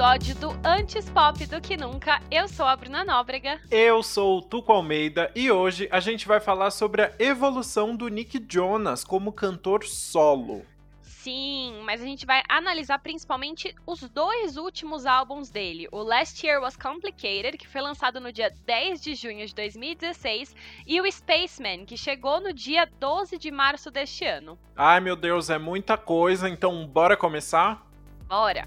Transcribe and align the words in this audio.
episódio 0.00 0.34
do 0.36 0.50
Antes 0.64 1.10
Pop 1.10 1.44
do 1.44 1.60
que 1.60 1.76
Nunca. 1.76 2.22
Eu 2.30 2.48
sou 2.48 2.64
a 2.64 2.74
Bruna 2.74 3.04
Nóbrega. 3.04 3.60
Eu 3.70 4.02
sou 4.02 4.38
o 4.38 4.40
Tuco 4.40 4.72
Almeida 4.72 5.30
e 5.34 5.50
hoje 5.50 5.90
a 5.92 6.00
gente 6.00 6.26
vai 6.26 6.40
falar 6.40 6.70
sobre 6.70 7.02
a 7.02 7.12
evolução 7.18 7.94
do 7.94 8.08
Nick 8.08 8.42
Jonas 8.48 9.04
como 9.04 9.30
cantor 9.30 9.84
solo. 9.84 10.64
Sim, 11.02 11.82
mas 11.84 12.00
a 12.00 12.06
gente 12.06 12.24
vai 12.24 12.42
analisar 12.48 12.98
principalmente 13.00 13.74
os 13.86 14.00
dois 14.08 14.56
últimos 14.56 15.04
álbuns 15.04 15.50
dele. 15.50 15.86
O 15.92 16.02
Last 16.02 16.46
Year 16.46 16.62
Was 16.62 16.78
Complicated, 16.78 17.58
que 17.58 17.68
foi 17.68 17.82
lançado 17.82 18.18
no 18.20 18.32
dia 18.32 18.50
10 18.64 19.02
de 19.02 19.14
junho 19.14 19.46
de 19.46 19.54
2016, 19.54 20.56
e 20.86 20.98
o 20.98 21.12
Spaceman, 21.12 21.84
que 21.84 21.98
chegou 21.98 22.40
no 22.40 22.54
dia 22.54 22.88
12 22.98 23.36
de 23.36 23.50
março 23.50 23.90
deste 23.90 24.24
ano. 24.24 24.58
Ai 24.74 24.98
meu 24.98 25.14
Deus, 25.14 25.50
é 25.50 25.58
muita 25.58 25.98
coisa, 25.98 26.48
então 26.48 26.86
bora 26.86 27.18
começar? 27.18 27.86
Bora! 28.26 28.66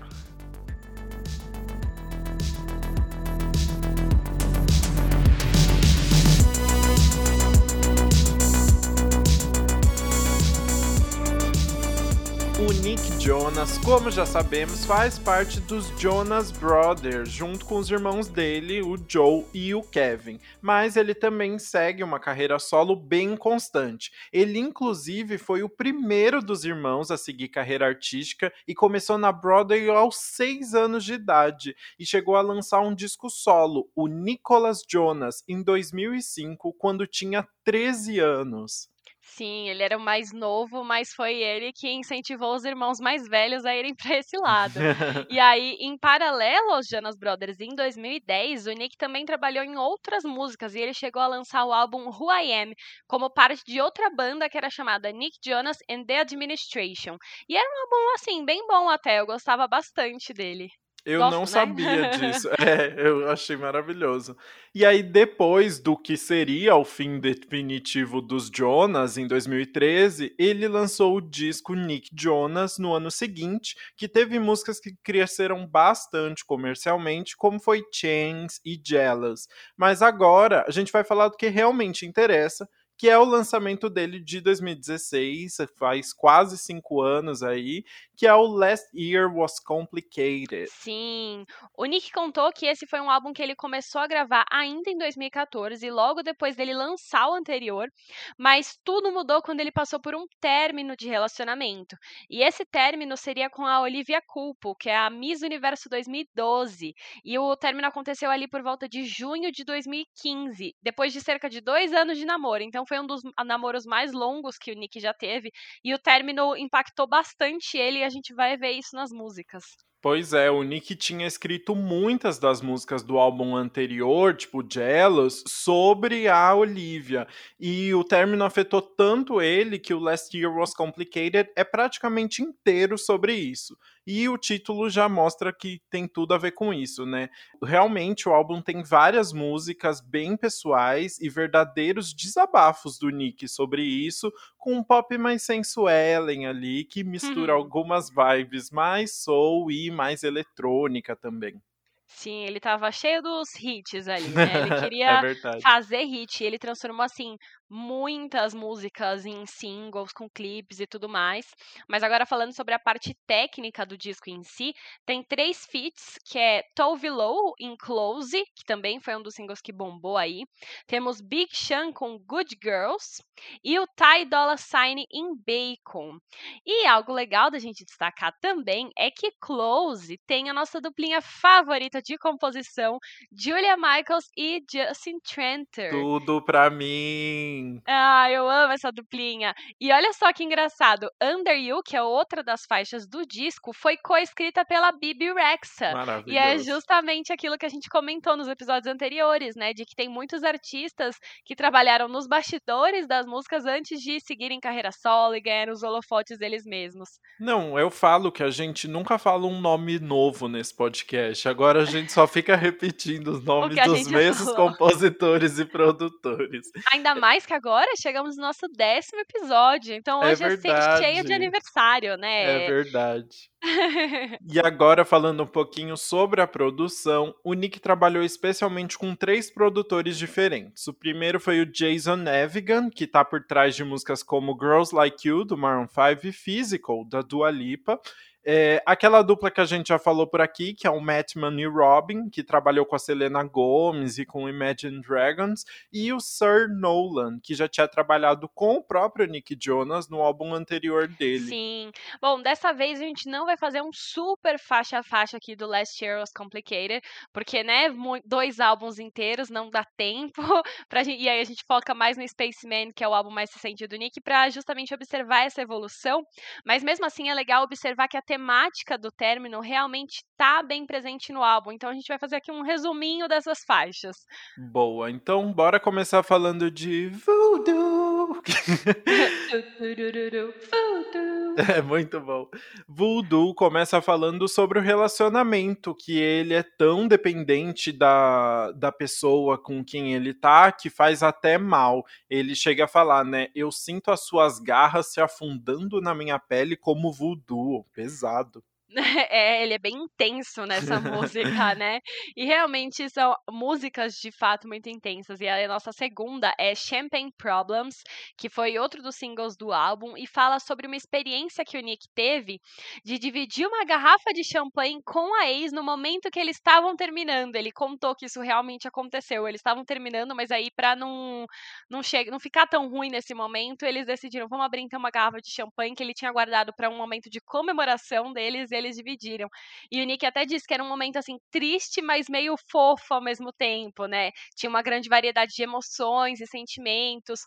Nick 12.81 13.01
Jonas, 13.21 13.77
como 13.77 14.09
já 14.09 14.25
sabemos, 14.25 14.85
faz 14.85 15.19
parte 15.19 15.59
dos 15.61 15.87
Jonas 15.99 16.51
Brothers, 16.51 17.29
junto 17.29 17.65
com 17.65 17.77
os 17.77 17.89
irmãos 17.89 18.27
dele, 18.27 18.81
o 18.81 18.97
Joe 19.07 19.45
e 19.53 19.75
o 19.75 19.81
Kevin. 19.81 20.39
Mas 20.61 20.95
ele 20.95 21.13
também 21.13 21.59
segue 21.59 22.03
uma 22.03 22.19
carreira 22.19 22.57
solo 22.59 22.95
bem 22.95 23.35
constante. 23.35 24.11
Ele, 24.31 24.59
inclusive, 24.59 25.37
foi 25.37 25.63
o 25.63 25.69
primeiro 25.69 26.41
dos 26.41 26.63
irmãos 26.65 27.11
a 27.11 27.17
seguir 27.17 27.49
carreira 27.49 27.85
artística 27.85 28.51
e 28.67 28.73
começou 28.73 29.17
na 29.17 29.31
Broadway 29.31 29.89
aos 29.89 30.17
6 30.17 30.73
anos 30.73 31.03
de 31.03 31.13
idade 31.13 31.75
e 31.99 32.05
chegou 32.05 32.35
a 32.35 32.41
lançar 32.41 32.81
um 32.81 32.95
disco 32.95 33.29
solo, 33.29 33.89
o 33.95 34.07
Nicholas 34.07 34.83
Jonas, 34.89 35.43
em 35.47 35.61
2005, 35.61 36.73
quando 36.73 37.07
tinha 37.07 37.47
13 37.63 38.19
anos. 38.19 38.92
Sim, 39.35 39.67
ele 39.69 39.81
era 39.83 39.97
o 39.97 39.99
mais 39.99 40.31
novo, 40.31 40.83
mas 40.83 41.11
foi 41.13 41.33
ele 41.41 41.71
que 41.73 41.89
incentivou 41.89 42.53
os 42.53 42.63
irmãos 42.65 42.99
mais 42.99 43.27
velhos 43.27 43.65
a 43.65 43.75
irem 43.75 43.95
para 43.97 44.17
esse 44.17 44.37
lado. 44.37 44.85
e 45.27 45.39
aí, 45.39 45.75
em 45.79 45.97
paralelo 45.97 46.71
aos 46.73 46.87
Jonas 46.87 47.17
Brothers, 47.17 47.59
em 47.59 47.73
2010, 47.75 48.67
o 48.67 48.71
Nick 48.73 48.95
também 48.97 49.25
trabalhou 49.25 49.63
em 49.63 49.75
outras 49.77 50.23
músicas 50.23 50.75
e 50.75 50.79
ele 50.81 50.93
chegou 50.93 51.21
a 51.21 51.27
lançar 51.27 51.65
o 51.65 51.73
álbum 51.73 52.09
Who 52.09 52.31
I 52.31 52.53
Am 52.53 52.73
como 53.07 53.29
parte 53.33 53.63
de 53.65 53.81
outra 53.81 54.09
banda 54.11 54.47
que 54.49 54.57
era 54.57 54.69
chamada 54.69 55.11
Nick 55.11 55.37
Jonas 55.43 55.77
and 55.89 56.05
the 56.05 56.19
Administration. 56.19 57.17
E 57.49 57.55
era 57.57 57.67
um 57.67 57.81
álbum 57.81 58.13
assim 58.15 58.45
bem 58.45 58.65
bom 58.67 58.87
até, 58.89 59.19
eu 59.19 59.25
gostava 59.25 59.67
bastante 59.67 60.31
dele. 60.33 60.69
Eu 61.05 61.19
Gosto, 61.19 61.31
não 61.33 61.39
né? 61.41 61.45
sabia 61.45 62.09
disso. 62.17 62.49
É, 62.59 62.93
eu 62.97 63.29
achei 63.29 63.57
maravilhoso. 63.57 64.37
E 64.73 64.85
aí, 64.85 65.03
depois 65.03 65.79
do 65.79 65.97
que 65.97 66.15
seria 66.15 66.75
o 66.75 66.85
fim 66.85 67.19
definitivo 67.19 68.21
dos 68.21 68.49
Jonas, 68.49 69.17
em 69.17 69.27
2013, 69.27 70.33
ele 70.39 70.67
lançou 70.67 71.17
o 71.17 71.21
disco 71.21 71.75
Nick 71.75 72.09
Jonas 72.17 72.77
no 72.77 72.93
ano 72.93 73.11
seguinte, 73.11 73.75
que 73.97 74.07
teve 74.07 74.39
músicas 74.39 74.79
que 74.79 74.95
cresceram 75.03 75.67
bastante 75.67 76.45
comercialmente, 76.45 77.35
como 77.35 77.59
foi 77.59 77.83
Chains 77.93 78.61
e 78.65 78.81
Jealous. 78.83 79.47
Mas 79.75 80.01
agora 80.01 80.63
a 80.67 80.71
gente 80.71 80.91
vai 80.91 81.03
falar 81.03 81.27
do 81.27 81.37
que 81.37 81.49
realmente 81.49 82.05
interessa, 82.05 82.67
que 82.97 83.09
é 83.09 83.17
o 83.17 83.25
lançamento 83.25 83.89
dele 83.89 84.19
de 84.19 84.39
2016, 84.39 85.57
faz 85.75 86.13
quase 86.13 86.57
cinco 86.57 87.01
anos 87.01 87.43
aí, 87.43 87.83
que 88.23 88.27
é 88.27 88.33
o 88.33 88.47
Last 88.47 88.87
Year 88.95 89.29
Was 89.35 89.59
Complicated. 89.59 90.69
Sim, 90.69 91.45
o 91.77 91.83
Nick 91.83 92.09
contou 92.13 92.53
que 92.53 92.65
esse 92.65 92.87
foi 92.87 93.01
um 93.01 93.11
álbum 93.11 93.33
que 93.33 93.43
ele 93.43 93.53
começou 93.53 93.99
a 93.99 94.07
gravar 94.07 94.45
ainda 94.49 94.89
em 94.89 94.97
2014, 94.97 95.91
logo 95.91 96.23
depois 96.23 96.55
dele 96.55 96.73
lançar 96.73 97.27
o 97.27 97.33
anterior, 97.33 97.89
mas 98.37 98.79
tudo 98.81 99.11
mudou 99.11 99.41
quando 99.41 99.59
ele 99.59 99.73
passou 99.73 99.99
por 99.99 100.15
um 100.15 100.25
término 100.39 100.95
de 100.95 101.09
relacionamento. 101.09 101.97
E 102.29 102.41
esse 102.41 102.63
término 102.63 103.17
seria 103.17 103.49
com 103.49 103.65
a 103.65 103.81
Olivia 103.81 104.21
Culpo, 104.25 104.73
que 104.73 104.89
é 104.89 104.95
a 104.95 105.09
Miss 105.09 105.41
Universo 105.41 105.89
2012. 105.89 106.95
E 107.25 107.37
o 107.37 107.57
término 107.57 107.89
aconteceu 107.89 108.31
ali 108.31 108.47
por 108.47 108.63
volta 108.63 108.87
de 108.87 109.03
junho 109.03 109.51
de 109.51 109.65
2015, 109.65 110.73
depois 110.81 111.11
de 111.11 111.19
cerca 111.19 111.49
de 111.49 111.59
dois 111.59 111.91
anos 111.91 112.17
de 112.17 112.23
namoro. 112.23 112.63
Então 112.63 112.85
foi 112.85 113.01
um 113.01 113.05
dos 113.05 113.21
namoros 113.45 113.85
mais 113.85 114.13
longos 114.13 114.57
que 114.57 114.71
o 114.71 114.75
Nick 114.75 114.97
já 115.01 115.13
teve. 115.13 115.51
E 115.83 115.93
o 115.93 115.99
término 115.99 116.55
impactou 116.55 117.05
bastante 117.05 117.77
ele 117.77 117.99
e 117.99 118.12
gente 118.13 118.33
vai 118.33 118.57
ver 118.57 118.71
isso 118.71 118.95
nas 118.95 119.11
músicas. 119.11 119.63
Pois 120.03 120.33
é, 120.33 120.51
o 120.51 120.63
Nick 120.63 120.97
tinha 120.97 121.25
escrito 121.25 121.73
muitas 121.73 122.37
das 122.37 122.61
músicas 122.61 123.03
do 123.03 123.17
álbum 123.17 123.55
anterior, 123.55 124.35
tipo 124.35 124.61
Jealous, 124.69 125.45
sobre 125.47 126.27
a 126.27 126.53
Olivia. 126.53 127.25
E 127.57 127.93
o 127.93 128.03
término 128.03 128.43
afetou 128.43 128.81
tanto 128.81 129.41
ele 129.41 129.79
que 129.79 129.93
o 129.93 129.99
Last 129.99 130.37
Year 130.37 130.53
Was 130.53 130.73
Complicated 130.73 131.49
é 131.55 131.63
praticamente 131.63 132.41
inteiro 132.41 132.97
sobre 132.97 133.33
isso. 133.33 133.77
E 134.05 134.27
o 134.27 134.37
título 134.37 134.89
já 134.89 135.07
mostra 135.07 135.53
que 135.53 135.81
tem 135.89 136.07
tudo 136.07 136.33
a 136.33 136.37
ver 136.37 136.51
com 136.51 136.73
isso, 136.73 137.05
né? 137.05 137.29
Realmente 137.63 138.27
o 138.27 138.33
álbum 138.33 138.61
tem 138.61 138.83
várias 138.83 139.31
músicas 139.31 140.01
bem 140.01 140.35
pessoais 140.35 141.19
e 141.19 141.29
verdadeiros 141.29 142.13
desabafos 142.13 142.97
do 142.99 143.09
Nick 143.09 143.47
sobre 143.47 143.83
isso, 143.83 144.31
com 144.57 144.73
um 144.75 144.83
pop 144.83 145.17
mais 145.17 145.43
sensuelen 145.43 146.45
ali, 146.47 146.83
que 146.83 147.03
mistura 147.03 147.53
Uhum. 147.53 147.53
algumas 147.53 148.09
vibes 148.09 148.69
mais 148.71 149.15
soul 149.23 149.71
e 149.71 149.89
mais 149.89 150.23
eletrônica 150.23 151.15
também. 151.15 151.61
Sim, 152.07 152.43
ele 152.45 152.59
tava 152.59 152.91
cheio 152.91 153.21
dos 153.21 153.49
hits 153.59 154.07
ali, 154.07 154.37
né? 154.37 154.57
Ele 154.57 154.71
É 155.05 155.17
queria 155.17 155.25
verdade. 155.25 155.63
fazer 155.63 156.03
hit. 156.05 156.43
Ele 156.43 156.59
transformou, 156.59 157.03
assim, 157.03 157.37
muitas 157.73 158.53
músicas 158.53 159.25
em 159.25 159.47
singles, 159.47 160.13
com 160.13 160.29
clipes 160.29 160.79
e 160.79 160.85
tudo 160.85 161.09
mais. 161.09 161.47
Mas 161.89 162.03
agora 162.03 162.23
falando 162.23 162.53
sobre 162.53 162.75
a 162.75 162.79
parte 162.79 163.17
técnica 163.25 163.83
do 163.83 163.97
disco 163.97 164.29
em 164.29 164.43
si, 164.43 164.75
tem 165.05 165.23
três 165.23 165.65
feats, 165.65 166.19
que 166.23 166.37
é 166.37 166.63
Tove 166.75 167.09
Lo 167.09 167.55
em 167.59 167.75
Close, 167.75 168.43
que 168.55 168.63
também 168.63 168.99
foi 168.99 169.15
um 169.15 169.23
dos 169.23 169.33
singles 169.33 169.59
que 169.59 169.73
bombou 169.73 170.15
aí. 170.15 170.43
Temos 170.85 171.19
Big 171.19 171.49
Sean 171.55 171.91
com 171.91 172.19
Good 172.19 172.59
Girls 172.61 173.23
e 173.63 173.79
o 173.79 173.87
Ty 173.87 174.25
Dolla 174.25 174.55
Sign 174.55 175.03
em 175.11 175.35
Bacon. 175.35 176.19
E 176.63 176.85
algo 176.85 177.11
legal 177.11 177.49
da 177.49 177.57
gente 177.57 177.83
destacar 177.83 178.37
também 178.39 178.89
é 178.95 179.09
que 179.09 179.31
Close 179.41 180.19
tem 180.27 180.47
a 180.47 180.53
nossa 180.53 180.79
duplinha 180.79 181.21
favorita 181.21 182.01
de 182.03 182.19
composição, 182.19 182.99
Julia 183.35 183.75
Michaels 183.75 184.29
e 184.37 184.61
Justin 184.71 185.17
Tranter. 185.23 185.89
Tudo 185.89 186.39
pra 186.43 186.69
mim. 186.69 187.62
Ah, 187.87 188.29
eu 188.31 188.49
amo 188.49 188.73
essa 188.73 188.91
duplinha. 188.91 189.53
E 189.79 189.91
olha 189.91 190.11
só 190.13 190.31
que 190.33 190.43
engraçado, 190.43 191.09
Under 191.21 191.57
You, 191.57 191.81
que 191.83 191.95
é 191.95 192.01
outra 192.01 192.43
das 192.43 192.65
faixas 192.65 193.07
do 193.07 193.25
disco, 193.25 193.73
foi 193.73 193.97
coescrita 193.97 194.65
pela 194.65 194.91
Bibi 194.91 195.33
Rexa. 195.33 195.93
E 196.25 196.37
é 196.37 196.57
justamente 196.57 197.31
aquilo 197.31 197.57
que 197.57 197.65
a 197.65 197.69
gente 197.69 197.89
comentou 197.89 198.35
nos 198.37 198.47
episódios 198.47 198.91
anteriores, 198.91 199.55
né? 199.55 199.73
De 199.73 199.85
que 199.85 199.95
tem 199.95 200.09
muitos 200.09 200.43
artistas 200.43 201.15
que 201.45 201.55
trabalharam 201.55 202.07
nos 202.07 202.27
bastidores 202.27 203.07
das 203.07 203.25
músicas 203.25 203.65
antes 203.65 204.01
de 204.01 204.19
seguirem 204.19 204.59
carreira 204.59 204.91
solo 204.91 205.35
e 205.35 205.41
ganhar 205.41 205.69
os 205.69 205.83
holofotes 205.83 206.37
deles 206.37 206.63
mesmos. 206.65 207.09
Não, 207.39 207.77
eu 207.77 207.89
falo 207.89 208.31
que 208.31 208.43
a 208.43 208.49
gente 208.49 208.87
nunca 208.87 209.17
fala 209.17 209.45
um 209.45 209.59
nome 209.59 209.99
novo 209.99 210.47
nesse 210.47 210.75
podcast. 210.75 211.47
Agora 211.47 211.81
a 211.81 211.85
gente 211.85 212.11
só 212.11 212.27
fica 212.27 212.55
repetindo 212.55 213.29
os 213.29 213.43
nomes 213.45 213.75
dos 213.83 214.07
mesmos 214.09 214.51
falou. 214.51 214.69
compositores 214.71 215.59
e 215.59 215.65
produtores. 215.65 216.67
Ainda 216.91 217.15
mais 217.15 217.42
que 217.47 217.53
agora 217.53 217.91
chegamos 217.97 218.35
no 218.35 218.43
nosso 218.43 218.67
décimo 218.69 219.21
episódio. 219.21 219.93
Então 219.95 220.23
É 220.23 220.31
hoje 220.31 220.43
é, 220.43 220.49
sempre 220.57 220.81
cheio 220.97 220.99
de 220.99 221.27
verdade. 221.27 221.33
aniversário, 221.33 222.09
É 222.11 222.17
né? 222.17 222.67
verdade. 222.67 223.51
E 224.51 224.59
agora, 224.59 225.05
falando 225.05 225.43
um 225.43 225.47
pouquinho 225.47 225.95
sobre 225.95 226.41
a 226.41 226.47
produção, 226.47 227.33
o 227.43 227.53
Nick 227.53 227.79
trabalhou 227.79 228.23
especialmente 228.23 228.97
com 228.97 229.15
três 229.15 229.49
produtores 229.49 230.17
diferentes. 230.17 230.85
O 230.87 230.93
primeiro 230.93 231.39
foi 231.39 231.61
o 231.61 231.65
Jason 231.65 232.17
Nevigan, 232.17 232.89
que 232.89 233.07
tá 233.07 233.23
por 233.23 233.45
trás 233.45 233.75
de 233.75 233.83
músicas 233.83 234.21
como 234.21 234.57
Girls 234.59 234.93
Like 234.93 235.27
You, 235.27 235.45
do 235.45 235.57
Maroon 235.57 235.87
5, 235.87 236.27
e 236.27 236.31
Physical, 236.31 237.05
da 237.05 237.21
Dua 237.21 237.49
Lipa. 237.49 237.99
É, 238.45 238.81
aquela 238.85 239.21
dupla 239.21 239.49
que 239.49 239.61
a 239.61 239.65
gente 239.65 239.87
já 239.87 239.97
falou 239.97 240.27
por 240.27 240.41
aqui, 240.41 240.73
que 240.73 240.85
é 240.85 240.89
o 240.89 240.99
Mattman 240.99 241.59
e 241.61 241.65
Robin, 241.65 242.29
que 242.29 242.43
trabalhou 242.43 242.85
com 242.85 242.95
a 242.95 242.99
Selena 242.99 243.41
Gomez 243.43 244.17
e 244.17 244.25
com 244.25 244.43
o 244.43 244.49
Imagine 244.49 245.01
Dragons, 245.01 245.63
e 245.91 246.11
o 246.11 246.19
Sir 246.19 246.67
Nolan, 246.69 247.39
que 247.41 247.55
já 247.55 247.69
tinha 247.69 247.87
trabalhado 247.87 248.49
com 248.49 248.75
o 248.75 248.83
próprio 248.83 249.27
Nick 249.27 249.57
Jonas 249.59 250.09
no 250.09 250.21
álbum 250.21 250.53
anterior 250.53 251.07
dele. 251.07 251.47
Sim. 251.47 251.91
Bom, 252.21 252.41
dessa 252.41 252.73
vez 252.73 252.99
a 252.99 253.03
gente 253.05 253.29
não 253.29 253.45
vai 253.45 253.55
fazer 253.55 253.81
um 253.81 253.91
super 253.93 254.59
faixa 254.59 254.99
a 254.99 255.03
faixa 255.03 255.37
aqui 255.37 255.55
do 255.55 255.65
Last 255.65 256.03
Year 256.03 256.19
Was 256.19 256.31
Complicated, 256.33 257.01
porque, 257.31 257.63
né, 257.63 257.87
dois 258.25 258.59
álbuns 258.59 258.99
inteiros 258.99 259.49
não 259.49 259.69
dá 259.69 259.85
tempo 259.95 260.41
pra 260.89 261.03
gente, 261.03 261.21
e 261.21 261.29
aí 261.29 261.39
a 261.39 261.45
gente 261.45 261.63
foca 261.65 261.93
mais 261.93 262.17
no 262.17 262.27
Spaceman, 262.27 262.91
que 262.93 263.03
é 263.03 263.07
o 263.07 263.13
álbum 263.13 263.31
mais 263.31 263.53
recente 263.53 263.87
do 263.87 263.95
Nick, 263.95 264.19
pra 264.19 264.49
justamente 264.49 264.93
observar 264.93 265.45
essa 265.45 265.61
evolução. 265.61 266.25
Mas 266.65 266.83
mesmo 266.83 267.05
assim 267.05 267.29
é 267.29 267.33
legal 267.33 267.63
observar 267.63 268.07
que 268.09 268.17
a 268.17 268.21
temática 268.33 268.97
do 268.97 269.11
término 269.11 269.59
realmente 269.59 270.23
tá 270.35 270.63
bem 270.63 270.87
presente 270.87 271.31
no 271.31 271.43
álbum. 271.43 271.71
Então 271.71 271.91
a 271.91 271.93
gente 271.93 272.07
vai 272.07 272.17
fazer 272.17 272.37
aqui 272.37 272.51
um 272.51 272.63
resuminho 272.63 273.27
dessas 273.27 273.63
faixas. 273.63 274.25
Boa, 274.57 275.11
então 275.11 275.53
bora 275.53 275.79
começar 275.79 276.23
falando 276.23 276.71
de 276.71 277.09
Voodoo. 277.09 278.41
é 281.77 281.81
muito 281.83 282.19
bom. 282.19 282.49
Voodoo 282.87 283.53
começa 283.53 284.01
falando 284.01 284.47
sobre 284.47 284.79
o 284.79 284.81
relacionamento, 284.81 285.93
que 285.93 286.17
ele 286.17 286.55
é 286.55 286.63
tão 286.63 287.07
dependente 287.07 287.91
da, 287.91 288.71
da 288.71 288.91
pessoa 288.91 289.59
com 289.59 289.85
quem 289.85 290.15
ele 290.15 290.33
tá, 290.33 290.71
que 290.71 290.89
faz 290.89 291.21
até 291.21 291.59
mal. 291.59 292.03
Ele 292.27 292.55
chega 292.55 292.85
a 292.85 292.87
falar, 292.87 293.23
né? 293.23 293.49
Eu 293.53 293.71
sinto 293.71 294.09
as 294.09 294.21
suas 294.21 294.57
garras 294.57 295.13
se 295.13 295.21
afundando 295.21 296.01
na 296.01 296.15
minha 296.15 296.39
pele 296.39 296.75
como 296.75 297.13
voodoo. 297.13 297.85
Pesado 297.93 298.22
pesado. 298.23 298.63
É, 299.29 299.63
ele 299.63 299.73
é 299.73 299.79
bem 299.79 299.93
intenso 299.93 300.65
nessa 300.65 300.99
música, 300.99 301.73
né? 301.75 301.99
E 302.35 302.45
realmente 302.45 303.09
são 303.09 303.35
músicas 303.49 304.13
de 304.15 304.31
fato 304.31 304.67
muito 304.67 304.87
intensas. 304.89 305.39
E 305.39 305.47
a 305.47 305.67
nossa 305.67 305.91
segunda 305.91 306.53
é 306.59 306.75
Champagne 306.75 307.31
Problems, 307.37 307.95
que 308.37 308.49
foi 308.49 308.77
outro 308.77 309.01
dos 309.01 309.15
singles 309.15 309.55
do 309.57 309.71
álbum, 309.71 310.15
e 310.17 310.27
fala 310.27 310.59
sobre 310.59 310.87
uma 310.87 310.95
experiência 310.95 311.65
que 311.65 311.77
o 311.77 311.81
Nick 311.81 312.07
teve 312.13 312.59
de 313.03 313.17
dividir 313.17 313.65
uma 313.67 313.83
garrafa 313.85 314.31
de 314.33 314.43
champanhe 314.43 315.01
com 315.03 315.33
a 315.41 315.49
ex 315.49 315.71
no 315.71 315.83
momento 315.83 316.29
que 316.31 316.39
eles 316.39 316.57
estavam 316.57 316.95
terminando. 316.95 317.55
Ele 317.55 317.71
contou 317.71 318.15
que 318.15 318.25
isso 318.25 318.41
realmente 318.41 318.87
aconteceu. 318.87 319.47
Eles 319.47 319.59
estavam 319.59 319.83
terminando, 319.83 320.35
mas 320.35 320.51
aí, 320.51 320.69
pra 320.75 320.95
não, 320.95 321.45
não, 321.89 322.03
che 322.03 322.25
não 322.25 322.39
ficar 322.39 322.67
tão 322.67 322.89
ruim 322.89 323.09
nesse 323.09 323.33
momento, 323.33 323.83
eles 323.85 324.05
decidiram: 324.05 324.47
vamos 324.47 324.65
abrir 324.65 324.81
então 324.81 324.99
uma 324.99 325.09
garrafa 325.11 325.39
de 325.41 325.51
champanhe 325.51 325.95
que 325.95 326.03
ele 326.03 326.13
tinha 326.13 326.31
guardado 326.31 326.73
para 326.75 326.89
um 326.89 326.97
momento 326.97 327.29
de 327.29 327.39
comemoração 327.41 328.31
deles. 328.33 328.71
E 328.71 328.82
eles 328.83 328.95
dividiram. 328.97 329.49
E 329.91 330.01
o 330.01 330.05
Nick 330.05 330.25
até 330.25 330.45
disse 330.45 330.65
que 330.67 330.73
era 330.73 330.83
um 330.83 330.89
momento 330.89 331.17
assim 331.17 331.37
triste, 331.51 332.01
mas 332.01 332.27
meio 332.29 332.55
fofo 332.69 333.13
ao 333.13 333.21
mesmo 333.21 333.51
tempo, 333.53 334.05
né? 334.05 334.31
Tinha 334.55 334.69
uma 334.69 334.81
grande 334.81 335.09
variedade 335.09 335.53
de 335.53 335.63
emoções 335.63 336.39
e 336.41 336.47
sentimentos. 336.47 337.41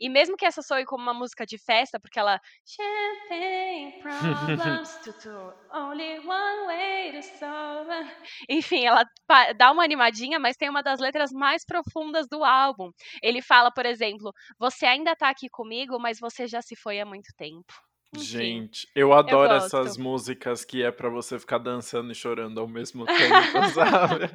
E 0.00 0.08
mesmo 0.08 0.36
que 0.36 0.44
essa 0.46 0.62
soe 0.62 0.84
como 0.84 1.02
uma 1.02 1.14
música 1.14 1.46
de 1.46 1.58
festa, 1.58 1.98
porque 2.00 2.18
ela 2.18 2.40
Champagne 2.64 4.00
problems 4.02 4.98
to 5.22 5.52
only 5.72 6.18
one 6.20 6.66
way 6.66 7.12
to 7.12 7.22
solve. 7.22 7.88
Enfim, 8.48 8.84
ela 8.86 9.04
dá 9.56 9.70
uma 9.70 9.84
animadinha, 9.84 10.38
mas 10.38 10.56
tem 10.56 10.68
uma 10.68 10.82
das 10.82 11.00
letras 11.00 11.30
mais 11.32 11.64
profundas 11.64 12.26
do 12.28 12.44
álbum. 12.44 12.90
Ele 13.22 13.40
fala, 13.42 13.70
por 13.70 13.86
exemplo, 13.86 14.32
você 14.58 14.86
ainda 14.86 15.14
tá 15.16 15.28
aqui 15.30 15.48
comigo, 15.48 15.98
mas 15.98 16.18
você 16.18 16.46
já 16.46 16.60
se 16.62 16.76
foi 16.76 17.00
há 17.00 17.06
muito 17.06 17.32
tempo. 17.36 17.89
Enfim, 18.14 18.24
Gente, 18.24 18.88
eu 18.94 19.12
adoro 19.12 19.52
eu 19.52 19.56
essas 19.56 19.96
músicas 19.96 20.64
que 20.64 20.82
é 20.82 20.90
para 20.90 21.08
você 21.08 21.38
ficar 21.38 21.58
dançando 21.58 22.10
e 22.10 22.14
chorando 22.14 22.58
ao 22.58 22.66
mesmo 22.66 23.06
tempo, 23.06 23.68
sabe? 23.72 24.30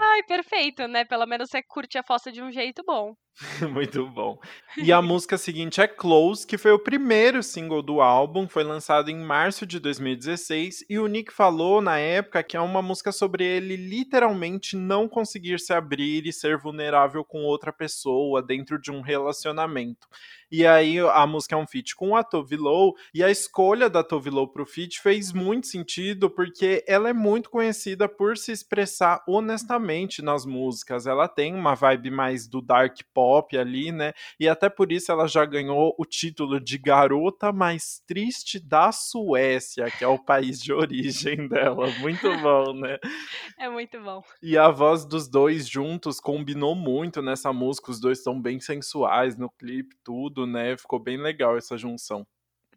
Ai, 0.00 0.22
perfeito, 0.22 0.88
né? 0.88 1.04
Pelo 1.04 1.26
menos 1.26 1.50
você 1.50 1.62
curte 1.62 1.98
a 1.98 2.02
fossa 2.02 2.32
de 2.32 2.42
um 2.42 2.50
jeito 2.50 2.82
bom. 2.86 3.14
Muito 3.72 4.08
bom. 4.08 4.38
E 4.76 4.92
a 4.92 5.02
música 5.02 5.36
seguinte 5.36 5.80
é 5.80 5.88
Close, 5.88 6.46
que 6.46 6.56
foi 6.56 6.70
o 6.70 6.78
primeiro 6.78 7.42
single 7.42 7.82
do 7.82 8.00
álbum, 8.00 8.48
foi 8.48 8.62
lançado 8.62 9.10
em 9.10 9.18
março 9.18 9.66
de 9.66 9.80
2016, 9.80 10.84
e 10.88 10.98
o 10.98 11.06
Nick 11.08 11.32
falou 11.32 11.82
na 11.82 11.98
época 11.98 12.42
que 12.44 12.56
é 12.56 12.60
uma 12.60 12.80
música 12.80 13.10
sobre 13.10 13.44
ele 13.44 13.76
literalmente 13.76 14.76
não 14.76 15.08
conseguir 15.08 15.58
se 15.58 15.72
abrir 15.72 16.26
e 16.26 16.32
ser 16.32 16.56
vulnerável 16.56 17.24
com 17.24 17.42
outra 17.42 17.72
pessoa 17.72 18.40
dentro 18.40 18.80
de 18.80 18.92
um 18.92 19.00
relacionamento. 19.00 20.06
E 20.56 20.64
aí 20.64 21.00
a 21.00 21.26
música 21.26 21.56
é 21.56 21.58
um 21.58 21.66
feat 21.66 21.96
com 21.96 22.14
a 22.14 22.22
Tove 22.22 22.54
Lo, 22.54 22.94
e 23.12 23.24
a 23.24 23.28
escolha 23.28 23.90
da 23.90 24.04
Tove 24.04 24.30
Lo 24.30 24.46
pro 24.46 24.64
feat 24.64 25.00
fez 25.00 25.32
muito 25.32 25.66
sentido 25.66 26.30
porque 26.30 26.84
ela 26.86 27.08
é 27.08 27.12
muito 27.12 27.50
conhecida 27.50 28.08
por 28.08 28.38
se 28.38 28.52
expressar 28.52 29.20
honestamente 29.26 30.22
nas 30.22 30.46
músicas. 30.46 31.08
Ela 31.08 31.26
tem 31.26 31.52
uma 31.52 31.74
vibe 31.74 32.12
mais 32.12 32.46
do 32.46 32.62
dark 32.62 33.00
pop 33.12 33.58
ali, 33.58 33.90
né? 33.90 34.12
E 34.38 34.48
até 34.48 34.68
por 34.68 34.92
isso 34.92 35.10
ela 35.10 35.26
já 35.26 35.44
ganhou 35.44 35.92
o 35.98 36.04
título 36.04 36.60
de 36.60 36.78
garota 36.78 37.50
mais 37.50 38.00
triste 38.06 38.60
da 38.60 38.92
Suécia, 38.92 39.90
que 39.90 40.04
é 40.04 40.08
o 40.08 40.20
país 40.20 40.62
de 40.62 40.72
origem 40.72 41.48
dela. 41.50 41.90
Muito 41.98 42.30
bom, 42.38 42.72
né? 42.74 42.96
É 43.58 43.68
muito 43.68 44.00
bom. 44.00 44.22
E 44.42 44.58
a 44.58 44.68
voz 44.68 45.04
dos 45.04 45.26
dois 45.28 45.66
juntos 45.68 46.20
combinou 46.20 46.74
muito 46.74 47.22
nessa 47.22 47.52
música. 47.52 47.90
Os 47.90 47.98
dois 47.98 48.22
são 48.22 48.40
bem 48.40 48.60
sensuais 48.60 49.36
no 49.36 49.48
clipe, 49.48 49.96
tudo 50.04 50.43
né? 50.46 50.76
Ficou 50.76 50.98
bem 50.98 51.16
legal 51.16 51.56
essa 51.56 51.76
junção. 51.76 52.26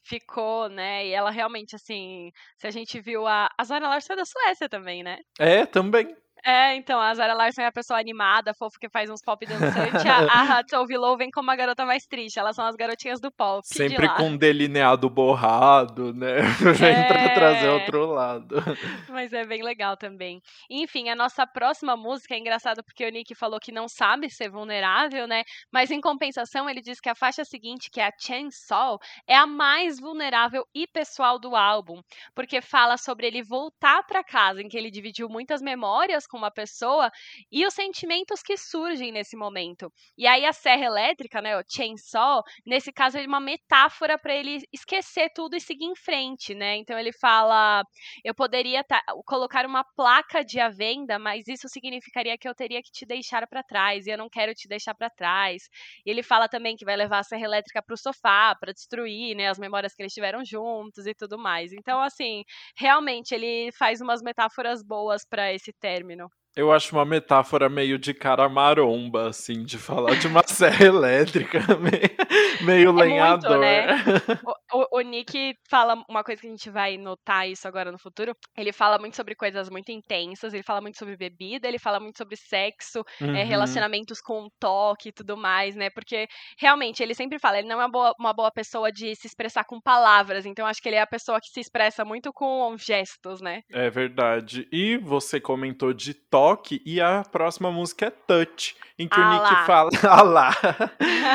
Ficou, 0.04 0.70
né? 0.70 1.06
E 1.06 1.12
ela 1.12 1.30
realmente, 1.30 1.76
assim, 1.76 2.32
se 2.58 2.66
a 2.66 2.72
gente 2.72 3.00
viu 3.00 3.28
a, 3.28 3.50
a 3.58 3.64
Zara 3.64 3.90
Larson 3.90 4.14
é 4.14 4.16
da 4.16 4.26
Suécia 4.26 4.70
também, 4.70 5.04
né? 5.04 5.20
É, 5.38 5.66
também. 5.66 6.16
É, 6.48 6.76
então, 6.76 7.02
a 7.02 7.14
Zara 7.14 7.34
Larson 7.34 7.64
é 7.64 7.66
a 7.66 7.72
pessoa 7.74 8.00
animada, 8.00 8.54
fofa, 8.54 8.78
que 8.80 8.88
faz 8.88 9.10
uns 9.10 9.22
pop 9.22 9.46
dançantes. 9.46 10.02
a, 10.08 10.64
Tove 10.64 10.96
Lo 10.96 11.18
vem 11.18 11.30
como 11.30 11.52
a 11.52 11.56
garota 11.58 11.86
mais 11.86 12.06
triste. 12.06 12.40
Elas 12.40 12.56
são 12.56 12.66
as 12.66 12.74
garotinhas 12.78 13.20
do 13.20 13.30
pop. 13.30 13.68
Sempre 13.68 14.08
de 14.08 14.16
com 14.16 14.28
um 14.30 14.38
delineado 14.38 15.10
borrado, 15.10 16.14
né? 16.14 16.38
Vem 16.80 16.90
é... 16.90 17.04
pra 17.04 17.30
trazer 17.32 17.68
outro 17.68 18.06
lado. 18.06 18.56
Mas 19.10 19.34
é 19.34 19.46
bem 19.46 19.62
legal 19.62 19.98
também. 19.98 20.42
Enfim, 20.70 21.10
a 21.10 21.16
nossa 21.16 21.46
próxima 21.46 21.98
música 21.98 22.34
é 22.34 22.40
engraçado 22.40 22.82
porque 22.82 23.06
o 23.06 23.12
Nick 23.12 23.36
falou 23.36 23.60
que 23.60 23.74
não 23.74 23.90
sabe 23.90 24.30
ser 24.30 24.50
vulnerável, 24.50 25.28
né? 25.28 25.44
Mas 25.70 25.92
em 25.92 26.00
compensação, 26.00 26.70
ele 26.70 26.80
diz 26.82 27.02
que 27.02 27.10
a 27.10 27.16
faixa 27.16 27.44
seguinte, 27.44 27.90
que 27.92 28.00
é 28.00 28.08
a 28.08 28.14
Chainsaw, 28.18 29.00
é 29.28 29.36
a 29.36 29.46
mais 29.46 30.00
vulnerável 30.00 30.66
e 30.74 30.88
pessoal 30.88 31.38
do 31.38 31.58
álbum. 31.58 32.02
Porque 32.34 32.62
fala 32.62 32.96
sobre 32.96 33.28
ele 33.28 33.44
voltar 33.44 34.04
para 34.04 34.24
casa, 34.24 34.62
em 34.62 34.70
que 34.70 34.78
ele 34.78 34.90
dividiu 34.90 35.28
muitas 35.28 35.62
memórias 35.62 36.26
com 36.26 36.37
uma 36.38 36.52
pessoa 36.52 37.12
e 37.52 37.66
os 37.66 37.74
sentimentos 37.74 38.42
que 38.42 38.58
surgem 38.58 39.12
nesse 39.12 39.36
momento. 39.36 39.92
E 40.18 40.28
aí 40.28 40.46
a 40.46 40.54
serra 40.54 40.86
elétrica, 40.86 41.42
né, 41.42 41.58
o 41.58 41.64
chainsaw, 41.68 42.44
nesse 42.66 42.92
caso 42.92 43.18
é 43.18 43.26
uma 43.26 43.40
metáfora 43.40 44.18
para 44.18 44.34
ele 44.36 44.62
esquecer 44.74 45.30
tudo 45.34 45.56
e 45.56 45.62
seguir 45.62 45.86
em 45.86 45.96
frente, 45.96 46.54
né? 46.56 46.76
Então 46.78 46.98
ele 46.98 47.12
fala, 47.12 47.84
eu 48.24 48.34
poderia 48.34 48.84
colocar 49.26 49.66
uma 49.66 49.84
placa 49.96 50.44
de 50.44 50.60
à 50.60 50.70
venda, 50.70 51.18
mas 51.20 51.48
isso 51.48 51.68
significaria 51.70 52.38
que 52.38 52.48
eu 52.48 52.56
teria 52.56 52.82
que 52.82 52.92
te 52.92 53.06
deixar 53.06 53.48
para 53.48 53.64
trás 53.64 54.06
e 54.08 54.12
eu 54.12 54.18
não 54.18 54.30
quero 54.30 54.54
te 54.54 54.68
deixar 54.68 54.94
para 54.96 55.10
trás. 55.10 55.64
E 56.06 56.10
ele 56.10 56.24
fala 56.24 56.48
também 56.48 56.76
que 56.76 56.86
vai 56.86 56.96
levar 56.96 57.20
a 57.20 57.24
serra 57.24 57.44
elétrica 57.46 57.82
para 57.82 57.94
o 57.94 57.98
sofá 57.98 58.56
para 58.60 58.74
destruir, 58.74 59.36
né, 59.36 59.48
as 59.50 59.60
memórias 59.60 59.94
que 59.96 60.02
eles 60.02 60.14
tiveram 60.14 60.44
juntos 60.46 61.06
e 61.06 61.14
tudo 61.14 61.38
mais. 61.38 61.72
Então 61.74 62.02
assim, 62.02 62.44
realmente 62.78 63.34
ele 63.34 63.72
faz 63.78 64.02
umas 64.02 64.22
metáforas 64.22 64.84
boas 64.84 65.26
para 65.26 65.54
esse 65.54 65.72
término. 65.74 66.27
Eu 66.58 66.72
acho 66.72 66.96
uma 66.96 67.06
metáfora 67.06 67.70
meio 67.70 68.00
de 68.00 68.16
cara 68.16 68.50
maromba, 68.50 69.30
assim, 69.30 69.64
de 69.64 69.78
falar 69.78 70.16
de 70.16 70.26
uma 70.26 70.42
serra 70.48 70.86
elétrica, 70.86 71.60
meio, 71.78 72.66
meio 72.66 72.90
é 72.90 73.04
lenhador. 73.04 73.60
Muito, 73.60 73.62
né? 73.62 73.88
o, 74.74 74.80
o, 74.80 74.98
o, 74.98 75.02
Nick 75.02 75.54
fala 75.70 76.04
uma 76.10 76.24
coisa 76.24 76.42
que 76.42 76.48
a 76.48 76.50
gente 76.50 76.72
vai 76.72 76.98
notar 76.98 77.48
isso 77.48 77.68
agora 77.68 77.92
no 77.92 78.00
futuro. 78.00 78.36
Ele 78.58 78.74
fala 78.74 78.98
muito 78.98 79.16
sobre 79.16 79.36
coisas 79.36 79.70
muito 79.70 79.92
intensas, 79.92 80.52
ele 80.52 80.64
fala 80.64 80.82
muito 80.82 80.98
sobre 80.98 81.16
bebida, 81.16 81.68
ele 81.68 81.78
fala 81.78 82.00
muito 82.00 82.18
sobre 82.18 82.36
sexo, 82.36 83.04
é, 83.22 83.24
uhum. 83.24 83.36
é, 83.36 83.44
relacionamentos 83.44 84.20
com 84.20 84.48
toque 84.60 85.10
e 85.10 85.14
tudo 85.14 85.38
mais, 85.38 85.76
né? 85.76 85.92
Porque 85.92 86.26
realmente 86.60 87.04
ele 87.04 87.14
sempre 87.14 87.38
fala, 87.38 87.60
ele 87.60 87.68
não 87.68 87.80
é 87.80 87.86
uma 87.86 87.92
boa, 87.92 88.14
uma 88.20 88.34
boa 88.34 88.52
pessoa 88.52 88.92
de 88.92 89.16
se 89.16 89.28
expressar 89.28 89.64
com 89.64 89.80
palavras, 89.80 90.44
então 90.44 90.66
acho 90.66 90.82
que 90.82 90.90
ele 90.90 90.96
é 90.96 91.02
a 91.02 91.08
pessoa 91.08 91.40
que 91.40 91.50
se 91.50 91.60
expressa 91.60 92.04
muito 92.04 92.34
com 92.34 92.76
gestos, 92.80 93.42
né? 93.42 93.62
É 93.72 93.92
verdade. 93.92 94.68
E 94.72 94.98
você 94.98 95.40
comentou 95.40 95.94
de 95.94 96.16
toque 96.16 96.47
E 96.86 97.02
a 97.02 97.24
próxima 97.24 97.72
música 97.72 98.06
é 98.06 98.10
Touch, 98.10 98.76
em 98.98 99.08
que 99.08 99.20
ah 99.20 99.30
o 99.30 99.34
Nick 99.34 99.54
lá. 99.54 99.66
fala. 99.66 99.90
ah 100.04 100.22
lá! 100.22 100.56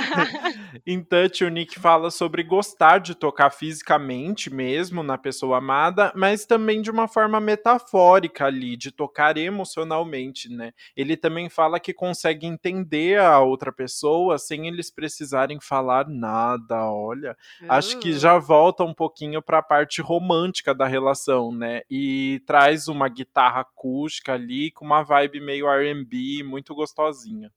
em 0.86 1.02
Touch, 1.02 1.44
o 1.44 1.48
Nick 1.48 1.78
fala 1.78 2.10
sobre 2.10 2.42
gostar 2.42 2.98
de 2.98 3.14
tocar 3.14 3.50
fisicamente 3.50 4.52
mesmo 4.52 5.02
na 5.02 5.18
pessoa 5.18 5.58
amada, 5.58 6.12
mas 6.14 6.46
também 6.46 6.80
de 6.80 6.90
uma 6.90 7.06
forma 7.06 7.40
metafórica 7.40 8.46
ali, 8.46 8.76
de 8.76 8.90
tocar 8.90 9.36
emocionalmente, 9.36 10.48
né? 10.48 10.72
Ele 10.96 11.16
também 11.16 11.48
fala 11.48 11.78
que 11.78 11.92
consegue 11.92 12.46
entender 12.46 13.20
a 13.20 13.38
outra 13.40 13.72
pessoa 13.72 14.38
sem 14.38 14.66
eles 14.66 14.90
precisarem 14.90 15.60
falar 15.60 16.08
nada. 16.08 16.90
Olha, 16.90 17.36
uh. 17.62 17.66
acho 17.68 17.98
que 17.98 18.10
uh. 18.10 18.18
já 18.18 18.38
volta 18.38 18.84
um 18.84 18.94
pouquinho 18.94 19.42
para 19.42 19.58
a 19.58 19.62
parte 19.62 20.00
romântica 20.00 20.74
da 20.74 20.86
relação, 20.86 21.52
né? 21.52 21.82
E 21.90 22.42
traz 22.46 22.88
uma 22.88 23.08
guitarra 23.08 23.60
acústica 23.60 24.32
ali 24.34 24.70
com 24.70 24.84
uma 24.84 25.01
vibe 25.02 25.40
meio 25.40 25.68
R&B, 25.68 26.42
muito 26.44 26.74
gostosinha. 26.74 27.52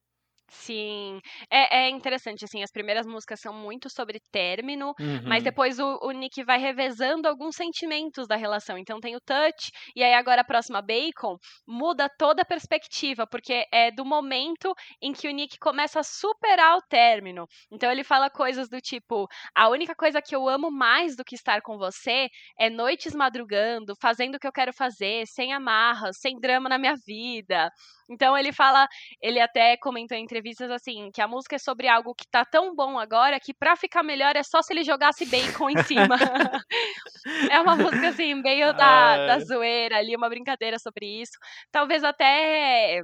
Sim, 0.47 1.19
é, 1.49 1.85
é 1.85 1.89
interessante, 1.89 2.45
assim, 2.45 2.61
as 2.61 2.71
primeiras 2.71 3.07
músicas 3.07 3.39
são 3.39 3.51
muito 3.51 3.89
sobre 3.89 4.19
término, 4.31 4.93
uhum. 4.99 5.21
mas 5.25 5.43
depois 5.43 5.79
o, 5.79 5.99
o, 6.03 6.11
Nick 6.11 6.43
vai 6.43 6.59
revezando 6.59 7.27
alguns 7.27 7.55
sentimentos 7.55 8.27
da 8.27 8.35
relação. 8.35 8.77
Então 8.77 8.99
tem 8.99 9.15
o 9.15 9.21
touch, 9.21 9.71
e 9.95 10.03
aí 10.03 10.13
agora 10.13 10.41
a 10.41 10.45
próxima 10.45 10.83
Bacon 10.83 11.37
muda 11.67 12.07
toda 12.07 12.43
a 12.43 12.45
perspectiva, 12.45 13.25
porque 13.25 13.65
é 13.71 13.89
do 13.89 14.05
momento 14.05 14.71
em 15.01 15.13
que 15.13 15.27
o 15.27 15.31
Nick 15.31 15.57
começa 15.57 15.99
a 15.99 16.03
superar 16.03 16.77
o 16.77 16.81
término. 16.89 17.47
Então 17.71 17.91
ele 17.91 18.03
fala 18.03 18.29
coisas 18.29 18.69
do 18.69 18.79
tipo: 18.79 19.27
a 19.55 19.67
única 19.69 19.95
coisa 19.95 20.21
que 20.21 20.35
eu 20.35 20.47
amo 20.47 20.69
mais 20.69 21.15
do 21.15 21.23
que 21.23 21.35
estar 21.35 21.61
com 21.61 21.77
você 21.77 22.27
é 22.59 22.69
noites 22.69 23.15
madrugando, 23.15 23.95
fazendo 23.99 24.35
o 24.35 24.39
que 24.39 24.47
eu 24.47 24.53
quero 24.53 24.73
fazer, 24.73 25.25
sem 25.25 25.53
amarras, 25.53 26.17
sem 26.19 26.39
drama 26.39 26.69
na 26.69 26.77
minha 26.77 26.95
vida. 27.05 27.71
Então 28.09 28.37
ele 28.37 28.53
fala, 28.53 28.87
ele 29.21 29.39
até 29.39 29.75
comentou 29.77 30.15
em 30.15 30.27
entrevistas 30.35 30.69
assim, 30.69 31.09
que 31.13 31.21
a 31.21 31.27
música 31.27 31.55
é 31.55 31.59
sobre 31.59 31.87
algo 31.87 32.13
que 32.13 32.27
tá 32.29 32.43
tão 32.43 32.75
bom 32.75 32.99
agora 32.99 33.39
que 33.39 33.53
pra 33.53 33.77
ficar 33.77 34.03
melhor 34.03 34.35
é 34.35 34.43
só 34.43 34.61
se 34.61 34.73
ele 34.73 34.83
jogasse 34.83 35.25
bacon 35.25 35.69
em 35.69 35.81
cima. 35.83 36.17
é 37.49 37.61
uma 37.61 37.77
música 37.77 38.09
assim, 38.09 38.35
meio 38.35 38.73
da, 38.73 39.27
da 39.27 39.39
zoeira 39.39 39.97
ali, 39.97 40.13
uma 40.15 40.27
brincadeira 40.27 40.77
sobre 40.77 41.21
isso. 41.21 41.37
Talvez 41.71 42.03
até 42.03 43.01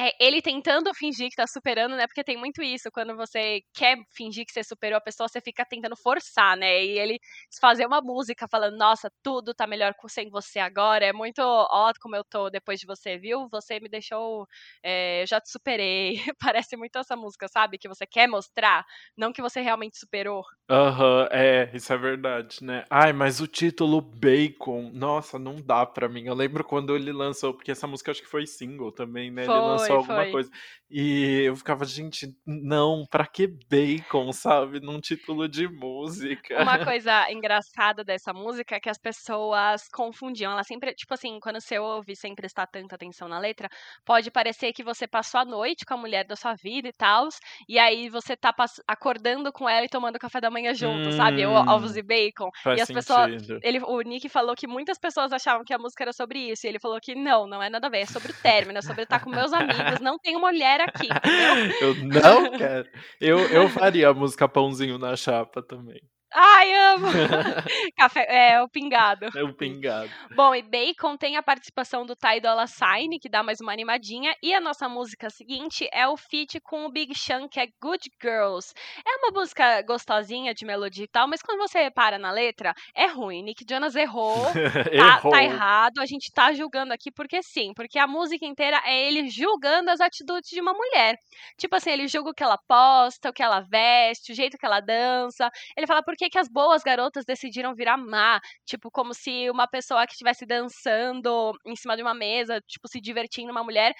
é, 0.00 0.12
ele 0.24 0.42
tentando 0.42 0.92
fingir 0.94 1.30
que 1.30 1.36
tá 1.36 1.46
superando, 1.46 1.96
né? 1.96 2.06
Porque 2.06 2.22
tem 2.24 2.36
muito 2.36 2.62
isso, 2.62 2.90
quando 2.92 3.16
você 3.16 3.62
quer 3.74 3.96
fingir 4.14 4.44
que 4.44 4.52
você 4.52 4.62
superou 4.62 4.98
a 4.98 5.00
pessoa, 5.00 5.28
você 5.28 5.40
fica 5.40 5.64
tentando 5.64 5.96
forçar, 5.96 6.56
né? 6.56 6.84
E 6.84 6.98
ele 6.98 7.18
fazer 7.60 7.86
uma 7.86 8.00
música 8.02 8.46
falando, 8.50 8.76
nossa, 8.76 9.10
tudo 9.22 9.54
tá 9.54 9.66
melhor 9.66 9.94
sem 10.08 10.28
você 10.30 10.58
agora, 10.58 11.04
é 11.06 11.12
muito, 11.12 11.40
ó, 11.40 11.92
como 12.00 12.14
eu 12.16 12.24
tô 12.24 12.50
depois 12.50 12.78
de 12.80 12.86
você, 12.86 13.18
viu? 13.18 13.48
Você 13.50 13.80
me 13.80 13.88
deixou, 13.88 14.46
é, 14.82 15.22
eu 15.22 15.26
já 15.26 15.40
te 15.40 15.50
superei. 15.50 16.16
Parece 16.40 16.76
muito 16.76 16.98
essa 16.98 17.16
música, 17.16 17.48
sabe? 17.48 17.78
Que 17.78 17.88
você 17.88 18.06
quer 18.06 18.28
mostrar, 18.28 18.84
não 19.16 19.32
que 19.32 19.42
você 19.42 19.60
realmente 19.60 19.98
superou. 19.98 20.42
Aham, 20.68 21.22
uhum, 21.22 21.28
é, 21.30 21.70
isso 21.74 21.92
é 21.92 21.96
verdade, 21.96 22.58
né? 22.64 22.84
Ai, 22.90 23.12
mas 23.12 23.40
o 23.40 23.46
título 23.46 24.00
Bacon, 24.00 24.90
nossa, 24.92 25.38
não 25.38 25.54
dá 25.54 25.86
pra 25.86 26.08
mim. 26.08 26.24
Eu 26.26 26.34
lembro 26.34 26.64
quando 26.64 26.96
ele 26.96 27.12
lançou, 27.12 27.54
porque 27.54 27.70
essa 27.70 27.86
música 27.86 28.10
acho 28.10 28.20
que 28.20 28.26
foi 28.28 28.48
single 28.48 28.90
também, 28.90 29.30
né? 29.30 29.44
Foi. 29.44 29.46
Ele 29.46 29.60
lançou 29.60 29.85
foi, 29.86 29.96
alguma 29.96 30.22
foi. 30.22 30.32
coisa. 30.32 30.50
E 30.88 31.42
eu 31.44 31.56
ficava, 31.56 31.84
gente, 31.84 32.32
não, 32.46 33.04
pra 33.10 33.26
que 33.26 33.48
bacon, 33.68 34.32
sabe? 34.32 34.78
Num 34.78 35.00
título 35.00 35.48
de 35.48 35.66
música. 35.66 36.62
Uma 36.62 36.78
coisa 36.84 37.30
engraçada 37.30 38.04
dessa 38.04 38.32
música 38.32 38.76
é 38.76 38.80
que 38.80 38.88
as 38.88 38.98
pessoas 38.98 39.88
confundiam. 39.88 40.52
Ela 40.52 40.62
sempre, 40.62 40.94
tipo 40.94 41.12
assim, 41.12 41.40
quando 41.40 41.60
você 41.60 41.78
ouve 41.78 42.14
sem 42.14 42.34
prestar 42.36 42.68
tanta 42.68 42.94
atenção 42.94 43.26
na 43.26 43.38
letra, 43.38 43.68
pode 44.04 44.30
parecer 44.30 44.72
que 44.72 44.84
você 44.84 45.08
passou 45.08 45.40
a 45.40 45.44
noite 45.44 45.84
com 45.84 45.94
a 45.94 45.96
mulher 45.96 46.24
da 46.24 46.36
sua 46.36 46.54
vida 46.54 46.88
e 46.88 46.92
tal, 46.92 47.28
e 47.68 47.78
aí 47.78 48.08
você 48.08 48.36
tá 48.36 48.54
acordando 48.86 49.52
com 49.52 49.68
ela 49.68 49.84
e 49.84 49.88
tomando 49.88 50.18
café 50.18 50.40
da 50.40 50.50
manhã 50.50 50.72
junto, 50.72 51.08
hum, 51.08 51.12
sabe? 51.12 51.44
Ovos 51.44 51.96
e 51.96 52.02
bacon. 52.02 52.48
Faz 52.62 52.78
e 52.78 52.82
as 52.82 52.86
sentido. 52.86 53.02
pessoas. 53.02 53.62
Ele, 53.62 53.80
o 53.80 54.00
Nick 54.02 54.28
falou 54.28 54.54
que 54.54 54.68
muitas 54.68 54.98
pessoas 54.98 55.32
achavam 55.32 55.64
que 55.64 55.74
a 55.74 55.78
música 55.78 56.04
era 56.04 56.12
sobre 56.12 56.38
isso. 56.38 56.66
E 56.66 56.68
ele 56.68 56.78
falou 56.78 57.00
que 57.00 57.14
não, 57.14 57.46
não 57.46 57.62
é 57.62 57.68
nada 57.68 57.88
a 57.88 57.90
ver, 57.90 58.00
é 58.00 58.06
sobre 58.06 58.30
o 58.30 58.34
término, 58.40 58.78
é 58.78 58.82
sobre 58.82 59.02
estar 59.02 59.18
com 59.20 59.30
meus 59.30 59.52
amigos, 59.52 60.00
não 60.00 60.18
tem 60.18 60.38
mulher 60.38 60.75
aqui, 60.84 61.08
entendeu? 61.08 61.80
Eu 61.80 61.94
não 61.94 62.50
quero. 62.56 62.88
Eu, 63.20 63.38
eu 63.38 63.68
faria 63.68 64.08
a 64.08 64.14
música 64.14 64.48
Pãozinho 64.48 64.98
na 64.98 65.16
Chapa 65.16 65.62
também. 65.62 66.00
Ai, 66.38 66.74
amo! 66.74 67.06
Café, 67.96 68.26
é, 68.28 68.62
o 68.62 68.68
pingado. 68.68 69.26
É 69.34 69.42
o 69.42 69.54
pingado. 69.54 70.10
Bom, 70.34 70.54
e 70.54 70.60
Bacon 70.62 71.16
tem 71.16 71.36
a 71.36 71.42
participação 71.42 72.04
do 72.04 72.14
Ty 72.14 72.40
Dolla 72.42 72.66
Sign, 72.66 73.18
que 73.18 73.28
dá 73.28 73.42
mais 73.42 73.58
uma 73.58 73.72
animadinha. 73.72 74.34
E 74.42 74.52
a 74.54 74.60
nossa 74.60 74.86
música 74.86 75.30
seguinte 75.30 75.88
é 75.90 76.06
o 76.06 76.14
feat 76.14 76.60
com 76.60 76.84
o 76.84 76.92
Big 76.92 77.16
Sean, 77.18 77.48
que 77.48 77.58
é 77.58 77.68
Good 77.80 78.10
Girls. 78.20 78.74
É 79.06 79.16
uma 79.16 79.30
música 79.30 79.80
gostosinha 79.82 80.52
de 80.52 80.66
melodia 80.66 81.04
e 81.04 81.08
tal, 81.08 81.26
mas 81.26 81.40
quando 81.40 81.58
você 81.58 81.82
repara 81.82 82.18
na 82.18 82.30
letra, 82.30 82.74
é 82.94 83.06
ruim. 83.06 83.42
Nick 83.42 83.64
Jonas 83.68 83.96
errou, 83.96 84.36
tá, 84.52 84.92
errou. 84.92 85.32
tá 85.32 85.42
errado. 85.42 86.00
A 86.00 86.06
gente 86.06 86.30
tá 86.32 86.52
julgando 86.52 86.92
aqui 86.92 87.10
porque 87.10 87.42
sim, 87.42 87.72
porque 87.74 87.98
a 87.98 88.06
música 88.06 88.44
inteira 88.44 88.82
é 88.84 89.08
ele 89.08 89.30
julgando 89.30 89.90
as 89.90 90.00
atitudes 90.00 90.50
de 90.50 90.60
uma 90.60 90.74
mulher. 90.74 91.16
Tipo 91.56 91.76
assim, 91.76 91.90
ele 91.90 92.08
julga 92.08 92.30
o 92.30 92.34
que 92.34 92.42
ela 92.42 92.58
posta, 92.68 93.30
o 93.30 93.32
que 93.32 93.42
ela 93.42 93.60
veste, 93.60 94.32
o 94.32 94.34
jeito 94.34 94.58
que 94.58 94.66
ela 94.66 94.80
dança. 94.80 95.50
Ele 95.74 95.86
fala, 95.86 96.02
por 96.02 96.14
que, 96.26 96.30
que 96.30 96.38
as 96.38 96.48
boas 96.48 96.82
garotas 96.82 97.24
decidiram 97.24 97.74
virar 97.74 97.96
má? 97.96 98.40
Tipo, 98.64 98.90
como 98.90 99.14
se 99.14 99.48
uma 99.50 99.66
pessoa 99.66 100.06
que 100.06 100.12
estivesse 100.12 100.44
dançando 100.44 101.52
em 101.64 101.76
cima 101.76 101.96
de 101.96 102.02
uma 102.02 102.14
mesa, 102.14 102.60
tipo, 102.66 102.88
se 102.88 103.00
divertindo, 103.00 103.50
uma 103.50 103.64
mulher, 103.64 103.94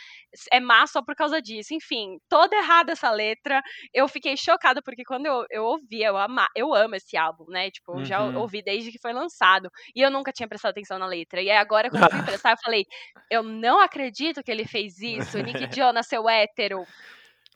é 0.52 0.61
má 0.61 0.87
só 0.87 1.02
por 1.02 1.14
causa 1.14 1.40
disso. 1.40 1.75
Enfim, 1.75 2.18
toda 2.28 2.56
errada 2.56 2.92
essa 2.92 3.11
letra. 3.11 3.62
Eu 3.92 4.09
fiquei 4.09 4.37
chocada, 4.37 4.83
porque 4.83 5.04
quando 5.04 5.26
eu, 5.26 5.45
eu 5.50 5.64
ouvi, 5.64 6.02
eu, 6.02 6.16
ama, 6.16 6.47
eu 6.54 6.75
amo 6.75 6.97
esse 6.97 7.16
álbum, 7.16 7.47
né? 7.49 7.71
Tipo, 7.71 7.92
eu 7.92 7.97
uhum. 7.99 8.04
já 8.04 8.21
ouvi 8.38 8.62
desde 8.62 8.90
que 8.90 8.99
foi 9.00 9.12
lançado. 9.12 9.71
E 9.95 10.00
eu 10.00 10.11
nunca 10.11 10.33
tinha 10.33 10.49
prestado 10.49 10.73
atenção 10.73 10.99
na 10.99 11.06
letra. 11.06 11.40
E 11.40 11.50
aí 11.50 11.56
agora, 11.56 11.90
quando 11.90 12.04
eu 12.04 12.11
fui 12.11 12.23
prestar, 12.42 12.52
eu 12.52 12.59
falei, 12.62 12.85
eu 13.30 13.42
não 13.42 13.80
acredito 13.80 14.42
que 14.42 14.50
ele 14.50 14.66
fez 14.66 14.99
isso. 15.00 15.38
Nick 15.38 15.68
Jonas, 15.75 16.06
seu 16.06 16.28
hétero 16.28 16.85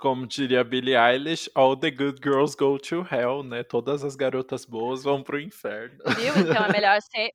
como 0.00 0.26
diria 0.26 0.64
Billie 0.64 0.96
Eilish, 0.96 1.48
all 1.54 1.76
the 1.76 1.90
good 1.90 2.20
girls 2.22 2.56
go 2.56 2.78
to 2.78 3.06
hell, 3.10 3.42
né? 3.42 3.62
Todas 3.62 4.02
as 4.02 4.16
garotas 4.16 4.64
boas 4.64 5.04
vão 5.04 5.22
pro 5.22 5.38
inferno. 5.38 5.98
Viu? 6.16 6.34
Então 6.38 6.64
é 6.64 6.72
melhor 6.72 7.00
ser 7.02 7.30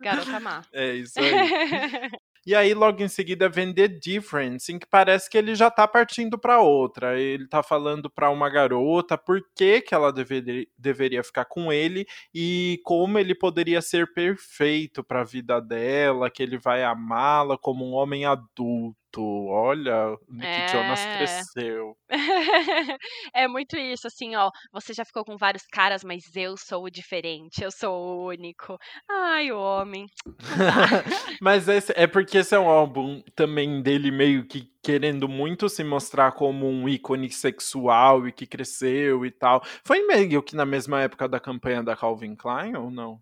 garota 0.00 0.40
má. 0.40 0.62
É 0.72 0.94
isso 0.94 1.18
aí. 1.18 2.10
E 2.46 2.54
aí, 2.54 2.74
logo 2.74 3.02
em 3.02 3.08
seguida, 3.08 3.48
vem 3.48 3.72
The 3.72 3.88
Difference, 3.88 4.70
em 4.70 4.78
que 4.78 4.86
parece 4.86 5.30
que 5.30 5.38
ele 5.38 5.54
já 5.54 5.70
tá 5.70 5.88
partindo 5.88 6.38
para 6.38 6.60
outra. 6.60 7.18
Ele 7.18 7.48
tá 7.48 7.62
falando 7.62 8.10
para 8.10 8.28
uma 8.28 8.50
garota 8.50 9.16
por 9.16 9.40
que, 9.56 9.80
que 9.80 9.94
ela 9.94 10.12
deveria, 10.12 10.66
deveria 10.76 11.24
ficar 11.24 11.46
com 11.46 11.72
ele 11.72 12.06
e 12.34 12.78
como 12.84 13.18
ele 13.18 13.34
poderia 13.34 13.80
ser 13.80 14.12
perfeito 14.12 15.02
para 15.02 15.22
a 15.22 15.24
vida 15.24 15.58
dela, 15.58 16.30
que 16.30 16.42
ele 16.42 16.58
vai 16.58 16.84
amá-la 16.84 17.56
como 17.56 17.88
um 17.88 17.94
homem 17.94 18.26
adulto. 18.26 18.94
Olha, 19.22 20.08
o 20.10 20.18
Nick 20.28 20.46
é... 20.46 20.68
Jonas 20.68 21.04
cresceu. 21.04 21.96
é 23.34 23.48
muito 23.48 23.76
isso, 23.76 24.06
assim, 24.06 24.34
ó. 24.34 24.50
Você 24.72 24.92
já 24.92 25.04
ficou 25.04 25.24
com 25.24 25.36
vários 25.36 25.64
caras, 25.66 26.02
mas 26.04 26.24
eu 26.34 26.56
sou 26.56 26.84
o 26.84 26.90
diferente, 26.90 27.62
eu 27.62 27.70
sou 27.70 27.94
o 27.94 28.26
único. 28.28 28.78
Ai, 29.08 29.52
o 29.52 29.58
homem. 29.58 30.06
mas 31.40 31.68
esse, 31.68 31.92
é 31.96 32.06
porque 32.06 32.38
esse 32.38 32.54
é 32.54 32.58
um 32.58 32.68
álbum 32.68 33.22
também 33.34 33.82
dele 33.82 34.10
meio 34.10 34.46
que 34.46 34.72
querendo 34.82 35.28
muito 35.28 35.68
se 35.68 35.82
mostrar 35.82 36.32
como 36.32 36.68
um 36.68 36.88
ícone 36.88 37.30
sexual 37.30 38.28
e 38.28 38.32
que 38.32 38.46
cresceu 38.46 39.24
e 39.24 39.30
tal. 39.30 39.62
Foi 39.84 40.06
meio 40.06 40.42
que 40.42 40.54
na 40.54 40.66
mesma 40.66 41.00
época 41.00 41.26
da 41.26 41.40
campanha 41.40 41.82
da 41.82 41.96
Calvin 41.96 42.36
Klein 42.36 42.76
ou 42.76 42.90
não? 42.90 43.18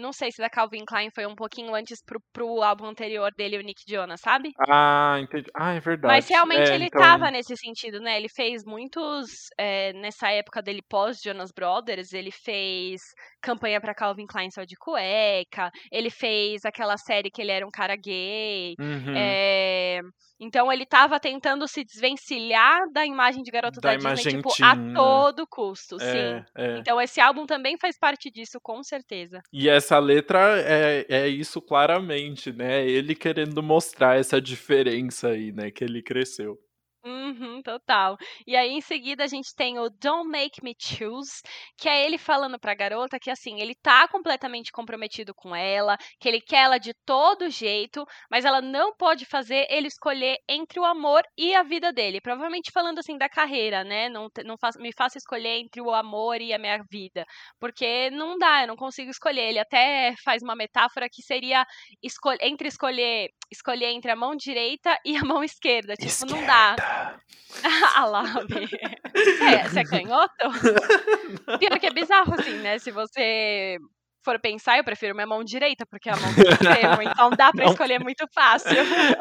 Não 0.00 0.12
sei 0.12 0.32
se 0.32 0.40
da 0.40 0.50
Calvin 0.50 0.84
Klein 0.84 1.10
foi 1.14 1.26
um 1.26 1.34
pouquinho 1.34 1.74
antes 1.74 2.02
pro, 2.04 2.20
pro 2.32 2.62
álbum 2.62 2.86
anterior 2.86 3.30
dele, 3.36 3.58
o 3.58 3.62
Nick 3.62 3.82
Jonas, 3.88 4.20
sabe? 4.20 4.50
Ah, 4.68 5.18
entendi. 5.20 5.50
Ah, 5.54 5.74
é 5.74 5.80
verdade. 5.80 6.14
Mas 6.14 6.28
realmente 6.28 6.70
é, 6.70 6.74
ele 6.74 6.86
então... 6.86 7.00
tava 7.00 7.30
nesse 7.30 7.56
sentido, 7.56 8.00
né? 8.00 8.16
Ele 8.16 8.28
fez 8.28 8.64
muitos. 8.64 9.48
É, 9.58 9.92
nessa 9.94 10.30
época 10.30 10.62
dele 10.62 10.82
pós-Jonas 10.88 11.52
Brothers, 11.52 12.12
ele 12.12 12.30
fez 12.30 13.00
campanha 13.40 13.80
para 13.80 13.94
Calvin 13.94 14.26
Klein 14.26 14.50
só 14.50 14.64
de 14.64 14.76
cueca, 14.76 15.70
ele 15.90 16.10
fez 16.10 16.64
aquela 16.64 16.96
série 16.96 17.30
que 17.30 17.40
ele 17.40 17.52
era 17.52 17.66
um 17.66 17.70
cara 17.70 17.96
gay. 17.96 18.74
Uhum. 18.78 19.14
É... 19.16 20.00
Então 20.40 20.72
ele 20.72 20.86
tava 20.86 21.20
tentando 21.20 21.68
se 21.68 21.84
desvencilhar 21.84 22.90
da 22.90 23.04
imagem 23.04 23.42
de 23.42 23.50
garoto 23.50 23.78
da, 23.78 23.94
da 23.94 24.14
Disney, 24.14 24.36
tipo, 24.36 24.50
a 24.62 24.74
todo 24.94 25.46
custo, 25.46 25.96
é, 26.00 26.38
sim. 26.38 26.44
É. 26.56 26.78
Então 26.78 26.98
esse 26.98 27.20
álbum 27.20 27.44
também 27.44 27.76
faz 27.78 27.98
parte 27.98 28.30
disso, 28.30 28.58
com 28.62 28.82
certeza. 28.82 29.42
E 29.52 29.68
essa 29.68 29.98
letra 29.98 30.58
é, 30.58 31.04
é 31.08 31.28
isso 31.28 31.60
claramente, 31.60 32.50
né? 32.50 32.88
Ele 32.88 33.14
querendo 33.14 33.62
mostrar 33.62 34.18
essa 34.18 34.40
diferença 34.40 35.28
aí, 35.28 35.52
né? 35.52 35.70
Que 35.70 35.84
ele 35.84 36.02
cresceu. 36.02 36.58
Uhum, 37.02 37.62
total. 37.62 38.18
E 38.46 38.54
aí, 38.54 38.72
em 38.72 38.80
seguida, 38.82 39.24
a 39.24 39.26
gente 39.26 39.54
tem 39.54 39.78
o 39.78 39.88
Don't 39.88 40.28
Make 40.28 40.62
Me 40.62 40.74
Choose, 40.78 41.40
que 41.78 41.88
é 41.88 42.04
ele 42.04 42.18
falando 42.18 42.58
pra 42.58 42.74
garota 42.74 43.18
que, 43.18 43.30
assim, 43.30 43.58
ele 43.58 43.74
tá 43.74 44.06
completamente 44.06 44.70
comprometido 44.70 45.34
com 45.34 45.56
ela, 45.56 45.96
que 46.20 46.28
ele 46.28 46.42
quer 46.42 46.64
ela 46.64 46.76
de 46.76 46.92
todo 47.06 47.48
jeito, 47.48 48.04
mas 48.30 48.44
ela 48.44 48.60
não 48.60 48.94
pode 48.94 49.24
fazer 49.24 49.66
ele 49.70 49.86
escolher 49.88 50.36
entre 50.46 50.78
o 50.78 50.84
amor 50.84 51.22
e 51.38 51.54
a 51.54 51.62
vida 51.62 51.90
dele. 51.90 52.20
Provavelmente 52.20 52.70
falando, 52.70 52.98
assim, 52.98 53.16
da 53.16 53.30
carreira, 53.30 53.82
né? 53.82 54.10
Não, 54.10 54.28
não 54.44 54.56
me 54.78 54.92
faça 54.92 55.16
escolher 55.16 55.58
entre 55.58 55.80
o 55.80 55.94
amor 55.94 56.42
e 56.42 56.52
a 56.52 56.58
minha 56.58 56.84
vida. 56.90 57.24
Porque 57.58 58.10
não 58.10 58.36
dá, 58.36 58.62
eu 58.62 58.68
não 58.68 58.76
consigo 58.76 59.10
escolher. 59.10 59.48
Ele 59.48 59.58
até 59.58 60.14
faz 60.22 60.42
uma 60.42 60.54
metáfora 60.54 61.08
que 61.10 61.22
seria 61.22 61.64
escol 62.02 62.34
entre 62.42 62.68
escolher, 62.68 63.30
escolher 63.50 63.86
entre 63.86 64.10
a 64.10 64.16
mão 64.16 64.36
direita 64.36 64.98
e 65.04 65.16
a 65.16 65.24
mão 65.24 65.42
esquerda. 65.42 65.96
Tipo, 65.96 66.10
esquerda. 66.10 66.26
não 66.26 66.44
dá. 66.44 66.80
ah 67.96 68.06
lá, 68.06 68.24
é, 69.52 69.68
você 69.68 69.80
é 69.80 69.84
canhoto? 69.84 70.34
Pior 71.58 71.78
que 71.78 71.86
é 71.86 71.92
bizarro, 71.92 72.34
assim, 72.34 72.58
né? 72.60 72.78
Se 72.78 72.90
você 72.90 73.78
for 74.24 74.38
pensar, 74.40 74.76
eu 74.78 74.84
prefiro 74.84 75.14
minha 75.14 75.26
mão 75.26 75.42
direita, 75.42 75.86
porque 75.86 76.08
a 76.08 76.16
mão 76.16 76.34
tem 76.34 76.44
extremo, 76.44 77.02
então 77.02 77.30
dá 77.30 77.52
pra 77.52 77.64
Não. 77.64 77.72
escolher 77.72 77.98
muito 78.00 78.26
fácil. 78.32 78.76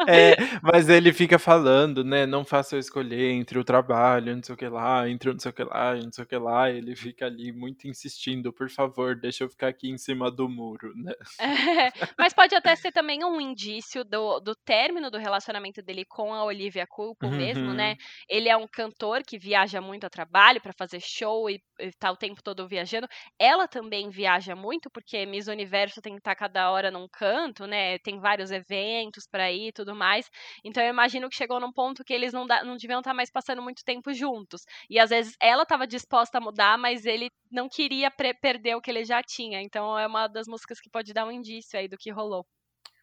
É, 0.07 0.35
mas 0.61 0.89
ele 0.89 1.13
fica 1.13 1.39
falando, 1.39 2.03
né? 2.03 2.25
Não 2.25 2.43
faça 2.43 2.75
eu 2.75 2.79
escolher 2.79 3.31
entre 3.31 3.57
o 3.59 3.63
trabalho, 3.63 4.35
não 4.35 4.43
sei 4.43 4.55
o 4.55 4.57
que 4.57 4.67
lá, 4.67 5.09
entre 5.09 5.29
o 5.29 5.33
não 5.33 5.39
sei 5.39 5.51
o 5.51 5.53
que 5.53 5.63
lá, 5.63 5.95
não 5.95 6.11
sei 6.11 6.23
o 6.23 6.27
que 6.27 6.37
lá. 6.37 6.69
Ele 6.69 6.95
fica 6.95 7.25
ali 7.25 7.51
muito 7.51 7.87
insistindo, 7.87 8.51
por 8.51 8.69
favor, 8.69 9.15
deixa 9.15 9.43
eu 9.43 9.49
ficar 9.49 9.67
aqui 9.67 9.89
em 9.89 9.97
cima 9.97 10.29
do 10.31 10.49
muro, 10.49 10.93
né? 10.95 11.13
É, 11.39 11.91
mas 12.17 12.33
pode 12.33 12.55
até 12.55 12.75
ser 12.75 12.91
também 12.91 13.23
um 13.23 13.39
indício 13.39 14.03
do, 14.03 14.39
do 14.39 14.55
término 14.55 15.09
do 15.09 15.17
relacionamento 15.17 15.81
dele 15.81 16.05
com 16.05 16.33
a 16.33 16.43
Olivia 16.43 16.85
Culpo 16.87 17.29
mesmo, 17.29 17.73
né? 17.73 17.91
Uhum. 17.91 17.97
Ele 18.29 18.49
é 18.49 18.57
um 18.57 18.67
cantor 18.67 19.23
que 19.23 19.37
viaja 19.37 19.81
muito 19.81 20.05
a 20.05 20.09
trabalho 20.09 20.61
pra 20.61 20.73
fazer 20.73 20.99
show 20.99 21.49
e, 21.49 21.61
e 21.79 21.91
tá 21.93 22.11
o 22.11 22.17
tempo 22.17 22.41
todo 22.43 22.67
viajando. 22.67 23.07
Ela 23.37 23.67
também 23.67 24.09
viaja 24.09 24.55
muito, 24.55 24.88
porque 24.89 25.25
Miss 25.25 25.48
Universo 25.48 26.01
tem 26.01 26.13
que 26.13 26.19
estar 26.19 26.36
cada 26.36 26.72
hora 26.72 26.89
num 26.91 27.08
canto, 27.08 27.65
né? 27.67 27.98
Tem 28.00 28.19
vários 28.19 28.51
eventos 28.51 29.27
pra 29.27 29.51
ir 29.51 29.67
e 29.69 29.72
tudo 29.72 29.96
mais. 29.96 30.29
Então 30.63 30.84
eu 30.84 30.89
imagino 30.89 31.29
que 31.29 31.36
chegou 31.36 31.60
num 31.60 31.72
ponto 31.72 32.03
que 32.03 32.13
eles 32.13 32.34
não, 32.34 32.46
não 32.65 32.75
deviam 32.77 33.00
estar 33.00 33.13
mais 33.13 33.29
passando 33.31 33.62
muito 33.62 33.84
tempo 33.84 34.13
juntos. 34.13 34.63
E 34.89 35.00
às 35.00 35.10
vezes 35.10 35.36
ela 35.41 35.63
estava 35.63 35.88
disposta 35.88 36.38
a 36.38 36.41
mudar, 36.41 36.77
mas 36.77 37.05
ele 37.05 37.29
não 37.51 37.67
queria 37.69 38.10
perder 38.12 38.75
o 38.75 38.81
que 38.81 38.91
ele 38.91 39.05
já 39.05 39.22
tinha. 39.24 39.62
Então 39.62 39.98
é 39.98 40.08
uma 40.08 40.27
das 40.27 40.48
músicas 40.48 40.79
que 40.79 40.89
pode 40.89 41.13
dar 41.13 41.25
um 41.25 41.31
indício 41.31 41.77
aí 41.79 41.88
do 41.88 41.98
que 41.98 42.12
rolou. 42.12 42.46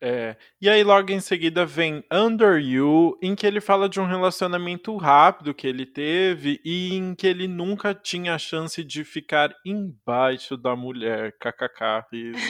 É. 0.00 0.36
E 0.60 0.68
aí, 0.68 0.84
logo 0.84 1.10
em 1.10 1.20
seguida, 1.20 1.64
vem 1.64 2.04
Under 2.12 2.58
You, 2.58 3.18
em 3.22 3.34
que 3.34 3.46
ele 3.46 3.60
fala 3.60 3.88
de 3.88 4.00
um 4.00 4.06
relacionamento 4.06 4.96
rápido 4.96 5.54
que 5.54 5.66
ele 5.66 5.86
teve 5.86 6.60
e 6.64 6.94
em 6.94 7.14
que 7.14 7.26
ele 7.26 7.48
nunca 7.48 7.94
tinha 7.94 8.34
a 8.34 8.38
chance 8.38 8.84
de 8.84 9.04
ficar 9.04 9.54
embaixo 9.64 10.56
da 10.56 10.76
mulher. 10.76 11.32
KKK. 11.40 12.06
risos. 12.12 12.42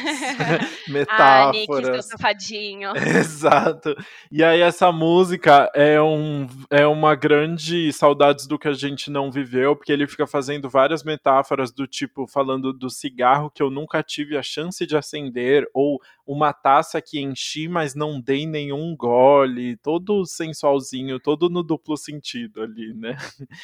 ah, 1.09 1.51
Nick, 1.53 1.85
seu 1.85 2.03
safadinho. 2.03 2.93
Exato. 2.97 3.95
E 4.31 4.43
aí 4.43 4.61
essa 4.61 4.91
música 4.91 5.71
é, 5.75 6.01
um, 6.01 6.47
é 6.71 6.87
uma 6.87 7.15
grande 7.15 7.93
saudades 7.93 8.47
do 8.47 8.59
que 8.59 8.69
a 8.69 8.73
gente 8.73 9.11
não 9.11 9.31
viveu, 9.31 9.77
porque 9.77 9.93
ele 9.93 10.07
fica 10.07 10.27
fazendo 10.27 10.69
várias 10.69 11.05
metáforas 11.05 11.73
do 11.73 11.87
tipo, 11.87 12.27
falando 12.27 12.73
do 12.73 12.91
cigarro 12.91 13.51
que 13.51 13.63
eu 13.63 13.71
nunca 13.71 14.03
tive 14.03 14.37
a 14.37 14.43
chance 14.43 14.87
de 14.87 14.97
acender, 14.97 15.67
ou 15.73 16.01
uma 16.27 16.53
taça 16.53 17.01
que 17.01 17.21
enchi, 17.37 17.69
mas 17.69 17.95
não 17.95 18.19
dei 18.19 18.47
nenhum 18.47 18.97
gole, 18.97 19.77
todo 19.77 20.25
sensualzinho, 20.25 21.21
todo 21.21 21.51
no 21.51 21.63
duplo 21.63 21.97
sentido 21.97 22.63
ali, 22.63 22.95
né? 22.95 23.17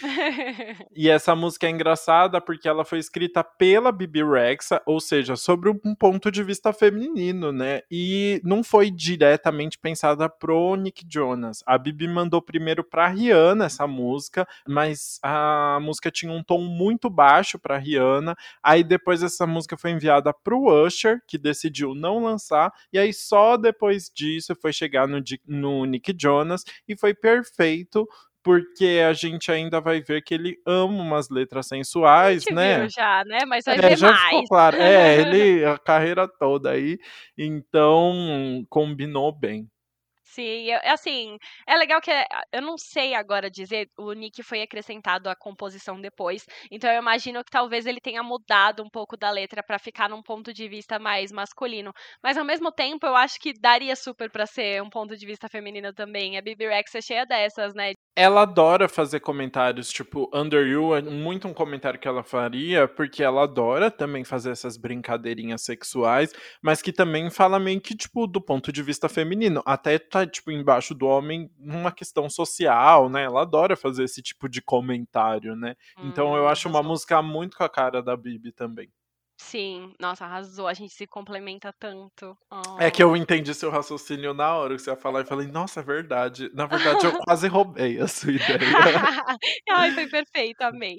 E 0.95 1.09
essa 1.09 1.35
música 1.35 1.67
é 1.67 1.71
engraçada 1.71 2.41
porque 2.41 2.69
ela 2.69 2.85
foi 2.85 2.99
escrita 2.99 3.43
pela 3.43 3.91
Bibi 3.91 4.23
Rexa, 4.23 4.83
ou 4.85 5.01
seja, 5.01 5.37
sobre 5.37 5.71
um 5.71 5.95
ponto 5.95 6.31
de 6.31 6.43
vista 6.43 6.73
feminino, 6.73 7.51
né? 7.51 7.81
E 7.91 8.41
não 8.45 8.63
foi 8.63 8.91
diretamente 8.91 9.79
pensada 9.79 10.29
pro 10.29 10.77
Nick 10.77 11.05
Jonas. 11.09 11.63
A 11.67 11.79
Bibi 11.79 12.09
mandou 12.09 12.43
primeiro 12.43 12.85
pra 12.85 13.09
Rihanna 13.09 13.67
essa 13.67 13.87
música, 13.87 14.47
mas 14.69 15.19
a 15.23 15.79
música 15.81 16.11
tinha 16.11 16.33
um 16.33 16.43
tom 16.43 16.59
muito 16.59 17.09
baixo 17.09 17.59
pra 17.59 17.79
Rihanna. 17.79 18.37
Aí 18.63 18.85
depois 18.85 19.23
essa 19.23 19.47
música 19.47 19.77
foi 19.77 19.93
enviada 19.93 20.33
pro 20.33 20.67
Usher, 20.85 21.23
que 21.27 21.39
decidiu 21.39 21.95
não 21.95 22.23
lançar, 22.23 22.73
e 22.93 22.99
aí 22.99 23.13
só 23.13 23.57
depois 23.63 24.11
disso 24.15 24.55
foi 24.61 24.73
chegar 24.73 25.09
no, 25.09 25.23
no 25.47 25.85
Nick 25.87 26.15
Jonas 26.19 26.63
e 26.87 26.97
foi 26.97 27.15
perfeito 27.15 28.07
porque 28.43 29.01
a 29.09 29.13
gente 29.13 29.53
ainda 29.53 29.81
vai 29.81 30.01
ver 30.03 30.21
que 30.23 30.35
ele 30.35 30.57
ama 30.67 31.01
umas 31.01 31.31
letras 31.31 31.69
sensuais, 31.69 32.45
né? 32.51 32.81
viu 32.81 32.89
já, 32.91 33.25
né? 33.25 33.45
Mas 33.47 33.65
vai 33.65 33.77
É, 33.79 33.81
ver 33.81 33.97
já 33.97 34.13
ficou 34.17 34.33
mais. 34.39 34.49
claro. 34.49 34.77
É, 34.79 35.21
ele 35.21 35.65
a 35.65 35.79
carreira 35.79 36.27
toda 36.27 36.71
aí, 36.71 36.99
então 37.39 38.67
combinou 38.69 39.31
bem. 39.33 39.71
Sim, 40.35 40.65
eu- 40.71 40.81
assim, 40.85 41.37
é 41.67 41.77
legal 41.77 42.01
que 42.01 42.11
é- 42.11 42.27
eu 42.53 42.63
não 42.63 42.79
sei 42.79 43.13
agora 43.15 43.51
dizer, 43.51 43.91
o 43.99 44.13
Nick 44.15 44.43
foi 44.43 44.63
acrescentado 44.63 45.29
à 45.29 45.37
composição 45.37 46.01
depois, 46.01 46.47
então 46.71 46.91
eu 46.91 46.99
imagino 47.03 47.45
que 47.45 47.51
talvez 47.51 47.85
ele 47.85 48.01
tenha 48.01 48.23
mudado 48.23 48.83
um 48.83 48.89
pouco 48.89 49.15
da 49.15 49.31
letra 49.31 49.63
pra 49.63 49.79
ficar 49.79 50.09
num 50.09 50.23
ponto 50.23 50.51
de 50.53 50.67
vista 50.69 50.99
mais 50.99 51.31
masculino, 51.31 51.93
mas 52.23 52.39
ao 52.39 52.45
mesmo 52.47 52.73
tempo 52.73 53.05
eu 53.07 53.15
acho 53.15 53.39
que 53.39 53.53
daria 53.53 53.95
super 53.95 54.31
pra 54.31 54.47
ser 54.47 54.83
um 54.83 54.89
ponto 54.89 55.15
de 55.17 55.27
vista 55.27 55.49
feminino 55.51 55.93
também. 55.93 56.39
A 56.39 56.43
Bibi 56.43 56.67
Rex 56.67 56.95
é 56.95 57.03
cheia 57.03 57.27
dessas, 57.27 57.75
né? 57.75 57.93
Ela 58.15 58.43
adora 58.43 58.91
fazer 58.91 59.21
comentários, 59.21 59.91
tipo, 59.91 60.29
Under 60.35 60.67
You 60.67 60.95
é 60.95 61.01
muito 61.01 61.49
um 61.49 61.55
comentário 61.55 61.99
que 61.99 62.07
ela 62.07 62.23
faria, 62.23 62.87
porque 62.87 63.23
ela 63.23 63.45
adora 63.45 63.91
também 63.91 64.23
fazer 64.23 64.51
essas 64.51 64.77
brincadeirinhas 64.77 65.63
sexuais, 65.63 66.31
mas 66.63 66.83
que 66.83 66.93
também 66.93 67.31
fala 67.31 67.59
meio 67.59 67.81
que, 67.81 67.97
tipo, 67.97 68.27
do 68.27 68.39
ponto 68.39 68.71
de 68.71 68.83
vista 68.83 69.09
feminino. 69.09 69.63
Até 69.65 69.99
tá, 69.99 70.27
tipo, 70.27 70.51
embaixo 70.51 70.95
do 70.95 71.07
homem 71.07 71.51
numa 71.59 71.91
questão 71.91 72.29
social, 72.29 73.09
né? 73.09 73.23
Ela 73.25 73.43
adora 73.43 73.77
fazer 73.77 74.05
esse 74.05 74.21
tipo 74.21 74.47
de 74.47 74.61
comentário, 74.61 75.57
né? 75.57 75.75
Então 76.03 76.37
eu 76.37 76.47
Hum, 76.47 76.49
acho 76.49 76.69
uma 76.69 76.83
música 76.83 77.23
muito 77.23 77.57
com 77.57 77.65
a 77.65 77.69
cara 77.71 78.03
da 78.03 78.15
Bibi 78.15 78.53
também. 78.53 78.91
Sim, 79.45 79.93
nossa, 79.99 80.25
arrasou. 80.25 80.69
A 80.69 80.75
gente 80.75 80.93
se 80.95 81.07
complementa 81.07 81.73
tanto. 81.79 82.37
É 82.79 82.91
que 82.91 83.03
Oh. 83.05 83.09
eu 83.09 83.17
entendi 83.17 83.53
seu 83.55 83.71
raciocínio 83.71 84.33
na 84.33 84.55
hora 84.57 84.77
que 84.77 84.83
você 84.83 84.91
ia 84.91 84.97
falar 84.97 85.23
e 85.23 85.27
falei, 85.27 85.47
nossa, 85.49 85.81
é 85.81 85.83
verdade. 85.83 86.49
Na 86.55 86.65
verdade, 86.67 87.07
eu 87.07 87.13
quase 87.29 87.49
roubei 87.49 87.99
a 88.01 88.07
sua 88.07 88.33
ideia. 88.33 88.59
Ai, 89.71 89.91
foi 89.93 90.07
perfeito, 90.09 90.61
amei. 90.63 90.97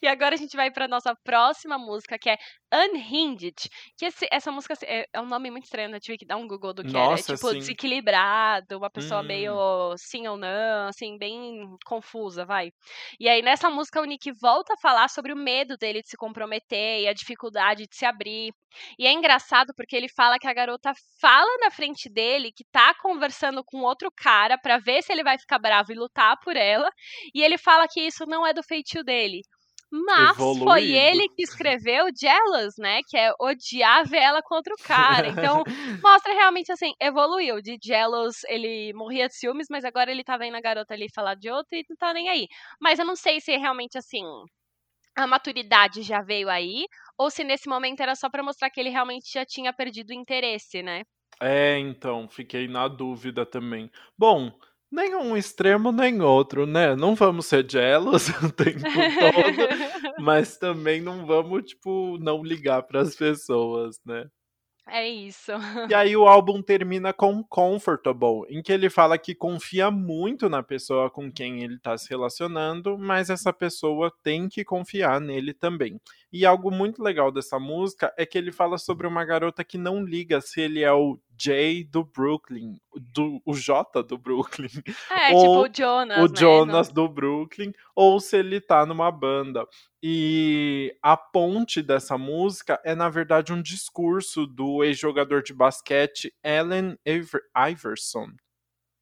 E 0.00 0.06
agora 0.08 0.34
a 0.34 0.38
gente 0.38 0.56
vai 0.56 0.70
pra 0.70 0.88
nossa 0.88 1.14
próxima 1.22 1.76
música, 1.78 2.18
que 2.18 2.30
é 2.30 2.38
Unhinged. 2.74 3.54
Que 3.98 4.06
esse- 4.06 4.28
essa 4.32 4.50
música 4.50 4.72
assim, 4.74 4.86
é, 4.86 5.04
é 5.12 5.20
um 5.20 5.26
nome 5.26 5.50
muito 5.50 5.64
estranho, 5.64 5.90
né? 5.90 6.00
Tive 6.00 6.18
que 6.18 6.26
dar 6.26 6.36
um 6.38 6.48
Google 6.48 6.72
do 6.72 6.82
que 6.84 6.96
era. 6.96 7.18
É 7.18 7.22
Nossa, 7.22 7.34
tipo 7.36 7.48
sim. 7.50 7.58
desequilibrado, 7.58 8.78
uma 8.78 8.90
pessoa 8.90 9.20
Hum. 9.20 9.26
meio 9.26 9.94
sim 9.98 10.26
ou 10.26 10.36
não, 10.38 10.88
assim, 10.88 11.18
bem 11.18 11.76
confusa, 11.84 12.44
vai. 12.46 12.70
E 13.20 13.28
aí 13.28 13.42
nessa 13.42 13.68
música 13.70 14.00
o 14.00 14.04
Nick 14.04 14.32
volta 14.40 14.72
a 14.74 14.78
falar 14.80 15.08
sobre 15.08 15.32
o 15.32 15.36
medo 15.36 15.76
dele 15.76 16.00
de 16.02 16.08
se 16.08 16.16
comprometer 16.16 17.02
e 17.02 17.08
a 17.08 17.12
dificuldade 17.12 17.81
de 17.86 17.96
se 17.96 18.04
abrir. 18.04 18.52
E 18.98 19.06
é 19.06 19.12
engraçado 19.12 19.72
porque 19.76 19.96
ele 19.96 20.08
fala 20.08 20.38
que 20.38 20.46
a 20.46 20.54
garota 20.54 20.92
fala 21.20 21.58
na 21.58 21.70
frente 21.70 22.08
dele 22.08 22.52
que 22.52 22.64
tá 22.70 22.94
conversando 22.94 23.62
com 23.64 23.82
outro 23.82 24.10
cara 24.10 24.58
pra 24.58 24.78
ver 24.78 25.02
se 25.02 25.12
ele 25.12 25.22
vai 25.22 25.38
ficar 25.38 25.58
bravo 25.58 25.92
e 25.92 25.96
lutar 25.96 26.38
por 26.40 26.56
ela. 26.56 26.90
E 27.34 27.42
ele 27.42 27.58
fala 27.58 27.86
que 27.88 28.00
isso 28.00 28.24
não 28.26 28.46
é 28.46 28.52
do 28.52 28.62
feitio 28.62 29.04
dele. 29.04 29.42
Mas 29.94 30.38
foi 30.38 30.90
ele 30.90 31.28
que 31.36 31.42
escreveu 31.42 32.06
Jealous, 32.18 32.76
né? 32.78 33.00
Que 33.06 33.18
é 33.18 33.30
odiar 33.38 34.08
ver 34.08 34.22
ela 34.22 34.42
contra 34.42 34.72
o 34.72 34.82
cara. 34.82 35.28
Então, 35.28 35.62
mostra 36.02 36.32
realmente 36.32 36.72
assim, 36.72 36.94
evoluiu. 36.98 37.60
De 37.60 37.76
Jealous, 37.82 38.42
ele 38.44 38.94
morria 38.94 39.28
de 39.28 39.36
ciúmes, 39.36 39.66
mas 39.68 39.84
agora 39.84 40.10
ele 40.10 40.24
tá 40.24 40.38
vendo 40.38 40.56
a 40.56 40.62
garota 40.62 40.94
ali 40.94 41.08
falar 41.14 41.34
de 41.34 41.50
outra 41.50 41.76
e 41.76 41.84
não 41.90 41.96
tá 41.96 42.14
nem 42.14 42.30
aí. 42.30 42.48
Mas 42.80 42.98
eu 42.98 43.04
não 43.04 43.14
sei 43.14 43.38
se 43.38 43.54
realmente 43.58 43.98
assim. 43.98 44.24
A 45.16 45.26
maturidade 45.26 46.02
já 46.02 46.22
veio 46.22 46.48
aí, 46.48 46.86
ou 47.18 47.30
se 47.30 47.44
nesse 47.44 47.68
momento 47.68 48.00
era 48.00 48.14
só 48.14 48.30
pra 48.30 48.42
mostrar 48.42 48.70
que 48.70 48.80
ele 48.80 48.90
realmente 48.90 49.30
já 49.32 49.44
tinha 49.44 49.72
perdido 49.72 50.10
o 50.10 50.14
interesse, 50.14 50.82
né? 50.82 51.02
É, 51.40 51.78
então, 51.78 52.28
fiquei 52.28 52.68
na 52.68 52.86
dúvida 52.88 53.44
também. 53.44 53.90
Bom, 54.16 54.52
nem 54.90 55.14
um 55.16 55.36
extremo 55.36 55.90
nem 55.90 56.20
outro, 56.20 56.66
né? 56.66 56.94
Não 56.94 57.14
vamos 57.14 57.46
ser 57.46 57.68
jealous 57.68 58.28
o 58.44 58.52
tempo 58.52 58.80
todo, 59.18 59.68
mas 60.22 60.56
também 60.58 61.00
não 61.00 61.26
vamos, 61.26 61.64
tipo, 61.64 62.16
não 62.18 62.42
ligar 62.42 62.82
pras 62.84 63.16
pessoas, 63.16 63.98
né? 64.04 64.26
É 64.88 65.08
isso. 65.08 65.52
E 65.90 65.94
aí 65.94 66.16
o 66.16 66.26
álbum 66.26 66.60
termina 66.62 67.12
com 67.12 67.42
Comfortable, 67.44 68.44
em 68.48 68.62
que 68.62 68.72
ele 68.72 68.90
fala 68.90 69.16
que 69.18 69.34
confia 69.34 69.90
muito 69.90 70.48
na 70.48 70.62
pessoa 70.62 71.10
com 71.10 71.30
quem 71.30 71.62
ele 71.62 71.78
tá 71.78 71.96
se 71.96 72.08
relacionando, 72.10 72.98
mas 72.98 73.30
essa 73.30 73.52
pessoa 73.52 74.12
tem 74.22 74.48
que 74.48 74.64
confiar 74.64 75.20
nele 75.20 75.54
também. 75.54 76.00
E 76.32 76.46
algo 76.46 76.70
muito 76.70 77.02
legal 77.02 77.30
dessa 77.30 77.58
música 77.58 78.12
é 78.16 78.24
que 78.24 78.38
ele 78.38 78.50
fala 78.50 78.78
sobre 78.78 79.06
uma 79.06 79.24
garota 79.24 79.62
que 79.62 79.76
não 79.76 80.02
liga 80.02 80.40
se 80.40 80.60
ele 80.60 80.82
é 80.82 80.92
o 80.92 81.18
Jay 81.38 81.84
do 81.84 82.04
Brooklyn, 82.04 82.78
do, 82.94 83.42
o 83.44 83.54
J 83.54 84.02
do 84.02 84.16
Brooklyn, 84.16 84.68
É, 85.10 85.34
Ou 85.34 85.66
tipo 85.66 85.82
o 85.82 85.86
Jonas, 85.86 86.18
o 86.18 86.32
né? 86.32 86.40
Jonas 86.40 86.88
do 86.88 87.08
Brooklyn, 87.08 87.72
ou 87.94 88.18
se 88.18 88.38
ele 88.38 88.60
tá 88.60 88.86
numa 88.86 89.10
banda. 89.10 89.66
E 90.02 90.96
a 91.02 91.16
ponte 91.16 91.82
dessa 91.82 92.16
música 92.16 92.80
é, 92.84 92.94
na 92.94 93.08
verdade, 93.08 93.52
um 93.52 93.60
discurso 93.60 94.46
do 94.46 94.82
ex-jogador 94.82 95.42
de 95.42 95.52
basquete 95.52 96.34
Allen 96.42 96.96
Iver 97.04 97.42
Iverson. 97.70 98.28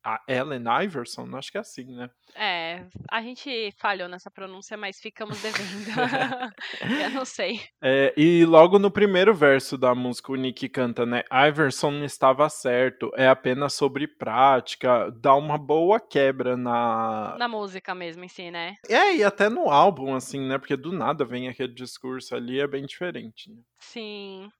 A 0.03 0.21
Allen 0.29 0.65
Iverson? 0.85 1.29
Acho 1.37 1.53
que 1.53 1.59
é 1.59 1.61
assim, 1.61 1.95
né? 1.95 2.11
É, 2.35 2.87
a 3.11 3.21
gente 3.21 3.73
falhou 3.77 4.09
nessa 4.09 4.31
pronúncia, 4.31 4.77
mas 4.77 5.01
ficamos 5.01 5.41
devendo. 5.43 5.91
Eu 7.05 7.11
não 7.11 7.25
sei. 7.25 7.61
É, 7.83 8.15
e 8.17 8.45
logo 8.45 8.79
no 8.79 8.91
primeiro 8.91 9.35
verso 9.35 9.77
da 9.77 9.95
música, 9.95 10.33
o 10.33 10.37
Nick 10.37 10.69
canta, 10.69 11.05
né? 11.05 11.23
Iverson 11.49 12.05
estava 12.05 12.49
certo, 12.49 13.11
é 13.15 13.29
apenas 13.29 13.75
sobre 13.75 14.07
prática, 14.07 15.11
dá 15.11 15.35
uma 15.35 15.59
boa 15.59 16.01
quebra 16.01 16.57
na. 16.57 17.37
Na 17.39 17.49
música 17.49 17.95
mesmo 17.95 18.25
em 18.25 18.29
si, 18.29 18.51
né? 18.51 18.77
É, 18.89 19.17
e 19.17 19.25
até 19.25 19.49
no 19.49 19.71
álbum, 19.71 20.15
assim, 20.15 20.41
né? 20.41 20.59
Porque 20.59 20.77
do 20.77 20.93
nada 20.93 21.25
vem 21.25 21.49
aquele 21.49 21.75
discurso 21.75 22.35
ali, 22.35 22.61
é 22.61 22.67
bem 22.67 22.87
diferente. 22.87 23.51
Né? 23.51 23.59
Sim. 23.79 24.51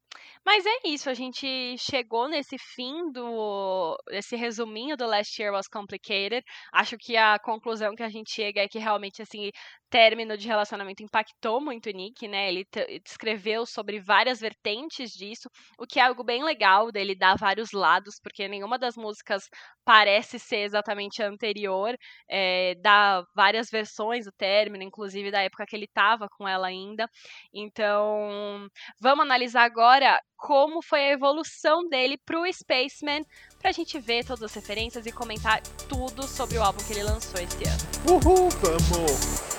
Mas 0.45 0.65
é 0.67 0.89
isso, 0.89 1.11
a 1.11 1.15
gente 1.15 1.77
chegou 1.79 2.29
nesse 2.29 2.57
fim 2.59 3.13
do. 3.13 3.97
esse 4.11 4.37
resuminho 4.37 4.97
do 4.97 5.07
Last 5.07 5.41
Year 5.41 5.53
Was 5.53 5.69
Complicated. 5.69 6.43
Acho 6.73 6.97
que 6.99 7.17
a 7.17 7.39
conclusão 7.39 7.95
que 7.95 8.03
a 8.03 8.09
gente 8.09 8.33
chega 8.33 8.63
é 8.63 8.69
que 8.69 8.79
realmente, 8.79 9.21
assim, 9.23 9.51
término 9.91 10.37
de 10.39 10.47
relacionamento 10.47 11.03
impactou 11.03 11.61
muito 11.61 11.91
o 11.91 11.93
Nick, 11.93 12.27
né? 12.29 12.49
Ele 12.49 12.65
descreveu 13.05 13.67
sobre 13.67 14.01
várias 14.01 14.41
vertentes 14.41 15.11
disso, 15.11 15.49
o 15.79 15.87
que 15.87 15.99
é 16.01 16.05
algo 16.05 16.25
bem 16.25 16.43
legal 16.45 16.91
dele 16.93 17.15
dar 17.15 17.37
vários 17.37 17.73
lados, 17.73 18.19
porque 18.23 18.49
nenhuma 18.49 18.79
das 18.79 18.97
músicas 18.97 19.43
parece 19.85 20.39
ser 20.39 20.59
exatamente 20.65 21.23
a 21.23 21.29
anterior, 21.29 21.97
é, 22.29 22.75
dá 22.77 23.23
várias 23.35 23.69
versões 23.71 24.25
do 24.25 24.33
término, 24.33 24.85
inclusive 24.85 25.31
da 25.31 25.43
época 25.43 25.67
que 25.67 25.77
ele 25.77 25.87
estava 25.87 26.29
com 26.39 26.47
ela 26.49 26.69
ainda. 26.69 27.09
Então, 27.53 28.69
vamos 29.01 29.25
analisar 29.25 29.65
agora 29.65 30.19
como 30.41 30.81
foi 30.83 31.01
a 31.01 31.13
evolução 31.13 31.87
dele 31.89 32.17
pro 32.17 32.51
Spaceman, 32.51 33.25
pra 33.61 33.73
gente 33.73 33.99
ver 34.01 34.25
todas 34.25 34.43
as 34.43 34.55
referências 34.55 35.05
e 35.05 35.13
comentar 35.13 35.61
tudo 35.89 36.27
sobre 36.27 36.57
o 36.57 36.63
álbum 36.63 36.83
que 36.83 36.95
ele 36.95 37.03
lançou 37.03 37.41
esse 37.41 37.63
ano. 37.65 38.21
Uhul, 38.25 38.49
vamos! 38.51 39.50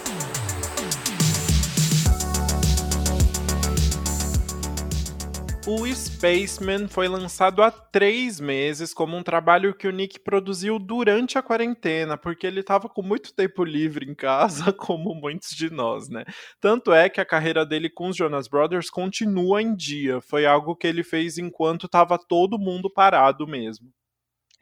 O 5.67 5.85
Spaceman 5.85 6.87
foi 6.87 7.07
lançado 7.07 7.61
há 7.61 7.69
três 7.69 8.39
meses 8.39 8.95
como 8.95 9.15
um 9.15 9.21
trabalho 9.21 9.75
que 9.75 9.87
o 9.87 9.91
Nick 9.91 10.19
produziu 10.19 10.79
durante 10.79 11.37
a 11.37 11.43
quarentena, 11.43 12.17
porque 12.17 12.47
ele 12.47 12.61
estava 12.61 12.89
com 12.89 13.03
muito 13.03 13.31
tempo 13.31 13.63
livre 13.63 14.09
em 14.09 14.15
casa, 14.15 14.73
como 14.73 15.13
muitos 15.13 15.49
de 15.49 15.69
nós, 15.69 16.09
né? 16.09 16.23
Tanto 16.59 16.91
é 16.91 17.07
que 17.09 17.21
a 17.21 17.25
carreira 17.25 17.63
dele 17.63 17.91
com 17.91 18.09
os 18.09 18.17
Jonas 18.17 18.47
Brothers 18.47 18.89
continua 18.89 19.61
em 19.61 19.75
dia. 19.75 20.19
Foi 20.19 20.47
algo 20.47 20.75
que 20.75 20.87
ele 20.87 21.03
fez 21.03 21.37
enquanto 21.37 21.85
estava 21.85 22.17
todo 22.17 22.57
mundo 22.57 22.91
parado 22.91 23.45
mesmo. 23.45 23.87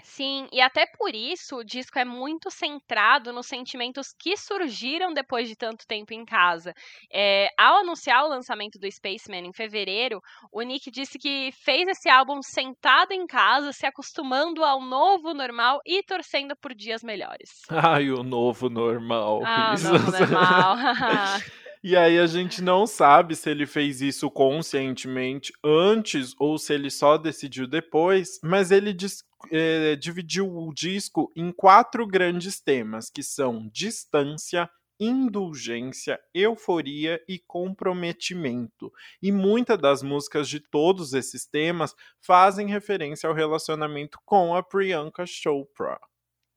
Sim, 0.01 0.47
e 0.51 0.61
até 0.61 0.85
por 0.97 1.13
isso 1.13 1.57
o 1.57 1.63
disco 1.63 1.99
é 1.99 2.05
muito 2.05 2.49
centrado 2.49 3.33
nos 3.33 3.47
sentimentos 3.47 4.13
que 4.17 4.37
surgiram 4.37 5.13
depois 5.13 5.47
de 5.47 5.55
tanto 5.55 5.85
tempo 5.85 6.13
em 6.13 6.23
casa. 6.25 6.73
É, 7.13 7.49
ao 7.57 7.79
anunciar 7.79 8.23
o 8.23 8.29
lançamento 8.29 8.79
do 8.79 8.89
Spaceman 8.89 9.45
em 9.45 9.53
fevereiro, 9.53 10.21
o 10.53 10.61
Nick 10.61 10.89
disse 10.89 11.19
que 11.19 11.51
fez 11.63 11.87
esse 11.87 12.09
álbum 12.09 12.41
sentado 12.41 13.11
em 13.11 13.27
casa, 13.27 13.73
se 13.73 13.85
acostumando 13.85 14.63
ao 14.63 14.81
novo 14.81 15.33
normal 15.33 15.79
e 15.85 16.01
torcendo 16.03 16.55
por 16.55 16.73
dias 16.73 17.03
melhores. 17.03 17.49
Ai, 17.69 18.09
o 18.09 18.23
novo 18.23 18.69
normal. 18.69 19.41
Ah, 19.45 19.75
o 19.77 19.81
novo 19.81 20.11
normal. 20.11 20.77
E 21.81 21.95
aí 21.95 22.19
a 22.19 22.27
gente 22.27 22.61
não 22.61 22.85
sabe 22.85 23.37
se 23.37 23.49
ele 23.49 23.65
fez 23.65 24.01
isso 24.01 24.29
conscientemente 24.29 25.53
antes 25.63 26.35
ou 26.37 26.57
se 26.57 26.73
ele 26.73 26.89
só 26.91 27.17
decidiu 27.17 27.65
depois, 27.67 28.37
mas 28.43 28.69
ele 28.69 28.91
diz, 28.91 29.23
é, 29.49 29.95
dividiu 29.95 30.53
o 30.53 30.73
disco 30.73 31.31
em 31.37 31.53
quatro 31.53 32.05
grandes 32.05 32.59
temas, 32.59 33.09
que 33.09 33.23
são 33.23 33.69
distância, 33.71 34.69
indulgência, 34.99 36.19
euforia 36.33 37.23
e 37.29 37.39
comprometimento. 37.39 38.91
E 39.21 39.31
muitas 39.31 39.77
das 39.77 40.03
músicas 40.03 40.49
de 40.49 40.59
todos 40.59 41.13
esses 41.13 41.47
temas 41.47 41.95
fazem 42.19 42.67
referência 42.67 43.29
ao 43.29 43.33
relacionamento 43.33 44.19
com 44.25 44.53
a 44.53 44.61
Priyanka 44.61 45.25
Chopra 45.25 45.97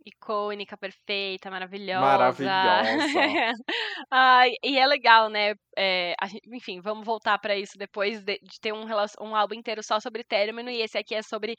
icônica, 0.04 0.76
perfeita, 0.76 1.50
maravilhosa. 1.50 2.00
Maravilhosa. 2.00 2.44
Ai, 4.10 4.52
e 4.62 4.78
é 4.78 4.86
legal, 4.86 5.28
né? 5.28 5.54
É, 5.76 6.14
gente, 6.28 6.48
enfim, 6.54 6.80
vamos 6.80 7.04
voltar 7.06 7.38
para 7.38 7.56
isso 7.56 7.78
depois 7.78 8.22
de, 8.22 8.38
de 8.42 8.60
ter 8.60 8.72
um, 8.72 8.86
um 9.20 9.36
álbum 9.36 9.54
inteiro 9.54 9.82
só 9.82 10.00
sobre 10.00 10.24
término, 10.24 10.70
e 10.70 10.82
esse 10.82 10.98
aqui 10.98 11.14
é 11.14 11.22
sobre 11.22 11.56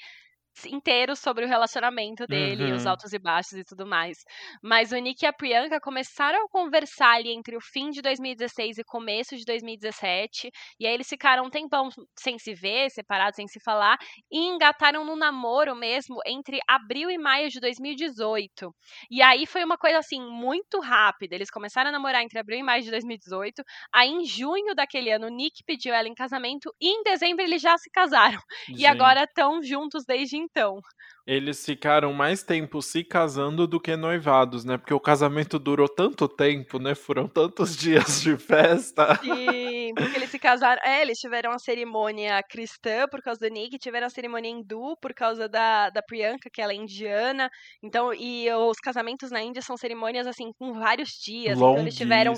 inteiro 0.68 1.16
sobre 1.16 1.46
o 1.46 1.48
relacionamento 1.48 2.26
dele, 2.28 2.72
uhum. 2.72 2.76
os 2.76 2.86
altos 2.86 3.14
e 3.14 3.20
baixos 3.20 3.54
e 3.54 3.64
tudo 3.64 3.86
mais. 3.86 4.18
Mas 4.62 4.92
o 4.92 4.98
Nick 4.98 5.24
e 5.24 5.28
a 5.28 5.34
Priyanka 5.34 5.80
começaram 5.80 6.46
a 6.46 6.50
conversar 6.50 7.16
ali 7.16 7.32
entre 7.32 7.56
o 7.56 7.62
fim 7.62 7.90
de 7.90 8.02
2016 8.02 8.78
e 8.78 8.84
começo 8.84 9.36
de 9.36 9.46
2017, 9.46 10.52
e 10.80 10.88
aí 10.88 10.94
eles 10.94 11.08
ficaram 11.08 11.46
um 11.46 11.50
tempão 11.50 11.90
sem 12.18 12.38
se 12.38 12.54
ver, 12.54 12.90
separados, 12.90 13.36
sem 13.36 13.48
se 13.48 13.60
falar, 13.60 13.98
e 14.32 14.40
engataram 14.40 15.06
no 15.06 15.16
namoro 15.16 15.76
mesmo 15.76 16.20
entre 16.26 16.60
abril 16.68 17.10
e 17.10 17.18
maio 17.18 17.50
de 17.50 17.60
2018. 17.60 18.74
E 19.10 19.22
aí 19.22 19.46
foi 19.46 19.64
uma 19.64 19.78
coisa 19.78 19.98
assim 19.98 20.22
muito 20.22 20.80
rápida. 20.80 21.36
Eles 21.36 21.50
começaram 21.50 21.90
a 21.90 21.92
namorar 21.92 22.24
entre 22.24 22.40
abril 22.40 22.60
e 22.60 22.64
maio 22.64 22.84
de 22.84 22.92
2018. 22.92 23.64
Aí 23.94 24.10
em 24.10 24.26
junho 24.26 24.76
daquele 24.76 25.12
ano, 25.12 25.28
o 25.28 25.30
Nick 25.30 25.64
pediu 25.66 25.94
ela 25.94 26.08
em 26.08 26.14
casamento 26.14 26.74
e 26.80 26.90
em 26.90 27.04
dezembro 27.04 27.44
eles 27.44 27.62
já 27.62 27.78
se 27.78 27.90
casaram. 27.90 28.40
Gente. 28.68 28.82
E 28.82 28.86
agora 28.86 29.24
estão 29.24 29.62
juntos 29.62 30.04
desde 30.06 30.38
então. 30.44 30.80
Eles 31.26 31.66
ficaram 31.66 32.12
mais 32.12 32.44
tempo 32.44 32.82
se 32.82 33.02
casando 33.02 33.66
do 33.66 33.80
que 33.80 33.96
noivados, 33.96 34.66
né? 34.66 34.78
Porque 34.78 34.94
o 34.94 35.00
casamento 35.00 35.58
durou 35.58 35.88
tanto 35.88 36.28
tempo, 36.28 36.80
né? 36.80 36.94
Foram 36.94 37.30
tantos 37.30 37.78
dias 37.78 38.22
de 38.22 38.36
festa. 38.36 39.16
Sim, 39.22 39.94
porque 39.96 40.18
eles 40.18 40.30
se 40.30 40.38
casaram. 40.38 40.82
É, 40.84 41.02
eles 41.02 41.18
tiveram 41.18 41.52
a 41.52 41.60
cerimônia 41.60 42.44
cristã 42.44 43.08
por 43.10 43.22
causa 43.22 43.40
do 43.40 43.48
Nick, 43.48 43.78
tiveram 43.80 44.08
a 44.08 44.10
cerimônia 44.10 44.50
hindu 44.50 44.98
por 45.02 45.14
causa 45.14 45.48
da, 45.48 45.90
da 45.90 46.02
Priyanka, 46.02 46.50
que 46.52 46.62
ela 46.62 46.74
é 46.74 46.76
indiana. 46.76 47.50
Então, 47.82 48.14
e 48.14 48.52
os 48.52 48.78
casamentos 48.80 49.32
na 49.32 49.42
Índia 49.42 49.62
são 49.62 49.78
cerimônias, 49.78 50.28
assim, 50.28 50.52
com 50.60 50.74
vários 50.74 51.12
dias. 51.12 51.58
Então, 51.58 51.78
eles 51.78 51.96
tiveram. 51.96 52.34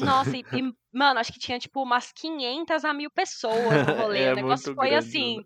Nossa, 0.00 0.36
e, 0.36 0.42
e, 0.58 0.72
mano, 0.92 1.20
acho 1.20 1.32
que 1.32 1.38
tinha, 1.38 1.60
tipo, 1.60 1.80
umas 1.80 2.10
500 2.10 2.84
a 2.84 2.92
mil 2.92 3.10
pessoas 3.12 3.86
no 3.86 3.94
rolê. 3.94 4.24
é, 4.24 4.32
o 4.32 4.36
negócio 4.36 4.74
foi 4.74 4.88
grande, 4.88 5.06
assim. 5.06 5.36
Né? 5.36 5.44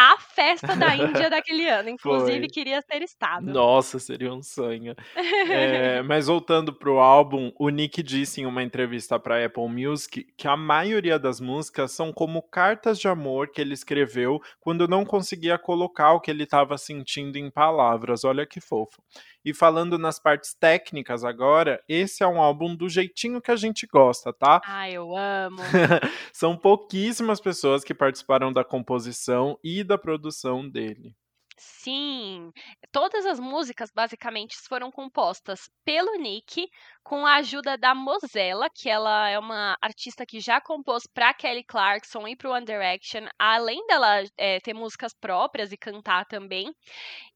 A 0.00 0.18
festa 0.18 0.74
da 0.74 0.96
Índia 0.96 1.28
daquele 1.30 1.68
ano. 1.68 1.90
Inclusive, 1.90 2.40
Foi. 2.40 2.48
queria 2.48 2.82
ter 2.82 3.02
estado. 3.02 3.44
Nossa, 3.44 3.98
seria 3.98 4.32
um 4.32 4.42
sonho. 4.42 4.94
é, 5.50 6.02
mas 6.02 6.26
voltando 6.26 6.72
pro 6.72 6.98
álbum, 6.98 7.52
o 7.58 7.68
Nick 7.68 8.02
disse 8.02 8.40
em 8.40 8.46
uma 8.46 8.62
entrevista 8.62 9.18
para 9.18 9.44
Apple 9.44 9.68
Music 9.68 10.26
que 10.36 10.48
a 10.48 10.56
maioria 10.56 11.18
das 11.18 11.40
músicas 11.40 11.92
são 11.92 12.12
como 12.12 12.42
cartas 12.42 12.98
de 12.98 13.08
amor 13.08 13.48
que 13.48 13.60
ele 13.60 13.74
escreveu 13.74 14.40
quando 14.58 14.88
não 14.88 15.04
conseguia 15.04 15.58
colocar 15.58 16.12
o 16.12 16.20
que 16.20 16.30
ele 16.30 16.44
estava 16.44 16.78
sentindo 16.78 17.36
em 17.36 17.50
palavras. 17.50 18.24
Olha 18.24 18.46
que 18.46 18.60
fofo. 18.60 19.02
E 19.42 19.54
falando 19.54 19.98
nas 19.98 20.18
partes 20.18 20.52
técnicas 20.52 21.24
agora, 21.24 21.82
esse 21.88 22.22
é 22.22 22.26
um 22.26 22.40
álbum 22.40 22.76
do 22.76 22.90
jeitinho 22.90 23.40
que 23.40 23.50
a 23.50 23.56
gente 23.56 23.86
gosta, 23.86 24.32
tá? 24.34 24.60
Ah, 24.66 24.90
eu 24.90 25.16
amo. 25.16 25.62
São 26.30 26.54
pouquíssimas 26.54 27.40
pessoas 27.40 27.82
que 27.82 27.94
participaram 27.94 28.52
da 28.52 28.62
composição 28.62 29.58
e 29.64 29.82
da 29.90 29.98
produção 29.98 30.68
dele. 30.68 31.14
Sim, 31.56 32.50
todas 32.90 33.26
as 33.26 33.38
músicas 33.38 33.90
basicamente 33.94 34.56
foram 34.66 34.90
compostas 34.90 35.68
pelo 35.84 36.16
Nick, 36.16 36.66
com 37.02 37.26
a 37.26 37.34
ajuda 37.34 37.76
da 37.76 37.94
Mozella, 37.94 38.70
que 38.74 38.88
ela 38.88 39.28
é 39.28 39.38
uma 39.38 39.76
artista 39.82 40.24
que 40.24 40.40
já 40.40 40.58
compôs 40.58 41.06
para 41.12 41.34
Kelly 41.34 41.64
Clarkson 41.64 42.26
e 42.28 42.34
para 42.34 42.50
One 42.50 42.64
Direction, 42.64 43.26
além 43.38 43.86
dela 43.86 44.24
é, 44.38 44.58
ter 44.60 44.72
músicas 44.72 45.12
próprias 45.12 45.70
e 45.70 45.76
cantar 45.76 46.24
também. 46.24 46.74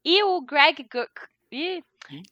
E 0.03 0.23
o 0.23 0.41
Greg 0.41 0.87
e, 1.51 1.83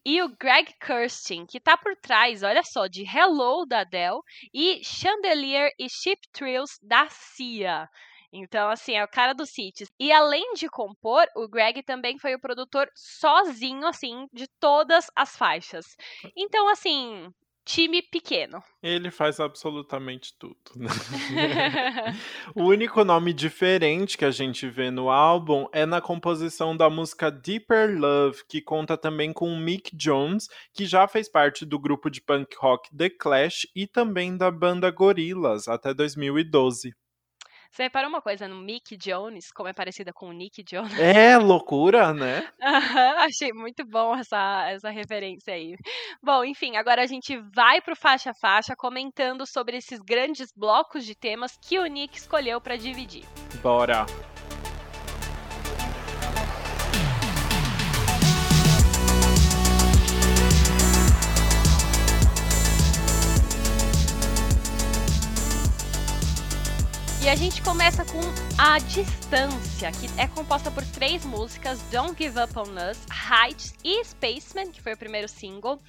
e 0.04 0.22
o 0.24 0.30
Greg 0.36 0.74
Kirsten, 0.80 1.46
que 1.46 1.60
tá 1.60 1.78
por 1.78 1.96
trás, 1.98 2.42
olha 2.42 2.64
só, 2.64 2.88
de 2.88 3.04
Hello 3.04 3.66
da 3.68 3.82
Adele 3.82 4.20
e 4.52 4.84
Chandelier 4.84 5.70
e 5.78 5.88
Ship 5.90 6.20
Thrills 6.32 6.80
da 6.82 7.08
Cia. 7.10 7.88
Então, 8.34 8.70
assim, 8.70 8.94
é 8.94 9.04
o 9.04 9.08
cara 9.08 9.34
dos 9.34 9.56
hits. 9.56 9.92
E 10.00 10.12
além 10.12 10.56
de 10.56 10.68
compor, 10.68 11.26
o 11.36 11.48
Greg 11.48 11.84
também 11.84 12.18
foi 12.18 12.34
o 12.34 12.40
produtor 12.40 12.90
sozinho, 12.96 13.86
assim, 13.86 14.28
de 14.34 14.48
todas 14.60 15.06
as 15.16 15.38
faixas. 15.38 15.86
Então, 16.36 16.68
assim, 16.68 17.32
time 17.64 18.02
pequeno. 18.02 18.62
Ele 18.82 19.10
faz 19.12 19.40
absolutamente 19.40 20.34
tudo. 20.38 20.58
Né? 20.76 20.88
o 22.56 22.64
único 22.64 23.04
nome 23.04 23.34
diferente 23.34 24.18
que 24.18 24.26
a 24.26 24.32
gente 24.32 24.68
vê 24.68 24.92
no 24.92 25.10
álbum 25.10 25.68
é 25.72 25.86
na 25.86 26.02
composição 26.02 26.76
da 26.76 26.90
música 26.90 27.32
Deeper 27.32 27.98
Love, 27.98 28.44
que 28.48 28.62
conta 28.62 28.98
também 28.98 29.32
com 29.32 29.56
Mick 29.58 29.96
Jones, 29.96 30.48
que 30.74 30.86
já 30.86 31.08
fez 31.08 31.30
parte 31.30 31.66
do 31.66 31.80
grupo 31.80 32.10
de 32.10 32.22
punk 32.22 32.56
rock 32.58 32.90
The 32.96 33.10
Clash 33.10 33.68
e 33.76 33.88
também 33.88 34.36
da 34.36 34.52
banda 34.52 34.90
Gorillaz 34.92 35.68
até 35.68 35.94
2012. 35.94 36.94
Você 37.74 37.84
reparou 37.84 38.08
uma 38.08 38.22
coisa 38.22 38.48
no 38.48 38.62
Mick 38.62 38.96
Jones, 38.96 39.52
como 39.52 39.68
é 39.68 39.74
parecida 39.74 40.14
com 40.14 40.28
o 40.28 40.32
Nick 40.32 40.62
Jones? 40.62 40.94
É, 41.00 41.36
loucura, 41.40 42.14
né? 42.14 42.48
achei 43.26 43.52
muito 43.52 43.84
bom 43.84 44.16
essa, 44.16 44.70
essa 44.70 44.92
referência 44.92 45.56
aí. 45.56 45.76
Bom, 46.22 46.46
enfim, 46.46 46.78
agora 46.78 47.02
a 47.02 47.08
gente 47.08 47.36
vai 47.52 47.82
pro 47.82 47.96
faixa 47.96 48.30
a 48.30 48.36
faixa 48.36 48.76
comentando 48.76 49.44
sobre 49.48 49.76
esses 49.76 50.00
grandes 50.02 50.54
blocos 50.56 51.04
de 51.04 51.16
temas 51.16 51.58
que 51.60 51.80
o 51.80 51.86
Nick 51.88 52.16
escolheu 52.16 52.62
para 52.62 52.76
dividir. 52.76 53.26
Bora! 53.64 54.06
E 67.24 67.30
a 67.30 67.36
gente 67.38 67.64
começa 67.64 68.04
com 68.04 68.20
A 68.58 68.78
Distância, 68.80 69.90
que 69.94 70.08
é 70.20 70.28
composta 70.28 70.70
por 70.70 70.84
três 70.88 71.24
músicas: 71.24 71.82
Don't 71.84 72.22
Give 72.22 72.38
Up 72.38 72.52
on 72.60 72.74
Us, 72.74 73.00
Heights 73.32 73.74
e 73.82 74.04
Spaceman, 74.04 74.70
que 74.70 74.82
foi 74.82 74.92
o 74.92 74.98
primeiro 74.98 75.30
single. 75.30 75.80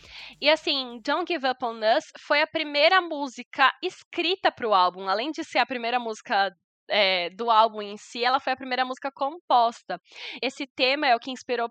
E 0.41 0.49
assim, 0.49 1.01
Don't 1.05 1.27
Give 1.27 1.45
Up 1.45 1.65
on 1.65 1.81
Us 1.81 2.05
foi 2.21 2.41
a 2.41 2.47
primeira 2.47 3.01
música 3.01 3.75
escrita 3.83 4.53
para 4.53 4.69
o 4.69 4.73
álbum, 4.73 5.09
além 5.09 5.33
de 5.33 5.43
ser 5.43 5.59
a 5.59 5.67
primeira 5.67 5.99
música 5.99 6.55
é, 6.89 7.31
do 7.31 7.51
álbum 7.51 7.83
em 7.83 7.97
si, 7.97 8.25
ela 8.25 8.41
foi 8.41 8.53
a 8.53 8.57
primeira 8.57 8.85
música 8.85 9.11
composta. 9.13 10.01
Esse 10.43 10.67
tema 10.67 11.07
é 11.07 11.17
o 11.17 11.19
que 11.19 11.31
inspirou 11.31 11.69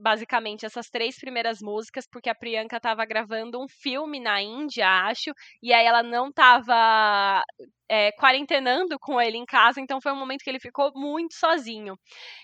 basicamente 0.00 0.66
essas 0.66 0.88
três 0.88 1.16
primeiras 1.18 1.60
músicas, 1.60 2.06
porque 2.10 2.30
a 2.30 2.34
Priyanka 2.34 2.76
estava 2.76 3.04
gravando 3.04 3.62
um 3.62 3.68
filme 3.68 4.20
na 4.20 4.40
Índia, 4.42 4.86
acho, 4.88 5.32
e 5.62 5.72
aí 5.72 5.86
ela 5.86 6.02
não 6.02 6.28
estava 6.28 7.42
é, 7.88 8.12
quarentenando 8.12 8.98
com 8.98 9.20
ele 9.20 9.36
em 9.36 9.44
casa, 9.44 9.80
então 9.80 10.00
foi 10.00 10.12
um 10.12 10.16
momento 10.16 10.42
que 10.42 10.50
ele 10.50 10.60
ficou 10.60 10.90
muito 10.94 11.34
sozinho. 11.34 11.98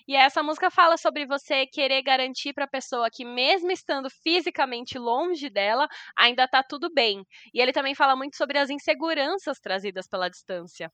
E 0.06 0.14
essa 0.16 0.42
música 0.42 0.70
fala 0.70 0.96
sobre 0.96 1.26
você 1.26 1.66
querer 1.66 2.02
garantir 2.02 2.52
para 2.52 2.64
a 2.64 2.68
pessoa 2.68 3.08
que, 3.10 3.24
mesmo 3.24 3.70
estando 3.70 4.08
fisicamente 4.22 4.98
longe 4.98 5.48
dela, 5.50 5.88
ainda 6.16 6.44
está 6.44 6.62
tudo 6.62 6.92
bem. 6.92 7.24
E 7.54 7.60
ele 7.60 7.72
também 7.72 7.94
fala 7.94 8.16
muito 8.16 8.36
sobre 8.36 8.58
as 8.58 8.70
inseguranças 8.70 9.58
trazidas 9.60 10.06
pela 10.08 10.28
distância. 10.28 10.90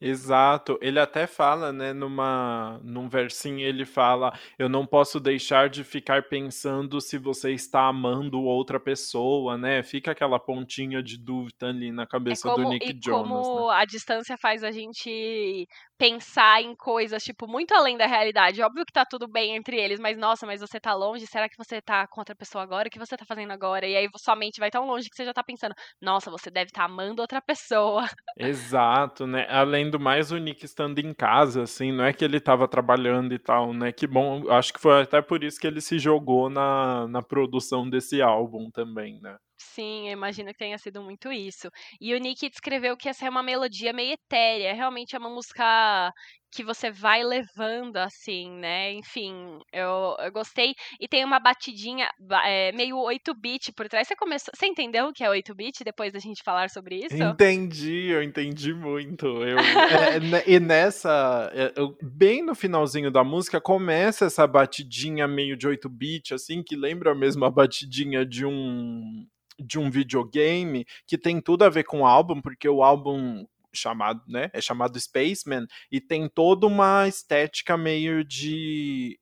Exato. 0.00 0.78
Ele 0.82 0.98
até 1.00 1.26
fala, 1.26 1.72
né, 1.72 1.94
numa 1.94 2.78
num 2.84 3.08
versinho 3.08 3.60
ele 3.66 3.86
fala: 3.86 4.30
"Eu 4.58 4.68
não 4.68 4.86
posso 4.86 5.18
deixar 5.18 5.70
de 5.70 5.82
ficar 5.82 6.28
pensando 6.28 7.00
se 7.00 7.16
você 7.16 7.52
está 7.52 7.88
amando 7.88 8.42
outra 8.42 8.78
pessoa", 8.78 9.56
né, 9.56 9.82
fica 9.82 10.10
aquela 10.10 10.38
pontinha 10.38 11.02
de 11.02 11.16
dúvida 11.18 11.68
ali 11.68 11.90
na 11.92 12.06
É 12.28 12.36
cabeça 12.36 12.50
do 12.50 12.62
como 12.62 12.66
Nick 12.66 12.86
e 12.88 12.92
Jonas, 13.02 13.50
né. 13.50 13.64
como 13.64 13.70
a 13.70 13.84
distância 13.84 14.36
faz 14.36 14.64
a 14.64 14.72
gente 14.72 15.64
pensar 15.96 16.60
em 16.60 16.74
coisas, 16.74 17.22
tipo, 17.22 17.46
muito 17.46 17.72
além 17.72 17.96
da 17.96 18.04
realidade. 18.06 18.60
Óbvio 18.62 18.84
que 18.84 18.92
tá 18.92 19.04
tudo 19.08 19.28
bem 19.28 19.54
entre 19.54 19.76
eles, 19.78 20.00
mas 20.00 20.18
nossa, 20.18 20.44
mas 20.44 20.60
você 20.60 20.80
tá 20.80 20.92
longe, 20.92 21.24
será 21.26 21.48
que 21.48 21.56
você 21.56 21.80
tá 21.80 22.04
com 22.08 22.20
outra 22.20 22.34
pessoa 22.34 22.64
agora? 22.64 22.88
O 22.88 22.90
que 22.90 22.98
você 22.98 23.16
tá 23.16 23.24
fazendo 23.24 23.52
agora? 23.52 23.86
E 23.86 23.94
aí 23.96 24.08
sua 24.16 24.34
mente 24.34 24.58
vai 24.58 24.70
tão 24.72 24.84
longe 24.86 25.08
que 25.08 25.14
você 25.16 25.24
já 25.24 25.32
tá 25.32 25.44
pensando: 25.44 25.74
"Nossa, 26.02 26.28
você 26.28 26.50
deve 26.50 26.66
estar 26.70 26.84
amando 26.84 27.22
outra 27.22 27.40
pessoa". 27.40 28.02
Exato, 28.38 29.26
né. 29.26 29.46
Além 29.48 29.85
do 29.90 29.98
mais, 30.00 30.30
o 30.32 30.36
Nick 30.38 30.64
estando 30.64 30.98
em 30.98 31.12
casa, 31.14 31.62
assim, 31.62 31.92
não 31.92 32.04
é 32.04 32.12
que 32.12 32.24
ele 32.24 32.38
estava 32.38 32.68
trabalhando 32.68 33.32
e 33.34 33.38
tal, 33.38 33.72
né, 33.72 33.92
que 33.92 34.06
bom, 34.06 34.48
acho 34.50 34.72
que 34.72 34.80
foi 34.80 35.02
até 35.02 35.20
por 35.22 35.42
isso 35.44 35.58
que 35.60 35.66
ele 35.66 35.80
se 35.80 35.98
jogou 35.98 36.48
na 36.50 37.06
na 37.08 37.22
produção 37.22 37.88
desse 37.88 38.20
álbum 38.22 38.70
também, 38.70 39.20
né. 39.20 39.36
Sim, 39.58 40.06
eu 40.08 40.12
imagino 40.12 40.50
que 40.52 40.58
tenha 40.58 40.78
sido 40.78 41.02
muito 41.02 41.32
isso. 41.32 41.68
E 42.00 42.14
o 42.14 42.18
Nick 42.18 42.48
descreveu 42.48 42.96
que 42.96 43.08
essa 43.08 43.26
é 43.26 43.30
uma 43.30 43.42
melodia 43.42 43.92
meio 43.92 44.12
etérea, 44.12 44.74
realmente 44.74 45.16
é 45.16 45.18
uma 45.18 45.30
música 45.30 46.12
que 46.52 46.62
você 46.64 46.90
vai 46.90 47.22
levando, 47.22 47.96
assim, 47.98 48.50
né? 48.50 48.92
Enfim, 48.94 49.58
eu, 49.72 50.16
eu 50.18 50.32
gostei. 50.32 50.74
E 51.00 51.06
tem 51.08 51.24
uma 51.24 51.38
batidinha 51.38 52.08
ba- 52.18 52.46
é, 52.48 52.72
meio 52.72 52.96
8-bit 52.96 53.72
por 53.72 53.88
trás. 53.88 54.08
Você 54.08 54.16
começou, 54.16 54.52
você 54.54 54.66
entendeu 54.66 55.06
o 55.06 55.12
que 55.12 55.22
é 55.24 55.28
8-bit 55.28 55.84
depois 55.84 56.12
da 56.12 56.18
gente 56.18 56.42
falar 56.42 56.70
sobre 56.70 57.04
isso? 57.04 57.14
Entendi, 57.14 58.06
eu 58.08 58.22
entendi 58.22 58.72
muito. 58.72 59.26
Eu, 59.26 59.58
é, 59.58 60.20
né, 60.20 60.42
e 60.46 60.58
nessa, 60.58 61.50
é, 61.54 61.72
eu- 61.76 61.96
bem 62.02 62.42
no 62.42 62.54
finalzinho 62.54 63.10
da 63.10 63.22
música, 63.22 63.60
começa 63.60 64.26
essa 64.26 64.46
batidinha 64.46 65.28
meio 65.28 65.56
de 65.56 65.66
8-bit, 65.68 66.32
assim, 66.32 66.62
que 66.62 66.74
lembra 66.76 67.14
mesmo 67.14 67.44
a 67.44 67.50
batidinha 67.50 68.24
de 68.24 68.46
um, 68.46 69.26
de 69.58 69.78
um 69.78 69.90
videogame, 69.90 70.84
que 71.06 71.18
tem 71.18 71.40
tudo 71.40 71.64
a 71.64 71.68
ver 71.68 71.84
com 71.84 72.00
o 72.00 72.06
álbum, 72.06 72.40
porque 72.40 72.68
o 72.68 72.82
álbum 72.82 73.46
chamado, 73.72 74.22
né, 74.26 74.50
é 74.52 74.60
chamado 74.60 74.98
Spaceman, 74.98 75.66
e 75.90 76.00
tem 76.00 76.28
toda 76.28 76.66
uma 76.66 77.06
estética 77.06 77.76
meio 77.76 78.24
de 78.24 79.18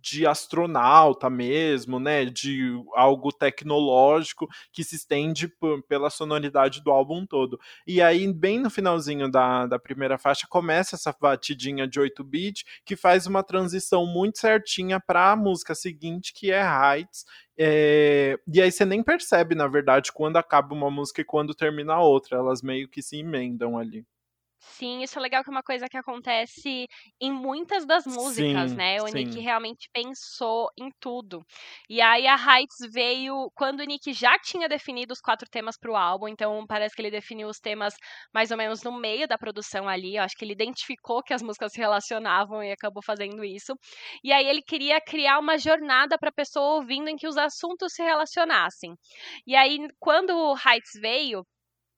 de 0.00 0.26
astronauta 0.26 1.28
mesmo, 1.30 1.98
né, 2.00 2.24
de 2.24 2.72
algo 2.94 3.32
tecnológico 3.32 4.48
que 4.72 4.82
se 4.84 4.96
estende 4.96 5.52
pela 5.88 6.10
sonoridade 6.10 6.82
do 6.82 6.90
álbum 6.90 7.26
todo. 7.26 7.58
E 7.86 8.00
aí, 8.02 8.30
bem 8.32 8.58
no 8.60 8.70
finalzinho 8.70 9.30
da, 9.30 9.66
da 9.66 9.78
primeira 9.78 10.18
faixa, 10.18 10.46
começa 10.48 10.96
essa 10.96 11.14
batidinha 11.18 11.86
de 11.86 12.00
8-bit 12.00 12.64
que 12.84 12.96
faz 12.96 13.26
uma 13.26 13.42
transição 13.42 14.06
muito 14.06 14.38
certinha 14.38 15.00
para 15.00 15.32
a 15.32 15.36
música 15.36 15.74
seguinte, 15.74 16.32
que 16.34 16.50
é 16.50 16.62
Heights. 16.62 17.24
É, 17.58 18.38
E 18.52 18.60
aí 18.60 18.70
você 18.72 18.84
nem 18.84 19.02
percebe, 19.02 19.54
na 19.54 19.68
verdade, 19.68 20.12
quando 20.12 20.36
acaba 20.36 20.74
uma 20.74 20.90
música 20.90 21.20
e 21.20 21.24
quando 21.24 21.54
termina 21.54 21.94
a 21.94 22.02
outra. 22.02 22.38
Elas 22.38 22.62
meio 22.62 22.88
que 22.88 23.02
se 23.02 23.18
emendam 23.18 23.76
ali. 23.78 24.04
Sim, 24.62 25.02
isso 25.02 25.18
é 25.18 25.22
legal 25.22 25.42
que 25.42 25.48
é 25.48 25.52
uma 25.52 25.62
coisa 25.62 25.88
que 25.88 25.96
acontece 25.96 26.86
em 27.18 27.32
muitas 27.32 27.86
das 27.86 28.04
músicas, 28.04 28.70
Sim, 28.70 28.76
né? 28.76 29.00
O 29.00 29.06
Nick 29.06 29.32
sim. 29.32 29.40
realmente 29.40 29.88
pensou 29.90 30.68
em 30.78 30.90
tudo. 31.00 31.42
E 31.88 31.98
aí 32.02 32.26
a 32.26 32.36
Heights 32.36 32.76
veio 32.92 33.50
quando 33.54 33.80
o 33.80 33.84
Nick 33.84 34.12
já 34.12 34.38
tinha 34.38 34.68
definido 34.68 35.14
os 35.14 35.20
quatro 35.20 35.48
temas 35.48 35.78
para 35.78 35.90
o 35.90 35.96
álbum, 35.96 36.28
então 36.28 36.66
parece 36.66 36.94
que 36.94 37.00
ele 37.00 37.10
definiu 37.10 37.48
os 37.48 37.58
temas 37.58 37.94
mais 38.34 38.50
ou 38.50 38.56
menos 38.58 38.82
no 38.82 38.92
meio 38.92 39.26
da 39.26 39.38
produção 39.38 39.88
ali. 39.88 40.16
Eu 40.16 40.24
acho 40.24 40.36
que 40.36 40.44
ele 40.44 40.52
identificou 40.52 41.22
que 41.22 41.32
as 41.32 41.42
músicas 41.42 41.72
se 41.72 41.78
relacionavam 41.80 42.62
e 42.62 42.70
acabou 42.70 43.02
fazendo 43.02 43.42
isso. 43.42 43.74
E 44.22 44.30
aí 44.30 44.46
ele 44.46 44.62
queria 44.62 45.00
criar 45.00 45.38
uma 45.38 45.56
jornada 45.56 46.18
para 46.18 46.28
a 46.28 46.32
pessoa 46.32 46.74
ouvindo 46.76 47.08
em 47.08 47.16
que 47.16 47.26
os 47.26 47.38
assuntos 47.38 47.94
se 47.94 48.02
relacionassem. 48.02 48.94
E 49.46 49.56
aí 49.56 49.78
quando 49.98 50.36
o 50.36 50.54
Heights 50.54 51.00
veio 51.00 51.46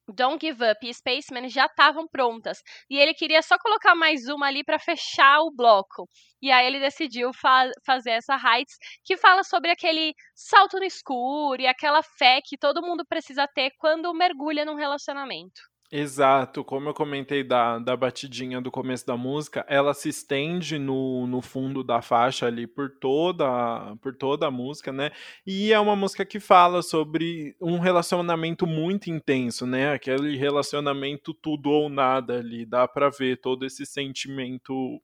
Don't 0.07 0.37
Give 0.45 0.63
Up 0.71 0.87
e 0.87 0.93
Spaceman 0.93 1.49
já 1.49 1.65
estavam 1.65 2.07
prontas. 2.07 2.61
E 2.89 2.97
ele 2.97 3.13
queria 3.13 3.41
só 3.41 3.57
colocar 3.57 3.95
mais 3.95 4.27
uma 4.27 4.47
ali 4.47 4.63
para 4.63 4.79
fechar 4.79 5.41
o 5.41 5.51
bloco. 5.51 6.07
E 6.41 6.51
aí 6.51 6.65
ele 6.67 6.79
decidiu 6.79 7.31
fa 7.33 7.69
fazer 7.85 8.11
essa 8.11 8.35
Heights, 8.35 8.77
que 9.03 9.17
fala 9.17 9.43
sobre 9.43 9.71
aquele 9.71 10.13
salto 10.35 10.77
no 10.77 10.83
escuro 10.85 11.61
e 11.61 11.67
aquela 11.67 12.03
fé 12.03 12.41
que 12.43 12.57
todo 12.57 12.81
mundo 12.81 13.05
precisa 13.07 13.47
ter 13.47 13.71
quando 13.77 14.13
mergulha 14.13 14.65
num 14.65 14.75
relacionamento. 14.75 15.72
Exato, 15.95 16.63
como 16.63 16.89
eu 16.89 16.93
comentei 16.95 17.43
da, 17.43 17.77
da 17.77 17.95
batidinha 17.95 18.59
do 18.59 18.71
começo 18.71 19.05
da 19.05 19.15
música, 19.15 19.63
ela 19.69 19.93
se 19.93 20.09
estende 20.09 20.79
no, 20.79 21.27
no 21.27 21.39
fundo 21.39 21.83
da 21.83 22.01
faixa 22.01 22.47
ali 22.47 22.65
por 22.65 22.89
toda, 22.99 23.95
por 24.01 24.15
toda 24.15 24.47
a 24.47 24.51
música, 24.51 24.91
né? 24.91 25.11
E 25.45 25.71
é 25.71 25.79
uma 25.79 25.95
música 25.95 26.25
que 26.25 26.39
fala 26.39 26.81
sobre 26.81 27.55
um 27.61 27.77
relacionamento 27.77 28.65
muito 28.65 29.11
intenso, 29.11 29.67
né? 29.67 29.93
Aquele 29.93 30.35
relacionamento 30.35 31.31
tudo 31.31 31.69
ou 31.69 31.89
nada 31.89 32.39
ali, 32.39 32.65
dá 32.65 32.87
pra 32.87 33.11
ver 33.11 33.39
todo 33.39 33.63
esse 33.63 33.85
sentimento 33.85 34.99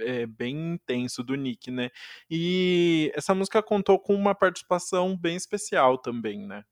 é, 0.00 0.26
bem 0.26 0.72
intenso 0.74 1.22
do 1.22 1.36
Nick, 1.36 1.70
né? 1.70 1.90
E 2.28 3.12
essa 3.14 3.36
música 3.36 3.62
contou 3.62 4.00
com 4.00 4.16
uma 4.16 4.34
participação 4.34 5.16
bem 5.16 5.36
especial 5.36 5.96
também, 5.96 6.44
né? 6.44 6.64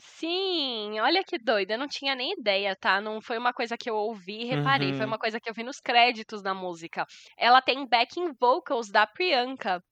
Sim, 0.00 0.98
olha 1.00 1.22
que 1.24 1.38
doido, 1.38 1.70
eu 1.72 1.78
não 1.78 1.86
tinha 1.88 2.14
nem 2.14 2.32
ideia, 2.38 2.74
tá? 2.76 3.00
Não 3.00 3.20
foi 3.20 3.38
uma 3.38 3.52
coisa 3.52 3.76
que 3.76 3.88
eu 3.88 3.94
ouvi 3.96 4.42
e 4.42 4.44
reparei, 4.44 4.92
foi 4.92 5.04
Uhum. 5.04 5.14
uma 5.14 5.18
coisa 5.18 5.40
que 5.40 5.48
eu 5.48 5.54
vi 5.54 5.62
nos 5.62 5.80
créditos 5.80 6.42
da 6.42 6.52
música. 6.54 7.06
Ela 7.38 7.60
tem 7.62 7.86
backing 7.86 8.32
vocals 8.38 8.90
da 8.90 9.06
Priyanka. 9.06 9.82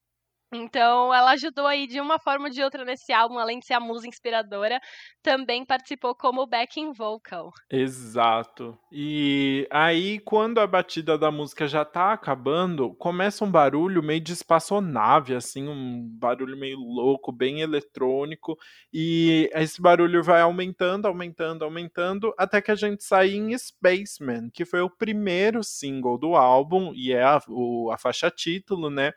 Então, 0.52 1.12
ela 1.14 1.32
ajudou 1.32 1.66
aí 1.66 1.86
de 1.86 2.00
uma 2.00 2.18
forma 2.18 2.46
ou 2.46 2.50
de 2.50 2.62
outra 2.62 2.84
nesse 2.84 3.12
álbum, 3.12 3.38
além 3.38 3.58
de 3.58 3.66
ser 3.66 3.74
a 3.74 3.80
musa 3.80 4.06
inspiradora, 4.06 4.78
também 5.22 5.64
participou 5.64 6.14
como 6.14 6.46
backing 6.46 6.92
vocal. 6.92 7.50
Exato. 7.74 8.78
E 8.90 9.66
aí, 9.70 10.18
quando 10.18 10.58
a 10.60 10.66
batida 10.66 11.16
da 11.16 11.30
música 11.30 11.66
já 11.66 11.86
tá 11.86 12.12
acabando, 12.12 12.92
começa 12.96 13.42
um 13.46 13.50
barulho 13.50 14.02
meio 14.02 14.20
de 14.20 14.34
espaçonave, 14.34 15.34
assim, 15.34 15.66
um 15.66 16.06
barulho 16.18 16.54
meio 16.54 16.76
louco, 16.78 17.32
bem 17.32 17.62
eletrônico, 17.62 18.58
e 18.92 19.48
esse 19.54 19.80
barulho 19.80 20.22
vai 20.22 20.42
aumentando, 20.42 21.06
aumentando, 21.08 21.64
aumentando, 21.64 22.34
até 22.36 22.60
que 22.60 22.70
a 22.70 22.74
gente 22.74 23.02
sai 23.02 23.30
em 23.30 23.56
Spaceman, 23.56 24.50
que 24.52 24.66
foi 24.66 24.82
o 24.82 24.90
primeiro 24.90 25.64
single 25.64 26.18
do 26.18 26.36
álbum, 26.36 26.92
e 26.94 27.10
é 27.10 27.22
a, 27.22 27.40
o- 27.48 27.90
a 27.90 27.96
faixa 27.96 28.30
título, 28.30 28.90
né? 28.90 29.12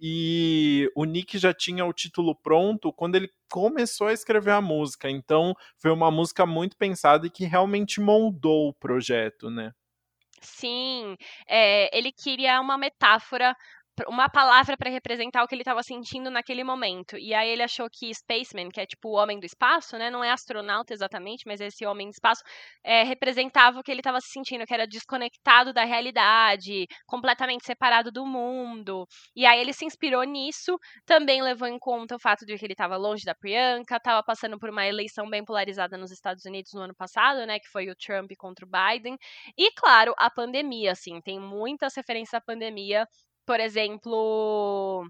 E 0.00 0.90
o 0.96 1.04
Nick 1.04 1.38
já 1.38 1.52
tinha 1.54 1.84
o 1.84 1.92
título 1.92 2.34
pronto 2.34 2.92
quando 2.92 3.16
ele 3.16 3.28
começou 3.50 4.06
a 4.08 4.12
escrever 4.12 4.52
a 4.52 4.60
música, 4.60 5.10
então 5.10 5.54
foi 5.78 5.90
uma 5.90 6.10
música 6.10 6.46
muito 6.46 6.76
pensada 6.76 7.26
e 7.26 7.30
que 7.30 7.44
realmente 7.44 8.00
moldou 8.00 8.68
o 8.68 8.74
projeto, 8.74 9.50
né. 9.50 9.72
Sim, 10.42 11.16
eh, 11.48 11.90
ele 11.96 12.10
queria 12.12 12.60
uma 12.60 12.78
metáfora 12.78 13.54
uma 14.08 14.28
palavra 14.28 14.76
para 14.76 14.90
representar 14.90 15.42
o 15.42 15.46
que 15.46 15.54
ele 15.54 15.62
estava 15.62 15.82
sentindo 15.82 16.30
naquele 16.30 16.64
momento. 16.64 17.16
E 17.18 17.34
aí 17.34 17.48
ele 17.50 17.62
achou 17.62 17.88
que 17.90 18.12
Spaceman, 18.14 18.68
que 18.68 18.80
é 18.80 18.86
tipo 18.86 19.08
o 19.08 19.12
homem 19.12 19.38
do 19.38 19.46
espaço, 19.46 19.96
né? 19.98 20.10
Não 20.10 20.22
é 20.22 20.30
astronauta 20.30 20.92
exatamente, 20.92 21.44
mas 21.46 21.60
esse 21.60 21.84
homem 21.86 22.08
do 22.08 22.12
espaço, 22.12 22.42
é, 22.84 23.02
representava 23.02 23.80
o 23.80 23.82
que 23.82 23.90
ele 23.90 24.00
estava 24.00 24.20
se 24.20 24.28
sentindo, 24.28 24.64
que 24.66 24.74
era 24.74 24.86
desconectado 24.86 25.72
da 25.72 25.84
realidade, 25.84 26.86
completamente 27.06 27.64
separado 27.64 28.10
do 28.10 28.26
mundo. 28.26 29.06
E 29.34 29.46
aí 29.46 29.60
ele 29.60 29.72
se 29.72 29.84
inspirou 29.84 30.22
nisso, 30.24 30.78
também 31.06 31.42
levou 31.42 31.68
em 31.68 31.78
conta 31.78 32.16
o 32.16 32.20
fato 32.20 32.44
de 32.46 32.56
que 32.56 32.64
ele 32.64 32.72
estava 32.74 32.96
longe 32.96 33.24
da 33.24 33.34
Priyanka, 33.34 33.96
estava 33.96 34.22
passando 34.22 34.58
por 34.58 34.70
uma 34.70 34.86
eleição 34.86 35.28
bem 35.28 35.44
polarizada 35.44 35.96
nos 35.96 36.10
Estados 36.10 36.44
Unidos 36.44 36.72
no 36.74 36.82
ano 36.82 36.94
passado, 36.94 37.46
né? 37.46 37.58
Que 37.58 37.68
foi 37.68 37.88
o 37.90 37.96
Trump 37.96 38.30
contra 38.38 38.64
o 38.64 38.68
Biden. 38.68 39.16
E, 39.56 39.72
claro, 39.72 40.14
a 40.18 40.30
pandemia, 40.30 40.92
assim, 40.92 41.20
tem 41.20 41.38
muitas 41.38 41.94
referências 41.96 42.34
à 42.34 42.40
pandemia 42.40 43.06
por 43.46 43.60
exemplo, 43.60 45.06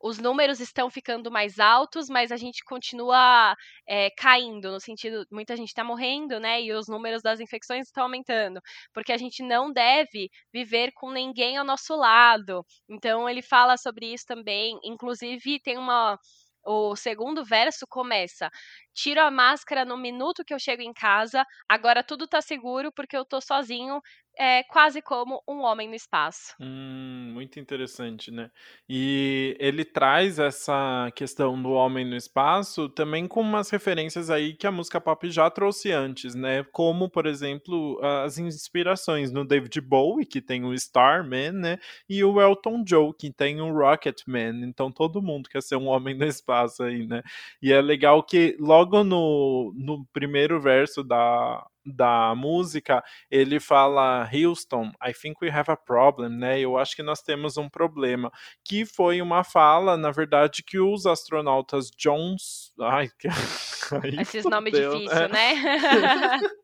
os 0.00 0.18
números 0.18 0.60
estão 0.60 0.90
ficando 0.90 1.30
mais 1.30 1.58
altos, 1.58 2.08
mas 2.08 2.32
a 2.32 2.36
gente 2.36 2.64
continua 2.64 3.54
é, 3.86 4.10
caindo, 4.10 4.70
no 4.70 4.80
sentido, 4.80 5.26
muita 5.30 5.56
gente 5.56 5.68
está 5.68 5.84
morrendo, 5.84 6.38
né? 6.40 6.62
E 6.62 6.72
os 6.72 6.88
números 6.88 7.22
das 7.22 7.40
infecções 7.40 7.86
estão 7.86 8.04
aumentando, 8.04 8.60
porque 8.92 9.12
a 9.12 9.18
gente 9.18 9.42
não 9.42 9.72
deve 9.72 10.28
viver 10.52 10.92
com 10.92 11.10
ninguém 11.10 11.56
ao 11.56 11.64
nosso 11.64 11.94
lado. 11.96 12.64
Então 12.88 13.28
ele 13.28 13.42
fala 13.42 13.76
sobre 13.76 14.12
isso 14.12 14.24
também. 14.26 14.78
Inclusive, 14.84 15.60
tem 15.60 15.78
uma. 15.78 16.18
O 16.64 16.94
segundo 16.94 17.42
verso 17.44 17.86
começa: 17.88 18.50
Tiro 18.94 19.20
a 19.20 19.30
máscara 19.30 19.84
no 19.84 19.96
minuto 19.96 20.44
que 20.44 20.52
eu 20.52 20.58
chego 20.58 20.82
em 20.82 20.92
casa, 20.92 21.44
agora 21.68 22.04
tudo 22.04 22.26
tá 22.28 22.40
seguro 22.42 22.92
porque 22.92 23.16
eu 23.16 23.24
tô 23.24 23.40
sozinho, 23.40 24.00
é 24.42 24.62
quase 24.62 25.02
como 25.02 25.42
um 25.46 25.60
homem 25.60 25.86
no 25.86 25.94
espaço. 25.94 26.54
Hum, 26.58 27.32
muito 27.34 27.60
interessante, 27.60 28.30
né? 28.30 28.50
E 28.88 29.54
ele 29.60 29.84
traz 29.84 30.38
essa 30.38 31.12
questão 31.14 31.60
do 31.62 31.72
homem 31.72 32.06
no 32.06 32.16
espaço 32.16 32.88
também 32.88 33.28
com 33.28 33.42
umas 33.42 33.68
referências 33.68 34.30
aí 34.30 34.54
que 34.54 34.66
a 34.66 34.72
música 34.72 34.98
pop 34.98 35.30
já 35.30 35.50
trouxe 35.50 35.92
antes, 35.92 36.34
né? 36.34 36.64
Como, 36.72 37.10
por 37.10 37.26
exemplo, 37.26 38.00
as 38.02 38.38
inspirações 38.38 39.30
no 39.30 39.44
David 39.44 39.78
Bowie, 39.82 40.24
que 40.24 40.40
tem 40.40 40.64
o 40.64 40.72
Starman, 40.72 41.52
né? 41.52 41.78
E 42.08 42.24
o 42.24 42.40
Elton 42.40 42.82
John, 42.82 43.12
que 43.12 43.30
tem 43.30 43.60
o 43.60 43.70
Rocketman. 43.70 44.64
Então 44.64 44.90
todo 44.90 45.20
mundo 45.20 45.50
quer 45.50 45.62
ser 45.62 45.76
um 45.76 45.88
homem 45.88 46.16
no 46.16 46.24
espaço 46.24 46.82
aí, 46.82 47.06
né? 47.06 47.22
E 47.60 47.74
é 47.74 47.82
legal 47.82 48.22
que 48.22 48.56
logo 48.58 49.04
no, 49.04 49.70
no 49.76 50.06
primeiro 50.14 50.58
verso 50.58 51.04
da, 51.04 51.62
da 51.84 52.34
música, 52.34 53.02
ele 53.30 53.58
fala 53.58 54.28
Houston, 54.32 54.92
I 55.02 55.12
think 55.12 55.38
we 55.42 55.50
have 55.50 55.70
a 55.70 55.76
problem, 55.76 56.30
né? 56.30 56.60
Eu 56.60 56.76
acho 56.76 56.94
que 56.94 57.02
nós 57.02 57.22
temos 57.22 57.56
um 57.56 57.68
problema, 57.68 58.30
que 58.64 58.84
foi 58.84 59.22
uma 59.22 59.42
fala, 59.42 59.96
na 59.96 60.10
verdade, 60.10 60.62
que 60.62 60.78
os 60.78 61.06
astronautas 61.06 61.90
Jones, 61.96 62.72
ai, 62.80 63.08
que... 63.18 63.28
esses 64.20 64.44
nomes 64.44 64.72
difíceis, 64.72 65.30
né? 65.30 66.40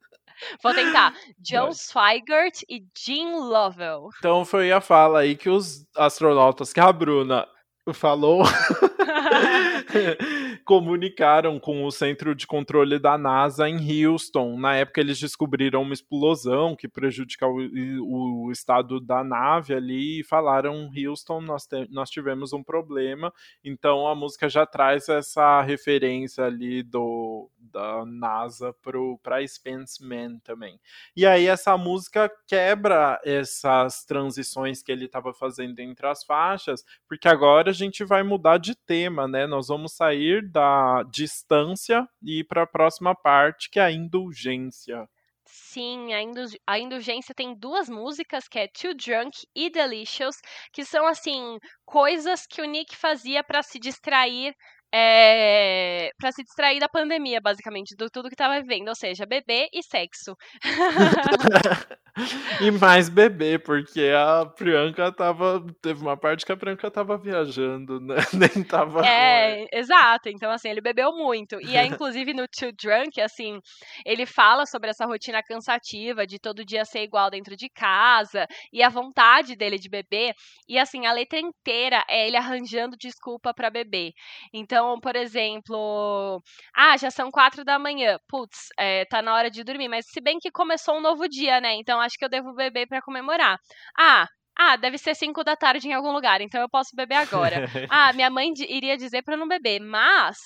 Vou 0.62 0.74
tentar. 0.74 1.14
John 1.38 1.72
Swigert 1.72 2.60
e 2.68 2.84
Jean 2.94 3.36
Lovell. 3.36 4.10
Então 4.18 4.44
foi 4.44 4.70
a 4.70 4.82
fala 4.82 5.20
aí 5.20 5.34
que 5.34 5.48
os 5.48 5.86
astronautas 5.96 6.74
que 6.74 6.80
a 6.80 6.92
Bruna 6.92 7.48
falou 7.94 8.42
comunicaram 10.66 11.60
com 11.60 11.84
o 11.84 11.92
centro 11.92 12.34
de 12.34 12.44
controle 12.44 12.98
da 12.98 13.16
NASA 13.16 13.68
em 13.68 14.04
Houston. 14.04 14.58
Na 14.58 14.74
época, 14.74 15.00
eles 15.00 15.18
descobriram 15.18 15.80
uma 15.80 15.94
explosão 15.94 16.74
que 16.74 16.88
prejudica 16.88 17.46
o, 17.46 18.46
o 18.46 18.50
estado 18.50 19.00
da 19.00 19.22
nave 19.22 19.72
ali 19.72 20.20
e 20.20 20.24
falaram: 20.24 20.90
Houston, 20.92 21.40
nós, 21.40 21.66
te, 21.66 21.86
nós 21.88 22.10
tivemos 22.10 22.52
um 22.52 22.64
problema. 22.64 23.32
Então, 23.64 24.08
a 24.08 24.14
música 24.14 24.48
já 24.48 24.66
traz 24.66 25.08
essa 25.08 25.62
referência 25.62 26.44
ali 26.44 26.82
do, 26.82 27.48
da 27.56 28.04
NASA 28.04 28.74
para 29.22 29.46
Spaceman 29.46 30.40
também. 30.40 30.80
E 31.14 31.24
aí, 31.24 31.46
essa 31.46 31.78
música 31.78 32.28
quebra 32.44 33.20
essas 33.24 34.04
transições 34.04 34.82
que 34.82 34.90
ele 34.90 35.04
estava 35.04 35.32
fazendo 35.32 35.78
entre 35.78 36.08
as 36.08 36.24
faixas, 36.24 36.84
porque 37.06 37.28
agora 37.28 37.70
a 37.70 37.74
gente 37.74 38.04
vai 38.04 38.24
mudar 38.24 38.58
de 38.58 38.74
tema, 38.74 39.28
né? 39.28 39.46
Nós 39.46 39.68
vamos 39.68 39.92
sair 39.92 40.55
da 40.56 41.02
distância 41.02 42.08
e 42.22 42.40
ir 42.40 42.44
para 42.44 42.62
a 42.62 42.66
próxima 42.66 43.14
parte, 43.14 43.68
que 43.68 43.78
é 43.78 43.82
a 43.82 43.92
indulgência. 43.92 45.06
Sim, 45.44 46.14
a, 46.14 46.18
a 46.66 46.78
indulgência 46.78 47.34
tem 47.34 47.54
duas 47.54 47.90
músicas, 47.90 48.48
que 48.48 48.58
é 48.58 48.66
Too 48.66 48.94
Drunk 48.94 49.46
e 49.54 49.68
Delicious, 49.68 50.36
que 50.72 50.82
são 50.82 51.06
assim 51.06 51.58
coisas 51.84 52.46
que 52.46 52.62
o 52.62 52.64
Nick 52.64 52.96
fazia 52.96 53.44
para 53.44 53.62
se 53.62 53.78
distrair 53.78 54.54
é, 54.94 56.10
para 56.18 56.32
se 56.32 56.42
distrair 56.42 56.78
da 56.78 56.88
pandemia, 56.88 57.40
basicamente, 57.40 57.96
do 57.96 58.08
tudo 58.08 58.28
que 58.28 58.34
estava 58.34 58.60
vivendo, 58.60 58.88
ou 58.88 58.94
seja, 58.94 59.26
bebê 59.26 59.68
e 59.72 59.82
sexo. 59.82 60.36
e 62.60 62.70
mais 62.70 63.08
bebê, 63.08 63.58
porque 63.58 64.10
a 64.16 64.46
Priyanka 64.46 65.12
tava. 65.12 65.64
Teve 65.82 66.00
uma 66.00 66.16
parte 66.16 66.46
que 66.46 66.52
a 66.52 66.56
Priyanka 66.56 66.90
tava 66.90 67.18
viajando, 67.18 68.00
né? 68.00 68.16
Nem 68.32 68.64
tava. 68.64 69.06
É, 69.06 69.66
exato. 69.72 70.28
Então, 70.28 70.50
assim, 70.50 70.68
ele 70.68 70.80
bebeu 70.80 71.12
muito. 71.12 71.60
E 71.60 71.76
aí, 71.76 71.88
inclusive, 71.88 72.32
no 72.32 72.46
Too 72.48 72.72
Drunk, 72.72 73.20
assim, 73.20 73.58
ele 74.04 74.24
fala 74.24 74.66
sobre 74.66 74.90
essa 74.90 75.04
rotina 75.04 75.42
cansativa 75.42 76.26
de 76.26 76.38
todo 76.38 76.64
dia 76.64 76.84
ser 76.84 77.02
igual 77.02 77.30
dentro 77.30 77.56
de 77.56 77.68
casa 77.68 78.46
e 78.72 78.82
a 78.82 78.88
vontade 78.88 79.56
dele 79.56 79.78
de 79.78 79.88
beber. 79.88 80.32
E, 80.68 80.78
assim, 80.78 81.06
a 81.06 81.12
letra 81.12 81.38
inteira 81.38 82.04
é 82.08 82.26
ele 82.26 82.36
arranjando 82.36 82.96
desculpa 82.96 83.52
para 83.52 83.68
beber. 83.70 84.12
Então, 84.54 84.75
por 85.02 85.16
exemplo, 85.16 86.42
ah, 86.74 86.96
já 86.96 87.10
são 87.10 87.30
quatro 87.30 87.64
da 87.64 87.78
manhã. 87.78 88.18
Putz, 88.28 88.68
é, 88.78 89.04
tá 89.06 89.22
na 89.22 89.34
hora 89.34 89.50
de 89.50 89.64
dormir. 89.64 89.88
Mas 89.88 90.06
se 90.06 90.20
bem 90.20 90.38
que 90.38 90.50
começou 90.50 90.96
um 90.96 91.00
novo 91.00 91.28
dia, 91.28 91.60
né? 91.60 91.74
Então 91.74 92.00
acho 92.00 92.16
que 92.18 92.24
eu 92.24 92.28
devo 92.28 92.54
beber 92.54 92.86
para 92.86 93.02
comemorar. 93.02 93.58
Ah, 93.98 94.26
ah, 94.58 94.76
deve 94.76 94.96
ser 94.98 95.14
5 95.14 95.44
da 95.44 95.54
tarde 95.54 95.86
em 95.88 95.92
algum 95.92 96.12
lugar, 96.12 96.40
então 96.40 96.60
eu 96.60 96.68
posso 96.68 96.96
beber 96.96 97.16
agora. 97.16 97.56
ah, 97.90 98.12
minha 98.14 98.30
mãe 98.30 98.52
iria 98.68 98.96
dizer 98.96 99.22
para 99.22 99.36
não 99.36 99.46
beber, 99.46 99.80
mas 99.80 100.36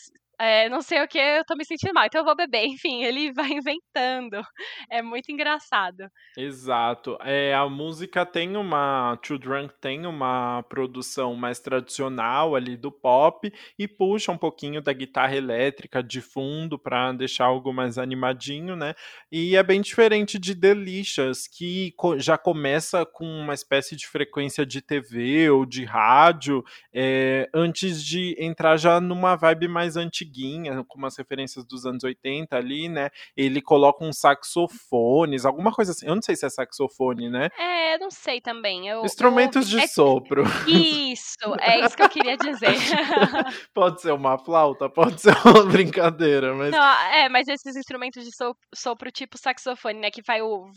é, 0.40 0.70
não 0.70 0.80
sei 0.80 1.02
o 1.02 1.06
que, 1.06 1.18
eu 1.18 1.44
tô 1.44 1.54
me 1.54 1.66
sentindo 1.66 1.92
mal, 1.92 2.06
então 2.06 2.22
eu 2.22 2.24
vou 2.24 2.34
beber. 2.34 2.64
Enfim, 2.80 3.04
ele 3.04 3.30
vai 3.30 3.50
inventando. 3.50 4.42
É 4.90 5.02
muito 5.02 5.30
engraçado. 5.30 6.08
Exato. 6.34 7.18
É, 7.20 7.52
a 7.54 7.68
música 7.68 8.24
tem 8.24 8.56
uma. 8.56 9.18
Too 9.22 9.38
Drunk 9.38 9.74
tem 9.78 10.06
uma 10.06 10.62
produção 10.62 11.34
mais 11.34 11.60
tradicional 11.60 12.54
ali 12.56 12.74
do 12.74 12.90
pop 12.90 13.52
e 13.78 13.86
puxa 13.86 14.32
um 14.32 14.38
pouquinho 14.38 14.80
da 14.80 14.94
guitarra 14.94 15.36
elétrica 15.36 16.02
de 16.02 16.22
fundo 16.22 16.78
para 16.78 17.12
deixar 17.12 17.44
algo 17.44 17.70
mais 17.70 17.98
animadinho, 17.98 18.74
né? 18.74 18.94
E 19.30 19.56
é 19.56 19.62
bem 19.62 19.82
diferente 19.82 20.38
de 20.38 20.54
Delicious, 20.54 21.46
que 21.46 21.94
já 22.16 22.38
começa 22.38 23.04
com 23.04 23.26
uma 23.26 23.52
espécie 23.52 23.94
de 23.94 24.06
frequência 24.06 24.64
de 24.64 24.80
TV 24.80 25.50
ou 25.50 25.66
de 25.66 25.84
rádio, 25.84 26.64
é, 26.94 27.46
antes 27.52 28.02
de 28.02 28.34
entrar 28.38 28.78
já 28.78 28.98
numa 29.00 29.36
vibe 29.36 29.68
mais 29.68 29.98
antiga 29.98 30.29
antiguinha, 30.30 30.84
com 30.84 30.98
umas 30.98 31.16
referências 31.16 31.64
dos 31.64 31.84
anos 31.84 32.04
80 32.04 32.56
ali, 32.56 32.88
né? 32.88 33.10
Ele 33.36 33.60
coloca 33.60 34.04
uns 34.04 34.18
saxofones, 34.18 35.44
alguma 35.44 35.72
coisa 35.72 35.90
assim. 35.90 36.06
Eu 36.06 36.14
não 36.14 36.22
sei 36.22 36.36
se 36.36 36.46
é 36.46 36.48
saxofone, 36.48 37.28
né? 37.28 37.48
É, 37.58 37.98
não 37.98 38.10
sei 38.10 38.40
também. 38.40 38.88
Eu, 38.88 39.04
Instrumentos 39.04 39.72
eu... 39.72 39.78
de 39.78 39.84
é... 39.84 39.86
sopro. 39.88 40.44
Isso, 40.66 41.54
é 41.60 41.84
isso 41.84 41.96
que 41.96 42.02
eu 42.02 42.08
queria 42.08 42.36
dizer. 42.36 42.70
pode 43.74 44.00
ser 44.00 44.12
uma 44.12 44.38
flauta, 44.38 44.88
pode 44.88 45.20
ser 45.20 45.34
uma 45.44 45.64
brincadeira, 45.66 46.54
mas. 46.54 46.70
Não, 46.70 46.82
é, 47.12 47.28
mas 47.28 47.48
esses 47.48 47.74
instrumentos 47.76 48.24
de 48.24 48.30
sopro, 48.74 49.10
tipo 49.10 49.36
saxofone, 49.36 49.98
né? 49.98 50.10
Que 50.10 50.22
vai 50.22 50.40
o. 50.40 50.70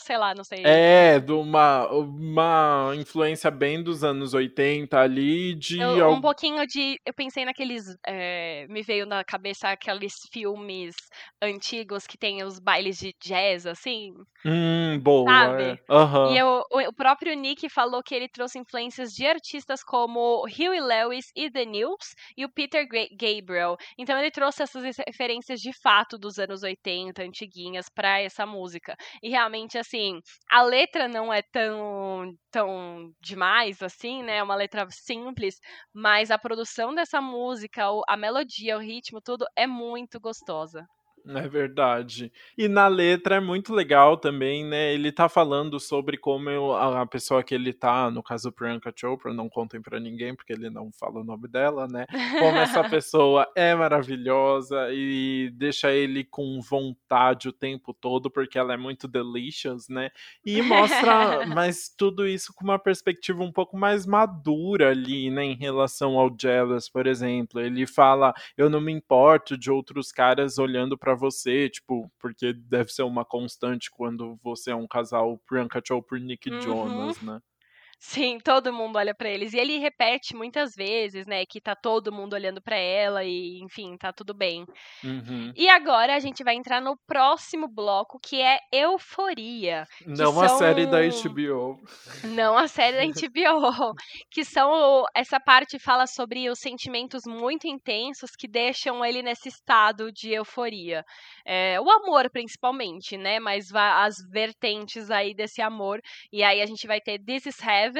sei 0.00 0.16
lá, 0.16 0.34
não 0.34 0.44
sei. 0.44 0.62
É, 0.64 1.18
de 1.18 1.32
uma, 1.32 1.86
uma 1.88 2.92
influência 2.96 3.50
bem 3.50 3.82
dos 3.82 4.02
anos 4.02 4.32
80 4.32 4.98
ali, 4.98 5.54
de. 5.54 5.78
Eu, 5.80 6.10
um 6.10 6.20
pouquinho 6.20 6.66
de. 6.66 6.98
Eu 7.04 7.12
pensei 7.12 7.44
naqueles. 7.44 7.84
É, 8.06 8.66
me 8.68 8.82
veio 8.94 9.06
na 9.06 9.24
cabeça 9.24 9.68
aqueles 9.68 10.14
filmes 10.32 10.94
antigos 11.42 12.06
que 12.06 12.16
tem 12.16 12.44
os 12.44 12.60
bailes 12.60 12.98
de 12.98 13.12
jazz, 13.20 13.66
assim. 13.66 14.14
Hum, 14.46 15.00
boa. 15.02 15.28
Sabe? 15.28 15.80
É. 15.88 15.92
Uhum. 15.92 16.32
E 16.32 16.38
eu, 16.38 16.62
o, 16.70 16.80
o, 16.88 16.92
próprio 16.92 17.34
Nick 17.34 17.68
falou 17.68 18.02
que 18.02 18.14
ele 18.14 18.28
trouxe 18.28 18.58
influências 18.58 19.10
de 19.12 19.26
artistas 19.26 19.82
como 19.82 20.44
Huey 20.44 20.80
Lewis 20.80 21.26
e 21.34 21.50
The 21.50 21.64
News 21.64 22.14
e 22.36 22.44
o 22.44 22.52
Peter 22.52 22.86
Gabriel. 22.86 23.76
Então 23.98 24.18
ele 24.18 24.30
trouxe 24.30 24.62
essas 24.62 24.84
referências 25.06 25.60
de 25.60 25.72
fato 25.82 26.16
dos 26.16 26.38
anos 26.38 26.62
80, 26.62 27.22
antiguinhas, 27.22 27.86
para 27.88 28.20
essa 28.20 28.46
música. 28.46 28.94
E 29.22 29.30
realmente, 29.30 29.76
assim, 29.76 30.20
a 30.50 30.62
letra 30.62 31.08
não 31.08 31.32
é 31.32 31.42
tão, 31.42 32.32
tão 32.50 33.10
demais, 33.20 33.82
assim, 33.82 34.22
né? 34.22 34.36
É 34.36 34.42
uma 34.42 34.54
letra 34.54 34.86
simples, 34.90 35.56
mas 35.92 36.30
a 36.30 36.38
produção 36.38 36.94
dessa 36.94 37.20
música, 37.20 37.84
a 38.06 38.16
melodia, 38.16 38.76
o 38.76 38.83
ritmo, 38.84 39.20
tudo 39.20 39.46
é 39.56 39.66
muito 39.66 40.20
gostosa. 40.20 40.88
É 41.26 41.48
verdade. 41.48 42.30
E 42.56 42.68
na 42.68 42.86
letra 42.86 43.36
é 43.36 43.40
muito 43.40 43.72
legal 43.72 44.14
também, 44.18 44.62
né? 44.62 44.92
Ele 44.92 45.10
tá 45.10 45.26
falando 45.26 45.80
sobre 45.80 46.18
como 46.18 46.74
a 46.74 47.06
pessoa 47.06 47.42
que 47.42 47.54
ele 47.54 47.72
tá, 47.72 48.10
no 48.10 48.22
caso 48.22 48.52
Priyanka 48.52 48.92
Chopra, 48.94 49.32
não 49.32 49.48
contem 49.48 49.80
para 49.80 49.98
ninguém 49.98 50.34
porque 50.34 50.52
ele 50.52 50.68
não 50.68 50.92
fala 50.92 51.20
o 51.20 51.24
nome 51.24 51.48
dela, 51.48 51.88
né? 51.88 52.04
Como 52.38 52.58
essa 52.58 52.84
pessoa 52.90 53.50
é 53.56 53.74
maravilhosa 53.74 54.88
e 54.92 55.50
deixa 55.54 55.90
ele 55.92 56.24
com 56.24 56.60
vontade 56.60 57.48
o 57.48 57.52
tempo 57.52 57.94
todo 57.94 58.30
porque 58.30 58.58
ela 58.58 58.74
é 58.74 58.76
muito 58.76 59.08
delicious, 59.08 59.88
né? 59.88 60.10
E 60.44 60.60
mostra, 60.60 61.46
mas 61.48 61.88
tudo 61.88 62.28
isso 62.28 62.52
com 62.54 62.64
uma 62.64 62.78
perspectiva 62.78 63.42
um 63.42 63.52
pouco 63.52 63.78
mais 63.78 64.04
madura 64.04 64.90
ali, 64.90 65.30
né, 65.30 65.44
em 65.44 65.54
relação 65.56 66.18
ao 66.18 66.30
Jealous, 66.38 66.90
por 66.90 67.06
exemplo. 67.06 67.60
Ele 67.62 67.86
fala: 67.86 68.34
"Eu 68.58 68.68
não 68.68 68.80
me 68.80 68.92
importo 68.92 69.56
de 69.56 69.70
outros 69.70 70.12
caras 70.12 70.58
olhando 70.58 70.98
para 70.98 71.13
você, 71.14 71.68
tipo, 71.70 72.10
porque 72.18 72.52
deve 72.52 72.90
ser 72.92 73.02
uma 73.02 73.24
constante 73.24 73.90
quando 73.90 74.38
você 74.42 74.70
é 74.70 74.74
um 74.76 74.86
casal 74.86 75.38
Priyanka 75.46 75.80
Chopra 75.86 76.18
e 76.18 76.22
Nick 76.22 76.50
Uhum. 76.50 76.60
Jonas, 76.60 77.20
né? 77.20 77.40
Sim, 78.06 78.38
todo 78.38 78.70
mundo 78.70 78.96
olha 78.96 79.14
pra 79.14 79.30
eles. 79.30 79.54
E 79.54 79.58
ele 79.58 79.78
repete 79.78 80.36
muitas 80.36 80.74
vezes, 80.76 81.26
né, 81.26 81.46
que 81.46 81.58
tá 81.58 81.74
todo 81.74 82.12
mundo 82.12 82.34
olhando 82.34 82.60
pra 82.60 82.76
ela 82.76 83.24
e, 83.24 83.58
enfim, 83.62 83.96
tá 83.96 84.12
tudo 84.12 84.34
bem. 84.34 84.66
Uhum. 85.02 85.50
E 85.56 85.68
agora 85.70 86.14
a 86.14 86.18
gente 86.20 86.44
vai 86.44 86.54
entrar 86.54 86.82
no 86.82 86.98
próximo 87.06 87.66
bloco, 87.66 88.18
que 88.22 88.42
é 88.42 88.58
Euforia. 88.70 89.86
que 89.96 90.06
Não 90.06 90.38
a 90.38 90.48
série 90.50 90.86
da 90.86 91.10
são- 91.10 91.30
HBO. 91.32 91.80
Não 92.24 92.58
a 92.58 92.68
série 92.68 92.98
da 92.98 93.04
HBO, 93.32 93.94
que 94.30 94.44
são 94.44 95.04
essa 95.16 95.40
parte 95.40 95.78
fala 95.78 96.06
sobre 96.06 96.50
os 96.50 96.58
sentimentos 96.58 97.22
muito 97.26 97.66
intensos 97.66 98.32
que 98.38 98.46
deixam 98.46 99.02
ele 99.02 99.22
nesse 99.22 99.48
estado 99.48 100.12
de 100.12 100.30
euforia. 100.30 101.02
É, 101.46 101.80
o 101.80 101.90
amor, 101.90 102.28
principalmente, 102.30 103.16
né? 103.16 103.40
Mas 103.40 103.74
as 103.74 104.16
vertentes 104.30 105.10
aí 105.10 105.34
desse 105.34 105.62
amor. 105.62 106.00
E 106.30 106.42
aí 106.42 106.60
a 106.60 106.66
gente 106.66 106.86
vai 106.86 107.00
ter 107.00 107.18
This 107.18 107.46
is 107.46 107.58
Heaven, 107.62 107.93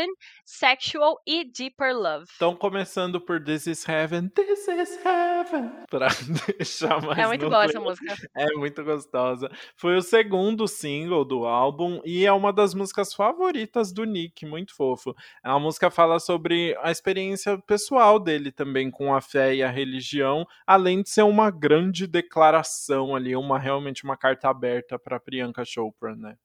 Sexual 0.45 1.21
e 1.27 1.45
Deeper 1.45 1.97
Love. 1.97 2.25
Estão 2.25 2.55
começando 2.55 3.21
por 3.21 3.43
This 3.43 3.67
is 3.67 3.89
Heaven, 3.89 4.29
This 4.29 4.69
is 4.69 4.99
Heaven, 5.05 5.71
pra 5.91 6.09
deixar 6.47 7.01
mais 7.03 7.19
é 7.19 7.27
muito 7.27 7.49
boa 7.49 7.65
essa 7.65 7.81
música. 7.81 8.15
É 8.35 8.47
muito 8.55 8.83
gostosa. 8.85 9.51
Foi 9.77 9.97
o 9.97 10.03
segundo 10.03 10.67
single 10.67 11.25
do 11.25 11.47
álbum 11.47 12.01
e 12.05 12.25
é 12.27 12.33
uma 12.33 12.53
das 12.53 12.75
músicas 12.75 13.15
favoritas 13.15 13.93
do 13.93 14.05
Nick, 14.05 14.45
muito 14.47 14.75
fofo. 14.75 15.15
A 15.43 15.59
música 15.59 15.91
fala 15.91 16.19
sobre 16.19 16.77
a 16.83 16.91
experiência 16.91 17.59
pessoal 17.59 18.19
dele 18.19 18.51
também 18.51 18.91
com 18.91 19.15
a 19.15 19.21
fé 19.21 19.55
e 19.55 19.63
a 19.63 19.71
religião, 19.71 20.47
além 20.67 21.03
de 21.03 21.11
ser 21.11 21.23
uma 21.23 21.51
grande 21.51 22.07
declaração 22.07 23.15
ali, 23.15 23.35
uma 23.37 23.59
realmente 23.59 24.05
uma 24.05 24.17
carta 24.17 24.49
aberta 24.49 24.99
para 24.99 25.21
Priyanka 25.21 25.65
Chopra, 25.65 26.15
né? 26.15 26.37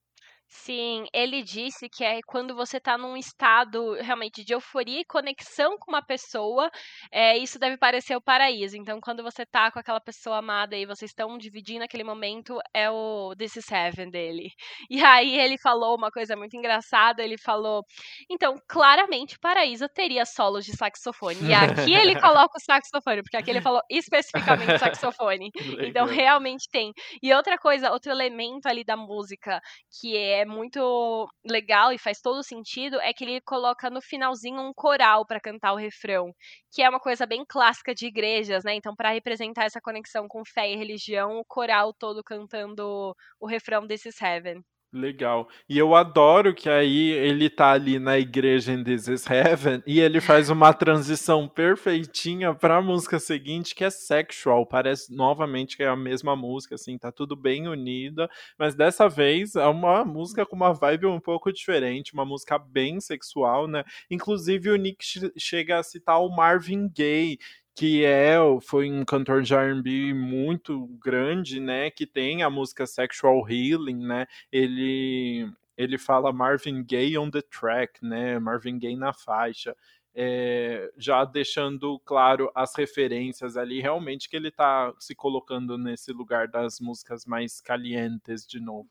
Sim, 0.52 1.06
ele 1.14 1.43
disse 1.43 1.88
que 1.88 2.04
é 2.04 2.22
quando 2.26 2.56
você 2.56 2.80
tá 2.80 2.97
num 2.97 3.16
estado 3.16 3.93
realmente 4.02 4.43
de 4.43 4.52
euforia 4.52 5.02
e 5.02 5.06
conexão 5.06 5.78
com 5.78 5.91
uma 5.91 6.02
pessoa, 6.02 6.72
é, 7.12 7.38
isso 7.38 7.60
deve 7.60 7.78
parecer 7.78 8.16
o 8.16 8.22
paraíso. 8.22 8.76
Então, 8.76 9.00
quando 9.00 9.22
você 9.22 9.45
tá 9.45 9.72
com 9.72 9.78
aquela 9.78 10.02
pessoa 10.02 10.38
amada 10.38 10.76
e 10.76 10.88
vocês 10.88 11.12
estão 11.12 11.38
dividindo 11.38 11.84
aquele 11.84 12.04
momento, 12.04 12.58
é 12.74 12.89
o 12.89 13.36
This 13.38 13.58
is 13.58 13.72
Heaven 13.72 14.10
dele. 14.10 14.50
E 14.89 15.04
aí 15.04 15.38
ele 15.39 15.58
falou 15.58 15.95
uma 15.95 16.10
coisa 16.10 16.36
muito 16.36 16.56
engraçada, 16.58 17.24
ele 17.24 17.38
falou, 17.38 17.84
então, 18.30 18.56
claramente 18.68 19.36
o 19.36 19.39
paraíso 19.39 19.88
teria 19.88 20.26
solos 20.26 20.66
de 20.66 20.76
saxofone. 20.76 21.38
E 21.50 21.54
aqui 21.54 21.93
ele 21.93 22.16
coloca 22.20 22.58
o 22.58 22.62
saxofone, 22.62 23.22
porque 23.22 23.38
aqui 23.38 23.52
ele 23.52 23.62
falou 23.62 23.82
especificamente 23.89 24.80
saxofone. 24.80 25.52
Então, 25.89 26.06
realmente 26.06 26.68
tem. 26.72 26.91
E 27.22 27.34
outra 27.34 27.58
coisa, 27.58 27.91
outro 27.91 28.12
elemento 28.12 28.68
ali 28.68 28.84
da 28.84 28.97
música 28.97 29.60
que 30.00 30.16
é 30.18 30.38
muito 30.45 31.27
legal 31.45 31.91
e 31.93 31.97
faz 31.97 32.19
todo 32.21 32.43
sentido 32.43 32.99
é 33.01 33.13
que 33.13 33.23
ele 33.23 33.41
coloca 33.41 33.89
no 33.89 34.01
finalzinho 34.01 34.61
um 34.61 34.73
coral 34.73 35.25
pra 35.25 35.39
cantar 35.39 35.73
o 35.73 35.77
refrão, 35.77 36.33
que 36.71 36.81
é 36.81 36.89
uma 36.89 36.99
coisa 36.99 37.25
bem 37.25 37.43
clássica 37.47 37.93
de 37.95 38.07
igrejas, 38.07 38.63
né? 38.63 38.73
Então, 38.75 38.95
pra 38.95 39.11
representar 39.11 39.65
essa 39.65 39.81
conexão 39.81 40.27
com 40.27 40.43
fé 40.45 40.71
e 40.71 40.75
religião, 40.75 41.37
o 41.39 41.45
coral 41.45 41.93
todo 41.93 42.23
cantando 42.23 43.15
o 43.39 43.47
refrão 43.47 43.85
is 43.89 44.21
Heaven. 44.21 44.63
Legal. 44.91 45.47
E 45.69 45.77
eu 45.77 45.93
adoro 45.93 46.51
que 46.51 46.67
aí 46.67 47.11
ele 47.11 47.47
tá 47.47 47.73
ali 47.73 47.99
na 47.99 48.17
igreja 48.17 48.71
em 48.71 48.83
This 48.83 49.07
is 49.07 49.23
Heaven 49.29 49.83
e 49.85 49.99
ele 49.99 50.19
faz 50.19 50.49
uma 50.49 50.73
transição 50.73 51.47
perfeitinha 51.47 52.55
pra 52.55 52.81
música 52.81 53.19
seguinte, 53.19 53.75
que 53.75 53.83
é 53.83 53.91
Sexual. 53.91 54.65
Parece 54.65 55.13
novamente 55.15 55.77
que 55.77 55.83
é 55.83 55.87
a 55.87 55.95
mesma 55.95 56.35
música, 56.35 56.73
assim, 56.73 56.97
tá 56.97 57.11
tudo 57.11 57.35
bem 57.35 57.67
unida, 57.67 58.27
mas 58.57 58.73
dessa 58.73 59.07
vez 59.07 59.55
é 59.55 59.67
uma 59.67 60.03
música 60.03 60.43
com 60.43 60.55
uma 60.55 60.73
vibe 60.73 61.05
um 61.05 61.19
pouco 61.19 61.53
diferente, 61.53 62.11
uma 62.15 62.25
música 62.25 62.57
bem 62.57 62.99
sexual, 62.99 63.67
né? 63.67 63.83
Inclusive 64.09 64.71
o 64.71 64.75
Nick 64.75 65.05
che- 65.05 65.31
chega 65.37 65.77
a 65.77 65.83
citar 65.83 66.19
o 66.19 66.29
Marvin 66.35 66.89
Gaye, 66.89 67.37
que 67.76 68.03
é, 68.03 68.36
foi 68.61 68.91
um 68.91 69.05
cantor 69.05 69.41
de 69.41 69.53
R&B 69.53 70.13
muito 70.13 70.88
grande, 71.03 71.59
né, 71.59 71.89
que 71.89 72.05
tem 72.05 72.43
a 72.43 72.49
música 72.49 72.86
Sexual 72.86 73.49
Healing, 73.49 74.05
né, 74.05 74.26
ele 74.51 75.49
ele 75.80 75.97
fala 75.97 76.34
Marvin 76.34 76.84
Gaye 76.84 77.17
on 77.17 77.32
the 77.32 77.41
track, 77.41 78.03
né? 78.03 78.38
Marvin 78.38 78.78
Gaye 78.78 78.97
na 78.97 79.13
faixa. 79.13 79.74
É, 80.13 80.91
já 80.97 81.24
deixando 81.24 81.97
claro 82.01 82.51
as 82.53 82.76
referências 82.76 83.55
ali, 83.55 83.80
realmente 83.80 84.28
que 84.28 84.36
ele 84.36 84.51
tá 84.51 84.93
se 84.99 85.15
colocando 85.15 85.78
nesse 85.78 86.11
lugar 86.11 86.49
das 86.49 86.82
músicas 86.82 87.26
mais 87.26 87.61
calientes 87.61 88.45
de 88.45 88.59
novo. 88.59 88.89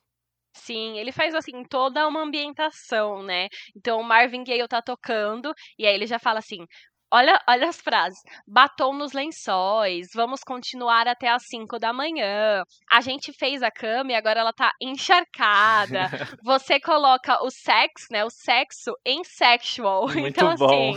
Sim, 0.55 0.99
ele 0.99 1.12
faz 1.12 1.35
assim 1.35 1.62
toda 1.64 2.09
uma 2.09 2.22
ambientação, 2.22 3.22
né? 3.22 3.49
Então 3.76 4.01
o 4.01 4.05
Marvin 4.05 4.43
Gaye 4.43 4.66
tá 4.66 4.81
tocando 4.81 5.53
e 5.79 5.87
aí 5.87 5.95
ele 5.95 6.07
já 6.07 6.18
fala 6.18 6.39
assim: 6.39 6.64
Olha, 7.11 7.41
olha 7.49 7.69
as 7.69 7.81
frases. 7.81 8.21
Batom 8.47 8.93
nos 8.95 9.13
lençóis. 9.13 10.09
Vamos 10.15 10.41
continuar 10.45 11.09
até 11.09 11.29
às 11.29 11.45
5 11.47 11.79
da 11.79 11.93
manhã. 11.93 12.63
A 12.91 13.01
gente 13.01 13.33
fez 13.33 13.63
a 13.63 13.71
cama 13.71 14.13
e 14.13 14.15
agora 14.15 14.41
ela 14.41 14.53
tá 14.53 14.71
encharcada. 14.81 16.01
Você 16.45 16.79
coloca 16.79 17.43
o 17.43 17.51
sex, 17.51 18.07
né? 18.11 18.25
O 18.25 18.31
sexo 18.31 18.93
em 19.07 19.25
sexual. 19.25 20.07
Muito 20.13 20.29
então, 20.29 20.55
bom. 20.57 20.67
assim, 20.67 20.93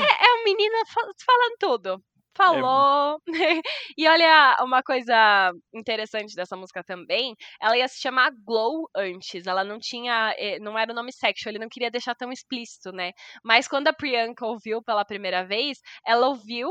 é 0.00 0.24
a 0.40 0.44
menina 0.44 0.78
fa- 0.86 1.12
falando 1.24 1.56
tudo. 1.60 2.02
Falou. 2.36 3.18
e 3.96 4.06
olha 4.08 4.56
uma 4.60 4.82
coisa 4.82 5.52
interessante 5.74 6.34
dessa 6.34 6.56
música 6.56 6.84
também. 6.84 7.34
Ela 7.60 7.76
ia 7.78 7.88
se 7.88 8.00
chamar 8.00 8.30
Glow 8.44 8.88
antes. 8.94 9.46
Ela 9.46 9.64
não 9.64 9.78
tinha. 9.78 10.34
eh, 10.38 10.58
Não 10.60 10.78
era 10.78 10.92
o 10.92 10.94
nome 10.94 11.12
sexual. 11.12 11.52
Ele 11.52 11.58
não 11.60 11.68
queria 11.68 11.90
deixar 11.90 12.14
tão 12.14 12.30
explícito, 12.32 12.92
né? 12.92 13.12
Mas 13.44 13.66
quando 13.68 13.88
a 13.88 13.92
Priyanka 13.92 14.44
ouviu 14.46 14.82
pela 14.82 15.04
primeira 15.04 15.44
vez, 15.44 15.78
ela 16.06 16.28
ouviu 16.28 16.68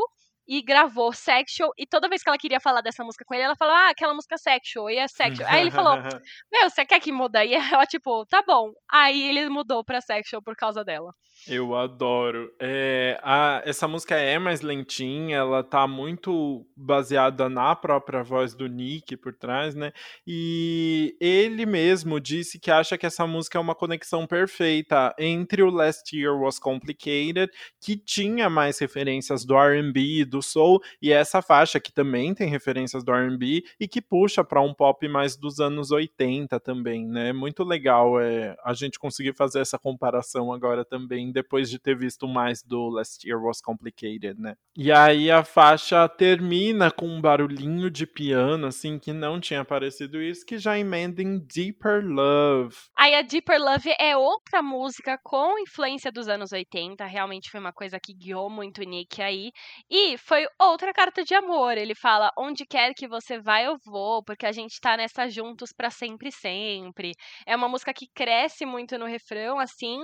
e 0.48 0.62
gravou 0.62 1.12
sexual. 1.14 1.72
E 1.78 1.86
toda 1.86 2.08
vez 2.10 2.22
que 2.24 2.30
ela 2.30 2.38
queria 2.38 2.60
falar 2.60 2.82
dessa 2.82 3.04
música 3.04 3.26
com 3.26 3.34
ele, 3.34 3.44
ela 3.44 3.56
falou: 3.56 3.74
Ah, 3.74 3.90
aquela 3.90 4.14
música 4.14 4.38
sexual. 4.38 4.90
E 4.90 4.98
é 4.98 5.08
sexual. 5.08 5.50
Aí 5.50 5.62
ele 5.62 5.72
falou: 5.72 5.96
Meu, 6.52 6.70
você 6.70 6.86
quer 6.86 7.00
que 7.00 7.12
muda? 7.12 7.44
E 7.44 7.54
ela, 7.76 7.86
tipo, 7.86 8.26
tá 8.28 8.44
bom. 8.46 8.72
Aí 8.92 9.22
ele 9.30 9.50
mudou 9.50 9.84
pra 9.84 10.02
sexual 10.02 10.42
por 10.42 10.56
causa 10.56 10.84
dela. 10.84 11.14
Eu 11.48 11.76
adoro. 11.76 12.50
É, 12.62 13.20
a- 13.22 13.62
essa 13.66 13.88
música 13.88 14.16
é 14.16 14.40
mais 14.40 14.62
lentinha, 14.62 15.38
ela 15.38 15.64
tá 15.64 15.86
muito 15.86 16.66
baseada 16.76 17.50
na 17.50 17.76
própria 17.76 18.24
voz 18.24 18.56
do 18.56 18.68
Nick 18.68 19.18
por 19.18 19.34
trás, 19.34 19.76
né? 19.76 19.92
E 20.26 21.16
ele 21.20 21.66
mesmo 21.66 22.20
disse 22.20 22.60
que 22.60 22.72
acha 22.72 22.98
que 22.98 23.06
essa 23.06 23.28
música 23.28 23.58
é 23.58 23.62
uma 23.62 23.76
conexão 23.76 24.26
perfeita 24.26 25.14
entre 25.20 25.62
o 25.62 25.70
Last 25.70 26.16
Year 26.18 26.36
Was 26.36 26.58
Complicated, 26.58 27.52
que 27.82 27.96
tinha 27.98 28.50
mais 28.50 28.80
referências 28.80 29.46
do 29.46 29.56
R&B 29.58 30.26
do 30.36 30.42
soul, 30.42 30.82
e 31.02 31.12
essa 31.12 31.42
faixa 31.42 31.80
que 31.80 31.94
também 31.94 32.34
tem 32.34 32.50
referências 32.50 33.04
do 33.04 33.14
R&B 33.14 33.64
e 33.80 33.88
que 33.88 34.02
puxa 34.02 34.44
para 34.44 34.62
um 34.62 34.74
pop 34.74 35.08
mais 35.08 35.38
dos 35.38 35.60
anos 35.60 35.92
80 35.92 36.60
também, 36.60 37.08
né? 37.08 37.32
Muito 37.32 37.64
legal 37.64 38.20
é, 38.20 38.56
a 38.64 38.74
gente 38.74 39.00
conseguir 39.00 39.34
fazer 39.34 39.60
essa 39.60 39.80
comparação 39.80 40.52
agora 40.52 40.84
também, 40.84 41.32
depois 41.32 41.70
de 41.70 41.80
ter 41.80 41.98
visto 41.98 42.28
mais 42.28 42.62
do 42.62 42.90
Last 42.90 43.26
Year 43.26 43.42
Was 43.42 43.62
Complicated, 43.62 44.40
né? 44.40 44.56
E 44.76 44.92
aí 44.92 45.32
a 45.32 45.44
faixa 45.44 46.08
termina 46.10 46.92
com 46.92 47.08
um 47.08 47.22
barulhinho 47.22 47.90
de 47.90 48.06
piano, 48.06 48.68
assim, 48.68 49.00
que 49.00 49.14
não 49.14 49.40
tinha 49.40 49.62
aparecido 49.62 50.22
isso, 50.22 50.46
que 50.46 50.58
já 50.58 50.78
emenda 50.78 51.22
em 51.22 51.40
Deeper 51.40 52.06
Love. 52.06 52.76
Aí 52.98 53.16
a 53.16 53.22
Deeper 53.22 53.60
Love 53.60 53.94
é 53.98 54.18
outra 54.18 54.62
música 54.62 55.18
com 55.24 55.58
influência 55.60 56.12
dos 56.12 56.28
anos 56.28 56.52
80, 56.52 57.06
realmente 57.06 57.50
foi 57.50 57.60
uma 57.60 57.72
coisa 57.72 57.98
que 58.00 58.14
guiou 58.14 58.50
muito 58.50 58.82
o 58.82 58.84
Nick 58.84 59.22
aí. 59.22 59.52
E 59.90 60.18
foi 60.28 60.46
outra 60.60 60.94
carta 60.94 61.24
de 61.24 61.34
amor. 61.36 61.78
Ele 61.78 61.96
fala: 61.96 62.32
"Onde 62.38 62.66
quer 62.66 62.94
que 62.94 63.08
você 63.08 63.40
vá, 63.40 63.62
eu 63.62 63.78
vou, 63.86 64.24
porque 64.24 64.46
a 64.46 64.52
gente 64.52 64.80
tá 64.82 64.98
nessa 64.98 65.30
juntos 65.30 65.72
pra 65.74 65.90
sempre 65.92 66.32
sempre". 66.32 67.12
É 67.46 67.56
uma 67.56 67.70
música 67.70 67.94
que 67.94 68.08
cresce 68.14 68.66
muito 68.66 68.98
no 68.98 69.06
refrão 69.06 69.60
assim, 69.60 70.00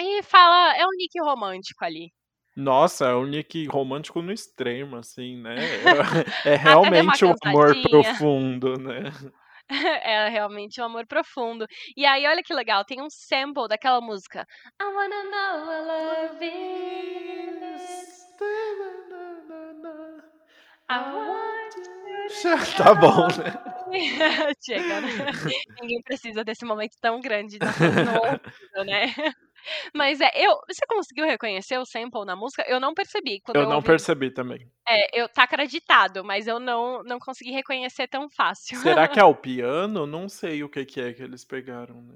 e 0.00 0.22
fala, 0.24 0.74
é 0.76 0.84
um 0.86 0.90
Nick 0.98 1.20
romântico 1.22 1.84
ali. 1.84 2.12
Nossa, 2.56 3.06
é 3.06 3.14
um 3.14 3.24
Nick 3.26 3.66
romântico 3.68 4.20
no 4.22 4.32
extremo, 4.32 4.96
assim, 4.96 5.36
né? 5.36 5.70
É 6.44 6.56
realmente 6.56 7.24
um 7.24 7.32
amor 7.42 7.76
profundo, 7.88 8.74
né? 8.78 9.04
É 10.04 10.28
realmente 10.28 10.80
um 10.80 10.84
amor 10.84 11.06
profundo. 11.06 11.66
E 11.96 12.04
aí, 12.06 12.26
olha 12.26 12.42
que 12.42 12.52
legal, 12.54 12.84
tem 12.84 13.00
um 13.00 13.08
sample 13.10 13.68
daquela 13.68 14.00
música. 14.00 14.44
I 14.80 14.84
wanna 14.84 15.24
know 15.24 15.66
what 15.66 15.86
love 15.86 16.42
is. 16.44 18.29
Tá 22.76 22.94
bom, 22.94 23.26
né? 23.28 23.70
Chega, 24.64 25.00
né? 25.00 25.08
Ninguém 25.80 26.00
precisa 26.02 26.44
desse 26.44 26.64
momento 26.64 26.96
tão 27.00 27.20
grande 27.20 27.58
da 27.58 27.66
no 27.66 28.84
né? 28.84 29.14
Mas 29.94 30.20
é, 30.20 30.30
eu 30.34 30.56
você 30.66 30.86
conseguiu 30.86 31.26
reconhecer 31.26 31.78
o 31.78 31.84
sample 31.84 32.24
na 32.24 32.34
música? 32.34 32.64
Eu 32.66 32.80
não 32.80 32.94
percebi 32.94 33.40
quando 33.40 33.56
eu 33.56 33.62
eu 33.62 33.68
não 33.68 33.76
ouvi. 33.76 33.88
percebi 33.88 34.30
também. 34.30 34.66
É, 34.88 35.20
eu 35.20 35.28
tá 35.28 35.42
acreditado, 35.42 36.24
mas 36.24 36.46
eu 36.46 36.58
não 36.58 37.02
não 37.02 37.18
consegui 37.18 37.50
reconhecer 37.50 38.08
tão 38.08 38.28
fácil. 38.30 38.78
Será 38.78 39.06
que 39.06 39.20
é 39.20 39.24
o 39.24 39.34
piano? 39.34 40.06
Não 40.06 40.28
sei 40.28 40.64
o 40.64 40.68
que 40.68 40.84
que 40.84 41.00
é 41.00 41.12
que 41.12 41.22
eles 41.22 41.44
pegaram, 41.44 42.00
né? 42.00 42.14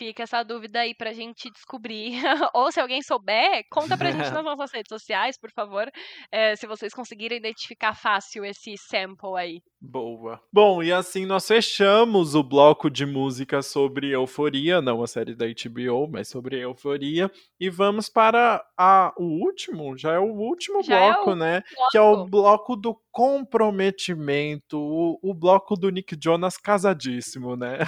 Fica 0.00 0.22
essa 0.22 0.42
dúvida 0.42 0.80
aí 0.80 0.94
pra 0.94 1.12
gente 1.12 1.50
descobrir. 1.50 2.12
Ou 2.54 2.72
se 2.72 2.80
alguém 2.80 3.02
souber, 3.02 3.66
conta 3.70 3.98
pra 3.98 4.10
gente 4.10 4.30
nas 4.30 4.42
nossas 4.42 4.72
redes 4.72 4.88
sociais, 4.88 5.36
por 5.38 5.50
favor, 5.50 5.90
é, 6.32 6.56
se 6.56 6.66
vocês 6.66 6.94
conseguirem 6.94 7.36
identificar 7.36 7.94
fácil 7.94 8.42
esse 8.42 8.78
sample 8.78 9.36
aí. 9.36 9.60
Boa. 9.82 10.38
Bom, 10.52 10.82
e 10.82 10.92
assim 10.92 11.24
nós 11.24 11.48
fechamos 11.48 12.34
o 12.34 12.42
bloco 12.42 12.90
de 12.90 13.06
música 13.06 13.62
sobre 13.62 14.10
euforia, 14.10 14.82
não 14.82 15.02
a 15.02 15.06
série 15.06 15.34
da 15.34 15.46
HBO, 15.46 16.06
mas 16.06 16.28
sobre 16.28 16.58
euforia. 16.58 17.30
E 17.58 17.70
vamos 17.70 18.06
para 18.10 18.62
a, 18.76 19.14
o 19.16 19.24
último, 19.24 19.96
já 19.96 20.12
é 20.12 20.18
o 20.18 20.34
último 20.34 20.82
já 20.82 20.98
bloco, 20.98 21.30
é 21.30 21.32
o 21.32 21.36
né? 21.36 21.62
Bloco. 21.74 21.90
Que 21.90 21.98
é 21.98 22.00
o 22.02 22.26
bloco 22.26 22.76
do 22.76 22.94
comprometimento, 23.10 24.78
o, 24.78 25.18
o, 25.22 25.32
bloco 25.32 25.74
do 25.74 25.88
Nick 25.88 26.14
Jonas 26.22 26.58
casadíssimo, 26.58 27.56
né? 27.56 27.78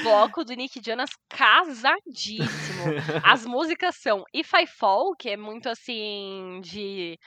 O 0.00 0.02
bloco 0.02 0.44
do 0.44 0.52
Nick 0.52 0.80
Jonas 0.84 1.10
casadíssimo. 1.28 2.84
As 3.24 3.46
músicas 3.46 3.94
são 3.96 4.24
If 4.34 4.52
I 4.52 4.66
Fall, 4.66 5.14
que 5.16 5.30
é 5.30 5.36
muito 5.36 5.68
assim 5.68 6.60
de 6.60 7.18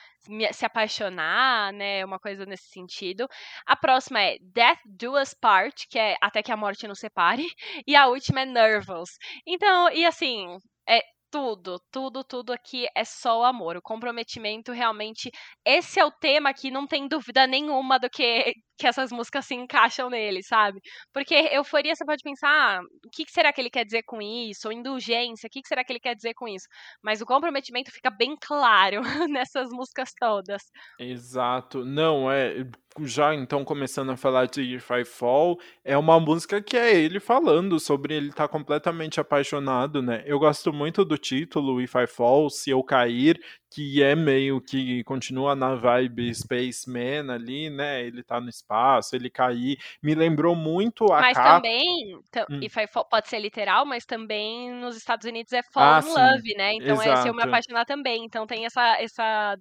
se 0.51 0.65
apaixonar, 0.65 1.71
né? 1.73 2.03
Uma 2.05 2.19
coisa 2.19 2.45
nesse 2.45 2.69
sentido. 2.69 3.27
A 3.65 3.75
próxima 3.75 4.21
é 4.21 4.37
Death 4.41 4.79
Do 4.85 5.19
Us 5.19 5.33
Part, 5.33 5.87
que 5.89 5.99
é 5.99 6.15
Até 6.21 6.43
que 6.43 6.51
a 6.51 6.57
Morte 6.57 6.87
nos 6.87 6.99
separe. 6.99 7.45
E 7.87 7.95
a 7.95 8.07
última 8.07 8.41
é 8.41 8.45
Nervous. 8.45 9.11
Então, 9.45 9.89
e 9.91 10.05
assim, 10.05 10.57
é, 10.87 11.01
tudo, 11.31 11.79
tudo, 11.91 12.23
tudo 12.23 12.53
aqui 12.53 12.87
é 12.95 13.03
só 13.03 13.41
o 13.41 13.43
amor. 13.43 13.77
O 13.77 13.81
comprometimento 13.81 14.71
realmente. 14.71 15.29
Esse 15.65 15.99
é 15.99 16.05
o 16.05 16.11
tema 16.11 16.53
que 16.53 16.71
não 16.71 16.87
tem 16.87 17.07
dúvida 17.07 17.45
nenhuma 17.47 17.99
do 17.99 18.09
que, 18.09 18.53
que 18.77 18.87
essas 18.87 19.11
músicas 19.11 19.45
se 19.45 19.55
encaixam 19.55 20.09
nele, 20.09 20.43
sabe? 20.43 20.79
Porque 21.13 21.33
euforia 21.33 21.95
você 21.95 22.05
pode 22.05 22.23
pensar, 22.23 22.49
ah, 22.49 22.81
o 23.05 23.09
que 23.09 23.25
será 23.29 23.51
que 23.51 23.59
ele 23.59 23.69
quer 23.69 23.85
dizer 23.85 24.03
com 24.03 24.21
isso? 24.21 24.67
Ou 24.67 24.71
indulgência, 24.71 25.47
o 25.47 25.49
que 25.49 25.61
será 25.67 25.83
que 25.83 25.91
ele 25.91 25.99
quer 25.99 26.15
dizer 26.15 26.33
com 26.33 26.47
isso? 26.47 26.67
Mas 27.01 27.21
o 27.21 27.25
comprometimento 27.25 27.91
fica 27.91 28.09
bem 28.09 28.35
claro 28.39 29.01
nessas 29.29 29.69
músicas 29.71 30.13
todas. 30.19 30.61
Exato. 30.99 31.83
Não, 31.83 32.31
é 32.31 32.65
já 33.01 33.33
então 33.33 33.63
começando 33.63 34.11
a 34.11 34.17
falar 34.17 34.47
de 34.47 34.75
If 34.75 34.89
I 34.89 35.05
Fall, 35.05 35.59
é 35.83 35.97
uma 35.97 36.19
música 36.19 36.61
que 36.61 36.75
é 36.77 36.95
ele 36.95 37.19
falando 37.19 37.79
sobre 37.79 38.15
ele 38.15 38.29
estar 38.29 38.47
tá 38.47 38.51
completamente 38.51 39.19
apaixonado, 39.19 40.01
né? 40.01 40.23
Eu 40.25 40.39
gosto 40.39 40.73
muito 40.73 41.05
do 41.05 41.17
título 41.17 41.81
If 41.81 41.93
I 41.95 42.07
Fall, 42.07 42.49
Se 42.49 42.69
Eu 42.71 42.83
Cair, 42.83 43.39
que 43.69 44.01
é 44.01 44.15
meio 44.15 44.61
que 44.61 45.03
continua 45.03 45.55
na 45.55 45.75
vibe 45.75 46.33
Spaceman 46.33 47.31
ali, 47.31 47.69
né? 47.69 48.03
Ele 48.03 48.23
tá 48.23 48.39
no 48.39 48.49
espaço, 48.49 49.15
ele 49.15 49.29
cair. 49.29 49.77
Me 50.01 50.15
lembrou 50.15 50.55
muito 50.55 51.05
a 51.11 51.21
Mas 51.21 51.37
capa... 51.37 51.55
também, 51.55 52.15
hum. 52.15 52.59
fall, 52.91 53.05
pode 53.05 53.27
ser 53.27 53.39
literal, 53.39 53.85
mas 53.85 54.05
também 54.05 54.71
nos 54.71 54.95
Estados 54.95 55.27
Unidos 55.27 55.51
é 55.51 55.61
Fall 55.63 55.83
ah, 55.83 55.99
in 55.99 56.01
sim. 56.01 56.09
Love, 56.09 56.55
né? 56.55 56.73
Então 56.75 56.95
Exato. 56.95 57.09
é 57.09 57.15
Se 57.17 57.27
Eu 57.27 57.33
Me 57.33 57.43
Apaixonar 57.43 57.85
também. 57.85 58.23
Então 58.23 58.47
tem 58.47 58.65
essa, 58.65 59.01
essa, 59.01 59.57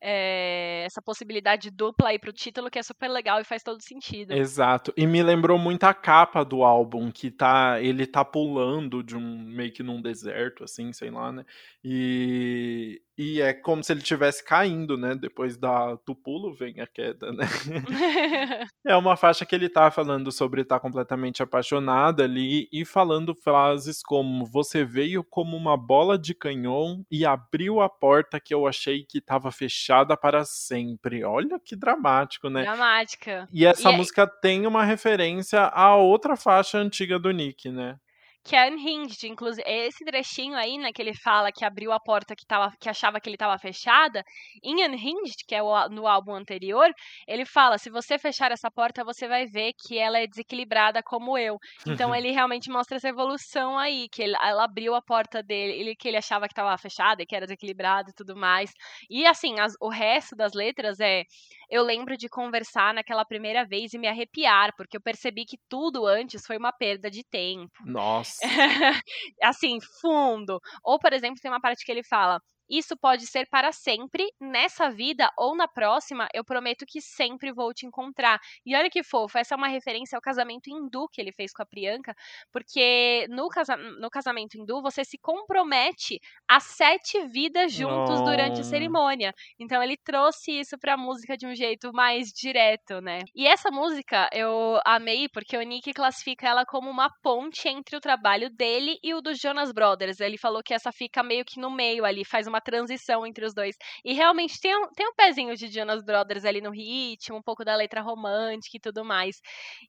é, 0.00 0.82
essa 0.86 1.02
possibilidade 1.02 1.70
dupla 1.70 2.08
aí 2.08 2.18
pro 2.18 2.32
título 2.32 2.70
que 2.70 2.78
é 2.78 2.82
super 2.82 3.08
legal 3.08 3.40
e 3.40 3.44
faz 3.44 3.62
todo 3.62 3.82
sentido. 3.82 4.32
Exato. 4.32 4.92
E 4.96 5.06
me 5.06 5.22
lembrou 5.22 5.58
muito 5.58 5.84
a 5.84 5.92
capa 5.92 6.44
do 6.44 6.64
álbum, 6.64 7.10
que 7.10 7.30
tá 7.30 7.80
ele 7.80 8.06
tá 8.06 8.24
pulando 8.24 9.02
de 9.02 9.16
um 9.16 9.38
meio 9.38 9.72
que 9.72 9.82
num 9.82 10.00
deserto, 10.00 10.64
assim, 10.64 10.92
sei 10.92 11.10
lá, 11.10 11.30
né? 11.30 11.44
E 11.84 13.02
e 13.20 13.38
é 13.42 13.49
como 13.52 13.82
se 13.82 13.92
ele 13.92 14.00
estivesse 14.00 14.44
caindo, 14.44 14.96
né? 14.96 15.14
Depois 15.14 15.56
da, 15.56 15.94
do 16.06 16.14
pulo 16.14 16.54
vem 16.54 16.80
a 16.80 16.86
queda, 16.86 17.32
né? 17.32 17.46
é 18.86 18.96
uma 18.96 19.16
faixa 19.16 19.44
que 19.46 19.54
ele 19.54 19.68
tá 19.68 19.90
falando 19.90 20.30
sobre 20.30 20.62
estar 20.62 20.76
tá 20.76 20.80
completamente 20.80 21.42
apaixonado 21.42 22.22
ali 22.22 22.68
e 22.72 22.84
falando 22.84 23.34
frases 23.34 24.02
como: 24.02 24.44
Você 24.46 24.84
veio 24.84 25.24
como 25.24 25.56
uma 25.56 25.76
bola 25.76 26.18
de 26.18 26.34
canhão 26.34 27.04
e 27.10 27.24
abriu 27.24 27.80
a 27.80 27.88
porta 27.88 28.40
que 28.40 28.54
eu 28.54 28.66
achei 28.66 29.04
que 29.04 29.18
estava 29.18 29.50
fechada 29.50 30.16
para 30.16 30.44
sempre. 30.44 31.24
Olha 31.24 31.58
que 31.58 31.76
dramático, 31.76 32.48
né? 32.48 32.62
Dramática. 32.62 33.48
E 33.52 33.66
essa 33.66 33.90
e 33.90 33.96
música 33.96 34.22
é... 34.22 34.26
tem 34.26 34.66
uma 34.66 34.84
referência 34.84 35.60
a 35.60 35.96
outra 35.96 36.36
faixa 36.36 36.78
antiga 36.78 37.18
do 37.18 37.30
Nick, 37.30 37.70
né? 37.70 37.98
Que 38.44 38.56
é 38.56 38.68
Unhinged. 38.70 39.26
Inclusive, 39.26 39.62
esse 39.66 40.04
trechinho 40.04 40.56
aí, 40.56 40.78
né, 40.78 40.92
que 40.92 41.02
ele 41.02 41.14
fala 41.14 41.52
que 41.52 41.64
abriu 41.64 41.92
a 41.92 42.00
porta 42.00 42.34
que, 42.34 42.46
tava, 42.46 42.72
que 42.80 42.88
achava 42.88 43.20
que 43.20 43.28
ele 43.28 43.36
estava 43.36 43.58
fechada, 43.58 44.24
em 44.62 44.84
Unhinged, 44.86 45.44
que 45.46 45.54
é 45.54 45.62
o, 45.62 45.88
no 45.88 46.06
álbum 46.06 46.34
anterior, 46.34 46.90
ele 47.26 47.44
fala: 47.44 47.78
se 47.78 47.90
você 47.90 48.18
fechar 48.18 48.50
essa 48.52 48.70
porta, 48.70 49.04
você 49.04 49.28
vai 49.28 49.46
ver 49.46 49.72
que 49.78 49.98
ela 49.98 50.18
é 50.18 50.26
desequilibrada 50.26 51.02
como 51.02 51.36
eu. 51.38 51.58
Então 51.86 52.14
ele 52.14 52.30
realmente 52.30 52.70
mostra 52.70 52.96
essa 52.96 53.08
evolução 53.08 53.78
aí, 53.78 54.08
que 54.10 54.22
ele, 54.22 54.34
ela 54.40 54.64
abriu 54.64 54.94
a 54.94 55.02
porta 55.02 55.42
dele, 55.42 55.72
ele, 55.80 55.96
que 55.96 56.08
ele 56.08 56.16
achava 56.16 56.46
que 56.46 56.52
estava 56.52 56.76
fechada, 56.78 57.24
que 57.26 57.34
era 57.34 57.46
desequilibrada 57.46 58.10
e 58.10 58.14
tudo 58.14 58.36
mais. 58.36 58.70
E 59.08 59.26
assim, 59.26 59.58
as, 59.60 59.74
o 59.80 59.88
resto 59.88 60.34
das 60.36 60.52
letras 60.52 61.00
é 61.00 61.24
eu 61.70 61.82
lembro 61.82 62.16
de 62.16 62.28
conversar 62.28 62.92
naquela 62.92 63.24
primeira 63.24 63.64
vez 63.64 63.92
e 63.92 63.98
me 63.98 64.08
arrepiar, 64.08 64.74
porque 64.76 64.96
eu 64.96 65.00
percebi 65.00 65.44
que 65.44 65.56
tudo 65.68 66.06
antes 66.06 66.44
foi 66.44 66.56
uma 66.56 66.72
perda 66.72 67.10
de 67.10 67.22
tempo. 67.24 67.70
Nossa. 67.84 68.40
assim, 69.42 69.78
fundo. 70.00 70.60
Ou, 70.84 70.98
por 70.98 71.12
exemplo, 71.12 71.40
tem 71.40 71.50
uma 71.50 71.60
parte 71.60 71.84
que 71.84 71.92
ele 71.92 72.02
fala: 72.02 72.40
isso 72.70 72.96
pode 72.96 73.26
ser 73.26 73.48
para 73.48 73.72
sempre, 73.72 74.24
nessa 74.40 74.88
vida 74.88 75.30
ou 75.36 75.56
na 75.56 75.66
próxima, 75.66 76.28
eu 76.32 76.44
prometo 76.44 76.86
que 76.86 77.00
sempre 77.00 77.52
vou 77.52 77.74
te 77.74 77.84
encontrar. 77.84 78.38
E 78.64 78.76
olha 78.76 78.88
que 78.88 79.02
fofo, 79.02 79.36
essa 79.36 79.54
é 79.54 79.56
uma 79.56 79.66
referência 79.66 80.16
ao 80.16 80.22
casamento 80.22 80.70
hindu 80.70 81.08
que 81.08 81.20
ele 81.20 81.32
fez 81.32 81.52
com 81.52 81.62
a 81.62 81.66
Priyanka, 81.66 82.14
porque 82.52 83.26
no, 83.28 83.48
casa 83.48 83.76
no 83.76 84.08
casamento 84.08 84.56
hindu 84.56 84.80
você 84.80 85.04
se 85.04 85.18
compromete 85.18 86.20
a 86.48 86.60
sete 86.60 87.26
vidas 87.26 87.72
juntos 87.72 88.20
oh. 88.20 88.24
durante 88.24 88.60
a 88.60 88.64
cerimônia. 88.64 89.34
Então 89.58 89.82
ele 89.82 89.96
trouxe 89.96 90.52
isso 90.60 90.78
pra 90.78 90.96
música 90.96 91.36
de 91.36 91.46
um 91.46 91.54
jeito 91.54 91.92
mais 91.92 92.28
direto, 92.28 93.00
né? 93.00 93.20
E 93.34 93.46
essa 93.46 93.70
música 93.70 94.28
eu 94.32 94.80
amei 94.84 95.28
porque 95.28 95.56
o 95.56 95.62
Nick 95.62 95.92
classifica 95.92 96.48
ela 96.48 96.64
como 96.64 96.88
uma 96.88 97.10
ponte 97.22 97.68
entre 97.68 97.96
o 97.96 98.00
trabalho 98.00 98.48
dele 98.50 98.98
e 99.02 99.12
o 99.14 99.20
dos 99.20 99.40
Jonas 99.40 99.72
Brothers. 99.72 100.20
Ele 100.20 100.38
falou 100.38 100.62
que 100.62 100.74
essa 100.74 100.92
fica 100.92 101.22
meio 101.22 101.44
que 101.44 101.58
no 101.58 101.70
meio 101.70 102.04
ali, 102.04 102.24
faz 102.24 102.46
uma 102.46 102.59
transição 102.60 103.26
entre 103.26 103.44
os 103.44 103.54
dois. 103.54 103.76
E 104.04 104.12
realmente 104.12 104.60
tem 104.60 104.76
um, 104.76 104.88
tem 104.88 105.08
um 105.08 105.14
pezinho 105.14 105.56
de 105.56 105.68
Jonas 105.68 106.02
Brothers 106.02 106.44
ali 106.44 106.60
no 106.60 106.70
ritmo, 106.70 107.36
um 107.36 107.42
pouco 107.42 107.64
da 107.64 107.74
letra 107.76 108.00
romântica 108.00 108.76
e 108.76 108.80
tudo 108.80 109.04
mais. 109.04 109.40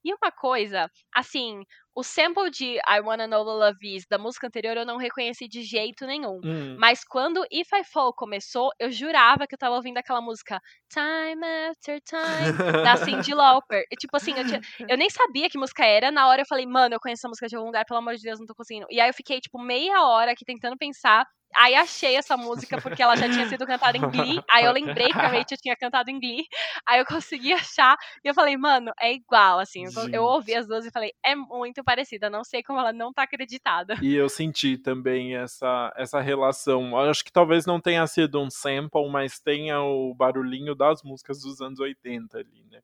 E 0.04 0.14
uma 0.14 0.32
coisa, 0.32 0.90
assim, 1.14 1.64
o 1.94 2.04
sample 2.04 2.50
de 2.50 2.78
I 2.78 3.02
Wanna 3.04 3.28
Know 3.28 3.44
the 3.44 3.52
Love 3.52 3.96
Is 3.96 4.06
da 4.10 4.18
música 4.18 4.48
anterior 4.48 4.78
eu 4.78 4.86
não 4.86 4.98
reconheci 4.98 5.48
de 5.48 5.62
jeito 5.64 6.06
nenhum. 6.06 6.40
Hum. 6.44 6.78
Mas 6.80 7.04
quando 7.04 7.46
If 7.52 7.68
I 7.74 7.84
Fall 7.84 8.14
começou, 8.14 8.72
eu 8.80 8.92
jurava 8.92 9.46
que 9.46 9.56
eu 9.56 9.60
tava 9.60 9.76
ouvindo 9.76 9.98
aquela 9.98 10.22
música 10.22 10.60
Time 10.90 11.46
After 11.70 12.00
Time 12.02 12.84
da 12.84 12.96
Cyndi 12.98 13.34
Lauper. 13.34 13.84
E, 13.92 13.96
tipo 13.96 14.16
assim, 14.16 14.34
eu, 14.38 14.46
tinha, 14.46 14.62
eu, 14.88 14.98
nem 14.98 15.10
sabia 15.10 15.50
que 15.50 15.58
música 15.58 15.86
era. 15.86 16.12
Na 16.12 16.28
hora 16.28 16.42
eu 16.42 16.46
falei, 16.46 16.66
mano, 16.66 16.96
eu 16.96 17.00
conheço 17.00 17.22
essa 17.22 17.30
música 17.30 17.48
de 17.48 17.56
algum 17.56 17.68
lugar, 17.68 17.86
pelo 17.86 18.00
amor 18.00 18.16
de 18.16 18.24
Deus, 18.24 18.40
não 18.40 18.46
tô 18.46 18.56
conseguindo. 18.56 18.88
E 18.90 19.00
aí 19.00 19.10
eu 19.10 19.14
fiquei, 19.14 19.40
tipo, 19.40 19.60
meia 19.60 20.06
hora 20.06 20.32
aqui 20.32 20.46
tentando 20.46 20.78
pensar. 20.78 21.26
Aí 21.56 21.76
achei 21.76 22.16
essa 22.16 22.38
música 22.38 22.80
porque 22.82 23.02
ela 23.04 23.16
já 23.16 23.30
tinha 23.30 23.48
sido 23.48 23.66
cantada 23.66 23.98
em 23.98 24.10
Glee. 24.10 24.42
Aí 24.50 24.66
eu 24.66 24.72
lembrei 24.72 25.08
que 25.08 25.20
a 25.20 25.28
Rachel 25.28 25.58
tinha 25.62 25.76
cantado 25.76 26.10
em 26.10 26.20
Glee. 26.20 26.46
Aí 26.88 27.00
eu 27.00 27.06
consegui 27.06 27.54
achar. 27.54 27.96
E 28.24 28.28
eu 28.28 28.34
falei, 28.34 28.56
mano, 28.58 28.92
é 29.00 29.14
igual, 29.14 29.60
assim. 29.60 29.84
Eu, 29.84 30.10
eu, 30.14 30.24
ouvi 30.24 30.56
as 30.56 30.68
duas 30.68 30.86
e 30.86 30.92
falei, 30.92 31.12
é 31.24 31.36
muito 31.36 31.81
parecida. 31.84 32.30
Não 32.30 32.44
sei 32.44 32.64
como 32.64 32.80
ela 32.80 32.94
não 32.94 33.14
tá 33.14 33.24
acreditada. 33.24 33.96
E 34.02 34.16
eu 34.16 34.30
senti 34.30 34.78
também 34.78 35.36
essa, 35.36 35.94
essa 35.96 36.20
relação. 36.20 36.98
Acho 36.98 37.24
que 37.24 37.32
talvez 37.32 37.66
não 37.66 37.80
tenha 37.80 38.06
sido 38.08 38.40
um 38.40 38.50
sample, 38.50 39.10
mas 39.10 39.40
tenha 39.40 39.82
o 39.82 40.14
barulhinho 40.14 40.76
das 40.76 41.04
músicas 41.04 41.42
dos 41.42 41.62
anos 41.62 41.80
80 41.80 42.38
ali, 42.38 42.66
né? 42.70 42.82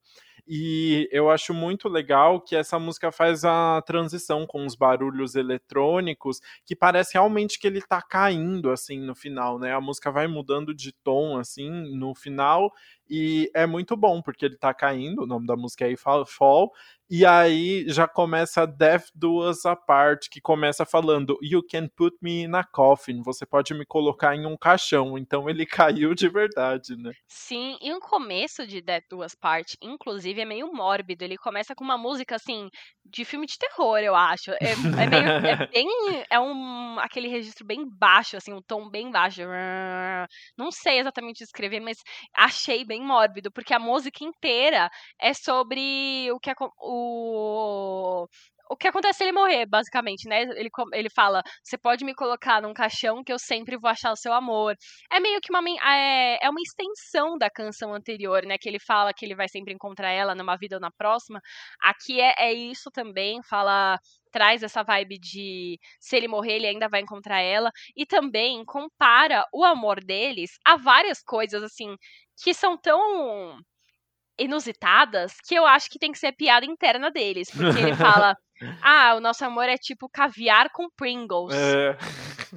E 0.47 1.09
eu 1.11 1.29
acho 1.29 1.53
muito 1.53 1.89
legal 1.89 2.39
que 2.39 2.55
essa 2.55 2.79
música 2.79 3.11
faz 3.11 3.43
a 3.43 3.81
transição 3.85 4.47
com 4.47 4.65
os 4.65 4.75
barulhos 4.75 5.35
eletrônicos, 5.35 6.39
que 6.65 6.75
parece 6.75 7.13
realmente 7.13 7.59
que 7.59 7.67
ele 7.67 7.81
tá 7.81 8.01
caindo 8.01 8.71
assim 8.71 8.99
no 8.99 9.13
final, 9.13 9.59
né? 9.59 9.73
A 9.73 9.81
música 9.81 10.09
vai 10.09 10.25
mudando 10.25 10.73
de 10.73 10.93
tom 10.93 11.37
assim 11.37 11.69
no 11.95 12.15
final 12.15 12.71
e 13.09 13.49
é 13.53 13.65
muito 13.65 13.95
bom, 13.95 14.21
porque 14.21 14.45
ele 14.45 14.57
tá 14.57 14.73
caindo, 14.73 15.23
o 15.23 15.25
nome 15.25 15.47
da 15.47 15.55
música 15.55 15.89
é 15.89 15.95
Fall, 15.95 16.71
e 17.09 17.25
aí 17.25 17.85
já 17.87 18.05
começa 18.05 18.67
Death 18.67 19.05
Duas 19.15 19.65
Apart, 19.65 20.27
que 20.29 20.41
começa 20.41 20.85
falando 20.85 21.37
You 21.41 21.63
can 21.63 21.87
put 21.87 22.17
me 22.21 22.43
in 22.43 22.53
a 22.53 22.65
coffin, 22.65 23.21
você 23.21 23.45
pode 23.45 23.73
me 23.73 23.85
colocar 23.85 24.35
em 24.35 24.45
um 24.45 24.57
caixão. 24.57 25.17
Então 25.17 25.49
ele 25.49 25.65
caiu 26.05 26.13
de 26.13 26.27
verdade, 26.27 26.97
né? 26.97 27.13
Sim, 27.25 27.77
e 27.81 27.93
o 27.93 28.01
começo 28.01 28.67
de 28.67 28.81
Death 28.81 29.05
Duas 29.09 29.33
Part, 29.33 29.77
inclusive, 29.81 30.36
é 30.41 30.45
meio 30.45 30.71
mórbido. 30.73 31.23
Ele 31.23 31.37
começa 31.37 31.75
com 31.75 31.83
uma 31.83 31.97
música 31.97 32.35
assim, 32.35 32.69
de 33.05 33.25
filme 33.25 33.45
de 33.45 33.57
terror, 33.57 33.99
eu 33.99 34.15
acho. 34.15 34.51
É, 34.51 34.71
é, 34.71 35.07
meio, 35.07 35.29
é 35.45 35.67
bem. 35.71 35.87
É 36.29 36.39
um 36.39 36.99
aquele 36.99 37.27
registro 37.27 37.65
bem 37.65 37.85
baixo, 37.87 38.37
assim, 38.37 38.53
um 38.53 38.61
tom 38.61 38.89
bem 38.89 39.11
baixo. 39.11 39.41
Não 40.57 40.71
sei 40.71 40.99
exatamente 40.99 41.39
descrever, 41.39 41.79
mas 41.79 41.97
achei 42.35 42.85
bem 42.85 43.01
mórbido, 43.01 43.51
porque 43.51 43.73
a 43.73 43.79
música 43.79 44.23
inteira 44.23 44.89
é 45.19 45.33
sobre 45.33 46.29
o 46.31 46.39
que 46.39 46.51
o 46.79 48.27
o 48.69 48.75
que 48.75 48.87
acontece 48.87 49.17
se 49.17 49.23
ele 49.23 49.31
morrer, 49.31 49.65
basicamente, 49.65 50.27
né? 50.27 50.41
Ele, 50.41 50.69
ele 50.93 51.09
fala: 51.09 51.41
você 51.63 51.77
pode 51.77 52.03
me 52.05 52.13
colocar 52.13 52.61
num 52.61 52.73
caixão 52.73 53.23
que 53.23 53.31
eu 53.31 53.39
sempre 53.39 53.77
vou 53.77 53.89
achar 53.89 54.11
o 54.11 54.15
seu 54.15 54.33
amor. 54.33 54.75
É 55.11 55.19
meio 55.19 55.39
que 55.41 55.51
uma, 55.51 55.61
é, 55.91 56.39
é 56.41 56.49
uma 56.49 56.61
extensão 56.61 57.37
da 57.37 57.49
canção 57.49 57.93
anterior, 57.93 58.43
né? 58.45 58.57
Que 58.59 58.69
ele 58.69 58.79
fala 58.79 59.13
que 59.13 59.25
ele 59.25 59.35
vai 59.35 59.47
sempre 59.47 59.73
encontrar 59.73 60.11
ela 60.11 60.35
numa 60.35 60.57
vida 60.57 60.75
ou 60.77 60.81
na 60.81 60.91
próxima. 60.91 61.39
Aqui 61.81 62.19
é, 62.21 62.33
é 62.37 62.53
isso 62.53 62.89
também, 62.91 63.41
fala 63.43 63.97
traz 64.31 64.61
essa 64.61 64.83
vibe 64.83 65.17
de 65.19 65.79
se 65.99 66.15
ele 66.15 66.27
morrer, 66.27 66.57
ele 66.57 66.67
ainda 66.67 66.87
vai 66.87 67.01
encontrar 67.01 67.41
ela. 67.41 67.71
E 67.95 68.05
também 68.05 68.63
compara 68.65 69.45
o 69.53 69.63
amor 69.63 70.03
deles 70.03 70.51
a 70.65 70.75
várias 70.75 71.23
coisas, 71.23 71.63
assim, 71.63 71.95
que 72.43 72.53
são 72.53 72.77
tão 72.77 73.57
inusitadas 74.39 75.33
que 75.47 75.55
eu 75.55 75.65
acho 75.65 75.89
que 75.89 75.99
tem 75.99 76.11
que 76.11 76.19
ser 76.19 76.33
piada 76.33 76.65
interna 76.65 77.09
deles. 77.11 77.49
Porque 77.49 77.79
ele 77.79 77.95
fala: 77.95 78.35
Ah, 78.81 79.15
o 79.15 79.19
nosso 79.19 79.43
amor 79.45 79.65
é 79.65 79.77
tipo 79.77 80.09
caviar 80.09 80.69
com 80.71 80.89
Pringles. 80.89 81.55
É. 81.55 81.97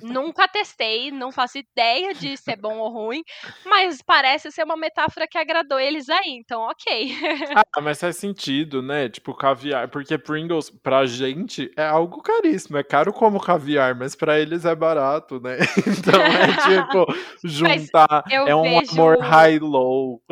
Nunca 0.02 0.46
testei, 0.48 1.10
não 1.10 1.32
faço 1.32 1.58
ideia 1.58 2.14
de 2.14 2.36
ser 2.36 2.56
bom 2.56 2.78
ou 2.78 2.90
ruim, 2.90 3.22
mas 3.64 4.00
parece 4.02 4.50
ser 4.50 4.64
uma 4.64 4.76
metáfora 4.76 5.26
que 5.26 5.36
agradou 5.36 5.78
eles 5.78 6.08
aí, 6.08 6.38
então 6.38 6.62
ok. 6.62 7.12
ah, 7.56 7.80
mas 7.80 8.00
faz 8.00 8.16
sentido, 8.16 8.82
né? 8.82 9.08
Tipo, 9.08 9.34
caviar, 9.34 9.88
porque 9.88 10.16
Pringles 10.16 10.70
pra 10.70 11.06
gente 11.06 11.70
é 11.76 11.84
algo 11.84 12.22
caríssimo, 12.22 12.76
é 12.76 12.82
caro 12.84 13.12
como 13.12 13.40
caviar, 13.40 13.94
mas 13.94 14.14
pra 14.14 14.38
eles 14.38 14.64
é 14.64 14.74
barato, 14.74 15.40
né? 15.40 15.58
Então 16.00 16.20
é 16.20 16.46
tipo, 16.46 17.06
juntar, 17.44 18.24
é 18.30 18.54
um 18.54 18.62
vejo, 18.62 18.92
amor 18.92 19.18
high-low. 19.18 20.22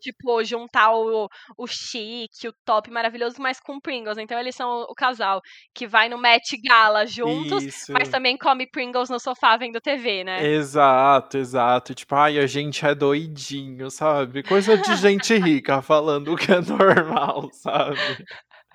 Tipo, 0.00 0.42
juntar 0.44 0.92
o, 0.92 1.28
o 1.58 1.66
chique, 1.66 2.48
o 2.48 2.54
top 2.64 2.90
maravilhoso, 2.90 3.36
mas 3.38 3.60
com 3.60 3.80
Pringles, 3.80 4.18
então 4.18 4.38
eles 4.38 4.54
são 4.54 4.82
o 4.88 4.94
casal 5.10 5.40
que 5.74 5.86
vai 5.86 6.08
no 6.08 6.18
Met 6.18 6.56
Gala 6.62 7.06
juntos, 7.06 7.62
Isso. 7.64 7.92
mas 7.92 8.08
também 8.08 8.36
come 8.36 8.66
Pringles 8.66 9.10
no 9.10 9.18
sofá 9.18 9.56
vendo 9.56 9.80
TV, 9.80 10.24
né? 10.24 10.46
Exato, 10.46 11.36
exato. 11.36 11.94
Tipo, 11.94 12.14
ai, 12.14 12.38
a 12.38 12.46
gente 12.46 12.84
é 12.84 12.94
doidinho, 12.94 13.90
sabe? 13.90 14.42
Coisa 14.42 14.76
de 14.76 14.94
gente 14.96 15.34
rica 15.34 15.82
falando 15.82 16.32
o 16.32 16.36
que 16.36 16.52
é 16.52 16.60
normal, 16.60 17.50
sabe? 17.52 17.98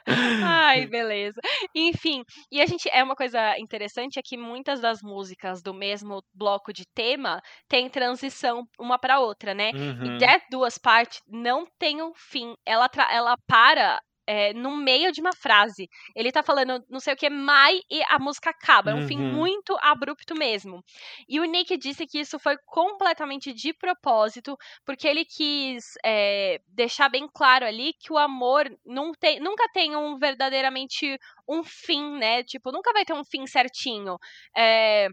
Ai, 0.08 0.86
beleza. 0.88 1.40
Enfim, 1.74 2.24
e 2.52 2.62
a 2.62 2.66
gente 2.66 2.88
é 2.92 3.04
uma 3.04 3.16
coisa 3.16 3.58
interessante 3.58 4.20
é 4.20 4.22
que 4.24 4.38
muitas 4.38 4.80
das 4.80 5.02
músicas 5.02 5.62
do 5.62 5.74
mesmo 5.74 6.22
bloco 6.34 6.72
de 6.72 6.84
tema 6.94 7.42
tem 7.68 7.90
transição 7.90 8.68
uma 8.80 9.00
para 9.00 9.20
outra, 9.20 9.54
né? 9.54 9.72
Uhum. 9.74 10.16
E 10.16 10.18
Death 10.18 10.44
Duas 10.52 10.78
Partes 10.78 11.20
não 11.28 11.66
tem 11.80 12.04
um 12.04 12.14
fim. 12.14 12.54
Ela 12.66 12.90
ela 13.10 13.36
para 13.48 14.00
é, 14.28 14.54
no 14.54 14.76
meio 14.76 15.12
de 15.12 15.22
uma 15.22 15.34
frase. 15.34 15.90
Ele 16.16 16.32
tá 16.32 16.44
falando 16.44 16.84
não 16.90 17.00
sei 17.00 17.14
o 17.14 17.18
que, 17.18 17.30
mai 17.30 17.80
e 17.90 18.02
a 18.10 18.20
música 18.20 18.50
acaba. 18.50 18.92
É 18.92 18.94
um 18.94 19.02
uhum. 19.02 19.08
fim 19.08 19.18
muito 19.18 19.78
abrupto 19.82 20.36
mesmo. 20.36 20.84
E 21.28 21.40
o 21.40 21.46
Nick 21.46 21.78
disse 21.78 22.06
que 22.06 22.20
isso 22.20 22.40
foi 22.40 22.58
completamente 22.66 23.54
de 23.54 23.74
propósito, 23.74 24.58
porque 24.86 25.08
ele 25.08 25.26
quis 25.26 25.94
é, 26.04 26.60
deixar 26.68 27.10
bem 27.10 27.28
claro 27.34 27.66
ali 27.66 27.94
que 27.94 28.12
o 28.12 28.18
amor 28.18 28.66
não 28.86 29.12
tem, 29.14 29.40
nunca 29.40 29.68
tem 29.70 29.96
um 29.96 30.18
verdadeiramente 30.18 31.18
um 31.48 31.64
fim, 31.64 32.18
né? 32.18 32.44
Tipo, 32.44 32.72
nunca 32.72 32.92
vai 32.92 33.06
ter 33.06 33.14
um 33.14 33.24
fim 33.24 33.46
certinho. 33.46 34.18
É, 34.56 35.08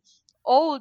ou 0.45 0.79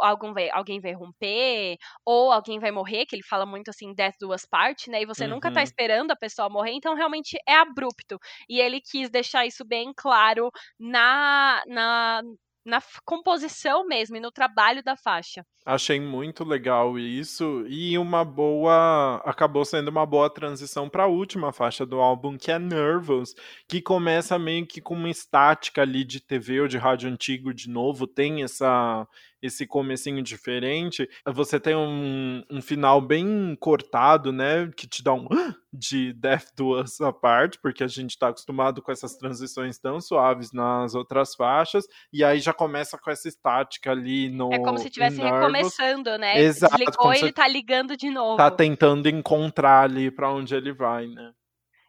algum 0.00 0.32
vai, 0.32 0.50
alguém 0.50 0.80
vai 0.80 0.92
romper, 0.92 1.76
ou 2.04 2.32
alguém 2.32 2.58
vai 2.58 2.70
morrer, 2.70 3.06
que 3.06 3.14
ele 3.16 3.22
fala 3.22 3.46
muito 3.46 3.68
assim, 3.70 3.94
death 3.94 4.14
duas 4.20 4.44
partes, 4.44 4.88
né? 4.88 5.02
E 5.02 5.06
você 5.06 5.24
uhum. 5.24 5.30
nunca 5.30 5.50
tá 5.50 5.60
uhum. 5.60 5.64
esperando 5.64 6.10
a 6.10 6.16
pessoa 6.16 6.48
morrer, 6.48 6.72
então 6.72 6.94
realmente 6.94 7.36
é 7.46 7.54
abrupto. 7.56 8.18
E 8.48 8.60
ele 8.60 8.80
quis 8.80 9.10
deixar 9.10 9.46
isso 9.46 9.64
bem 9.64 9.92
claro 9.96 10.50
na, 10.78 11.62
na, 11.66 12.22
na 12.68 12.82
composição 13.04 13.86
mesmo 13.86 14.16
e 14.16 14.20
no 14.20 14.30
trabalho 14.30 14.82
da 14.82 14.96
faixa. 14.96 15.44
Achei 15.64 16.00
muito 16.00 16.44
legal 16.44 16.98
isso 16.98 17.64
e 17.66 17.98
uma 17.98 18.24
boa 18.24 19.20
acabou 19.24 19.64
sendo 19.64 19.88
uma 19.88 20.06
boa 20.06 20.30
transição 20.30 20.88
para 20.88 21.04
a 21.04 21.08
última 21.08 21.52
faixa 21.52 21.84
do 21.84 22.00
álbum 22.00 22.38
que 22.38 22.50
é 22.50 22.58
Nervous, 22.58 23.34
que 23.66 23.82
começa 23.82 24.38
meio 24.38 24.66
que 24.66 24.80
com 24.80 24.94
uma 24.94 25.10
estática 25.10 25.82
ali 25.82 26.04
de 26.04 26.20
TV 26.20 26.60
ou 26.60 26.68
de 26.68 26.78
rádio 26.78 27.10
antigo 27.10 27.52
de 27.52 27.68
novo, 27.68 28.06
tem 28.06 28.42
essa 28.42 29.06
esse 29.42 29.66
comecinho 29.66 30.22
diferente, 30.22 31.08
você 31.26 31.60
tem 31.60 31.74
um, 31.74 32.42
um 32.50 32.60
final 32.60 33.00
bem 33.00 33.56
cortado, 33.60 34.32
né, 34.32 34.70
que 34.76 34.86
te 34.86 35.02
dá 35.02 35.12
um 35.12 35.26
de 35.72 36.12
Death 36.14 36.48
Duas 36.56 37.00
a 37.00 37.12
parte, 37.12 37.58
porque 37.60 37.84
a 37.84 37.88
gente 37.88 38.18
tá 38.18 38.28
acostumado 38.28 38.82
com 38.82 38.90
essas 38.90 39.16
transições 39.16 39.78
tão 39.78 40.00
suaves 40.00 40.52
nas 40.52 40.94
outras 40.94 41.34
faixas, 41.34 41.86
e 42.12 42.24
aí 42.24 42.40
já 42.40 42.52
começa 42.52 42.98
com 42.98 43.10
essa 43.10 43.28
estática 43.28 43.90
ali 43.90 44.30
no 44.30 44.52
É 44.52 44.58
como 44.58 44.78
se 44.78 44.86
estivesse 44.86 45.20
recomeçando, 45.20 46.16
né? 46.18 46.40
Exato. 46.40 46.76
Desligou 46.76 47.12
e 47.12 47.18
ele 47.18 47.32
tá 47.32 47.46
ligando 47.46 47.96
de 47.96 48.10
novo. 48.10 48.36
Tá 48.36 48.50
tentando 48.50 49.08
encontrar 49.08 49.84
ali 49.84 50.10
para 50.10 50.32
onde 50.32 50.54
ele 50.54 50.72
vai, 50.72 51.06
né? 51.06 51.32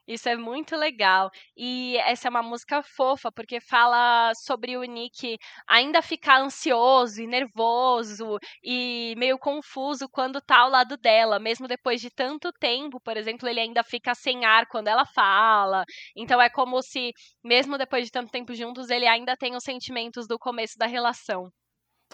Isso 0.10 0.28
é 0.28 0.36
muito 0.36 0.76
legal. 0.76 1.30
E 1.56 1.96
essa 1.98 2.28
é 2.28 2.32
uma 2.32 2.42
música 2.42 2.82
fofa, 2.82 3.32
porque 3.32 3.62
fala 3.62 4.32
sobre 4.34 4.76
o 4.76 4.84
Nick 4.84 5.38
ainda 5.68 6.02
ficar 6.02 6.42
ansioso 6.42 7.22
e 7.22 7.28
nervoso 7.28 8.40
e 8.64 9.14
meio 9.18 9.38
confuso 9.38 10.10
quando 10.10 10.42
tá 10.42 10.62
ao 10.62 10.70
lado 10.72 10.98
dela, 10.98 11.38
mesmo 11.38 11.68
depois 11.68 12.02
de 12.02 12.10
tanto 12.10 12.52
tempo, 12.60 13.00
por 13.00 13.16
exemplo, 13.18 13.48
ele 13.48 13.60
ainda 13.60 13.84
fica 13.84 14.16
sem 14.16 14.46
ar 14.46 14.66
quando 14.66 14.88
ela 14.88 15.06
fala. 15.06 15.84
Então 16.16 16.42
é 16.42 16.50
como 16.50 16.82
se, 16.82 17.12
mesmo 17.44 17.78
depois 17.78 18.06
de 18.06 18.12
tanto 18.12 18.32
tempo 18.32 18.56
juntos, 18.56 18.90
ele 18.90 19.06
ainda 19.06 19.38
tem 19.38 19.56
os 19.56 19.64
sentimentos 19.64 20.28
do 20.28 20.40
começo 20.40 20.74
da 20.76 20.88
relação. 20.88 21.52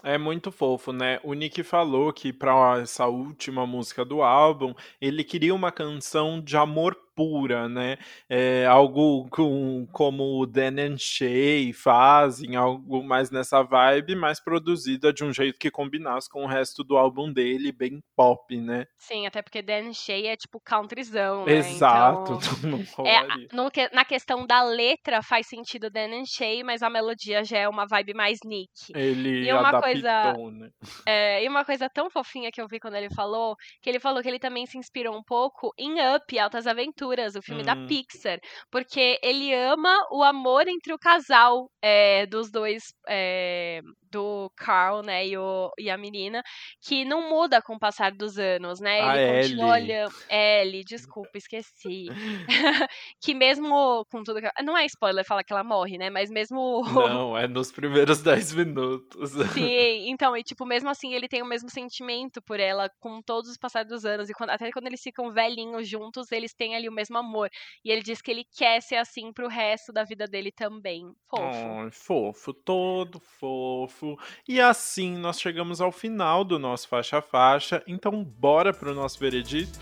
É 0.02 0.18
muito 0.18 0.52
fofo, 0.52 0.92
né? 0.92 1.18
O 1.24 1.32
Nick 1.32 1.62
falou 1.62 2.12
que 2.12 2.30
para 2.30 2.80
essa 2.82 3.06
última 3.06 3.66
música 3.66 4.04
do 4.04 4.20
álbum, 4.20 4.74
ele 5.00 5.24
queria 5.24 5.54
uma 5.54 5.72
canção 5.72 6.38
de 6.38 6.54
amor 6.58 6.94
pura, 7.16 7.66
né? 7.66 7.96
É, 8.28 8.66
algo 8.66 9.26
com, 9.30 9.88
como 9.90 10.38
o 10.38 10.46
Dan 10.46 10.78
and 10.78 10.98
Shay 10.98 11.72
fazem, 11.72 12.54
algo 12.54 13.02
mais 13.02 13.30
nessa 13.30 13.62
vibe, 13.62 14.14
mais 14.14 14.38
produzida 14.38 15.12
de 15.12 15.24
um 15.24 15.32
jeito 15.32 15.58
que 15.58 15.70
combinasse 15.70 16.28
com 16.28 16.44
o 16.44 16.46
resto 16.46 16.84
do 16.84 16.98
álbum 16.98 17.32
dele, 17.32 17.72
bem 17.72 18.02
pop, 18.14 18.54
né? 18.60 18.84
Sim, 18.98 19.26
até 19.26 19.40
porque 19.40 19.62
Dan 19.62 19.88
and 19.88 19.92
Shay 19.94 20.26
é 20.26 20.36
tipo 20.36 20.60
countryzão, 20.60 21.46
né? 21.46 21.54
Exato. 21.54 22.38
Então, 22.66 23.06
é, 23.06 23.26
no, 23.52 23.70
na 23.92 24.04
questão 24.04 24.46
da 24.46 24.62
letra 24.62 25.22
faz 25.22 25.46
sentido 25.48 25.88
Dan 25.88 26.20
and 26.20 26.26
Shay, 26.26 26.62
mas 26.62 26.82
a 26.82 26.90
melodia 26.90 27.42
já 27.44 27.58
é 27.58 27.68
uma 27.68 27.86
vibe 27.86 28.12
mais 28.12 28.38
Nick. 28.44 28.70
Ele 28.94 29.48
e 29.48 29.52
uma 29.52 29.80
coisa, 29.80 30.34
né? 30.50 30.70
É, 31.06 31.42
e 31.42 31.48
uma 31.48 31.64
coisa 31.64 31.88
tão 31.88 32.10
fofinha 32.10 32.50
que 32.52 32.60
eu 32.60 32.68
vi 32.68 32.78
quando 32.78 32.96
ele 32.96 33.08
falou, 33.14 33.56
que 33.80 33.88
ele 33.88 33.98
falou 33.98 34.22
que 34.22 34.28
ele 34.28 34.38
também 34.38 34.66
se 34.66 34.76
inspirou 34.76 35.16
um 35.16 35.22
pouco 35.22 35.72
em 35.78 35.94
Up, 36.14 36.38
Altas 36.38 36.66
Aventuras 36.66 37.05
Aventuras, 37.06 37.36
o 37.36 37.42
filme 37.42 37.62
hum. 37.62 37.64
da 37.64 37.76
Pixar, 37.76 38.40
porque 38.70 39.18
ele 39.22 39.54
ama 39.54 39.94
o 40.10 40.22
amor 40.22 40.66
entre 40.66 40.92
o 40.92 40.98
casal 40.98 41.70
é, 41.80 42.26
dos 42.26 42.50
dois 42.50 42.82
é, 43.08 43.80
do 44.16 44.50
Carl, 44.56 45.02
né, 45.02 45.26
e, 45.26 45.36
o, 45.36 45.70
e 45.78 45.90
a 45.90 45.98
menina, 45.98 46.42
que 46.80 47.04
não 47.04 47.28
muda 47.28 47.60
com 47.60 47.74
o 47.74 47.78
passar 47.78 48.12
dos 48.12 48.38
anos, 48.38 48.80
né? 48.80 49.02
A 49.02 49.16
Ele 49.16 49.42
continua 49.42 49.78
Ellie. 49.78 49.92
olhando. 49.92 50.14
Ellie, 50.30 50.84
desculpa, 50.84 51.36
esqueci. 51.36 52.06
que 53.22 53.34
mesmo 53.34 54.06
com 54.10 54.22
tudo 54.22 54.40
que. 54.40 54.48
Não 54.62 54.76
é 54.76 54.86
spoiler 54.86 55.24
falar 55.24 55.44
que 55.44 55.52
ela 55.52 55.62
morre, 55.62 55.98
né? 55.98 56.08
Mas 56.08 56.30
mesmo. 56.30 56.82
Não, 56.82 57.36
é 57.36 57.46
nos 57.46 57.70
primeiros 57.70 58.22
10 58.22 58.54
minutos. 58.54 59.32
Sim, 59.52 60.08
então, 60.08 60.34
e 60.36 60.42
tipo, 60.42 60.64
mesmo 60.64 60.88
assim, 60.88 61.12
ele 61.12 61.28
tem 61.28 61.42
o 61.42 61.46
mesmo 61.46 61.68
sentimento 61.68 62.40
por 62.42 62.58
ela 62.58 62.88
com 62.98 63.20
todos 63.20 63.50
os 63.50 63.58
passados 63.58 63.92
dos 63.92 64.04
anos. 64.06 64.30
E 64.30 64.32
quando, 64.32 64.50
até 64.50 64.70
quando 64.70 64.86
eles 64.86 65.02
ficam 65.02 65.32
velhinhos 65.32 65.86
juntos, 65.86 66.32
eles 66.32 66.54
têm 66.54 66.74
ali 66.74 66.88
o 66.88 66.92
mesmo 66.92 67.18
amor. 67.18 67.50
E 67.84 67.90
ele 67.90 68.02
diz 68.02 68.22
que 68.22 68.30
ele 68.30 68.44
quer 68.56 68.80
ser 68.80 68.96
assim 68.96 69.32
pro 69.32 69.48
resto 69.48 69.92
da 69.92 70.04
vida 70.04 70.26
dele 70.26 70.50
também. 70.50 71.04
Fofo. 71.28 71.42
Ai, 71.42 71.90
fofo, 71.90 72.54
todo 72.54 73.20
fofo. 73.20 74.05
E 74.46 74.60
assim 74.60 75.16
nós 75.16 75.40
chegamos 75.40 75.80
ao 75.80 75.90
final 75.90 76.44
do 76.44 76.58
nosso 76.58 76.86
faixa 76.88 77.18
a 77.18 77.22
faixa. 77.22 77.82
Então, 77.86 78.22
bora 78.22 78.72
pro 78.72 78.94
nosso 78.94 79.18
veredito? 79.18 79.78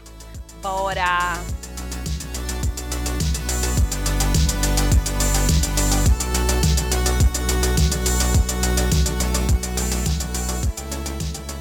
Bora! 0.63 1.35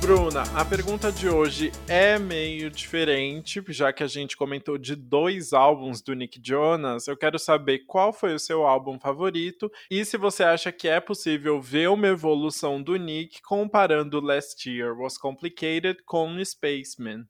Bruna, 0.03 0.43
a 0.53 0.65
pergunta 0.65 1.13
de 1.13 1.29
hoje 1.29 1.71
é 1.87 2.19
meio 2.19 2.69
diferente, 2.69 3.63
já 3.69 3.93
que 3.93 4.03
a 4.03 4.07
gente 4.07 4.35
comentou 4.35 4.77
de 4.77 4.97
dois 4.97 5.53
álbuns 5.53 6.01
do 6.01 6.13
Nick 6.13 6.41
Jonas. 6.45 7.07
Eu 7.07 7.15
quero 7.15 7.39
saber 7.39 7.85
qual 7.87 8.11
foi 8.11 8.33
o 8.33 8.39
seu 8.39 8.67
álbum 8.67 8.99
favorito 8.99 9.71
e 9.89 10.03
se 10.03 10.17
você 10.17 10.43
acha 10.43 10.73
que 10.73 10.89
é 10.89 10.99
possível 10.99 11.61
ver 11.61 11.87
uma 11.87 12.07
evolução 12.07 12.83
do 12.83 12.97
Nick 12.97 13.41
comparando 13.43 14.19
Last 14.19 14.69
Year 14.69 14.93
Was 14.99 15.17
Complicated 15.17 16.03
com 16.03 16.43
Spaceman. 16.43 17.23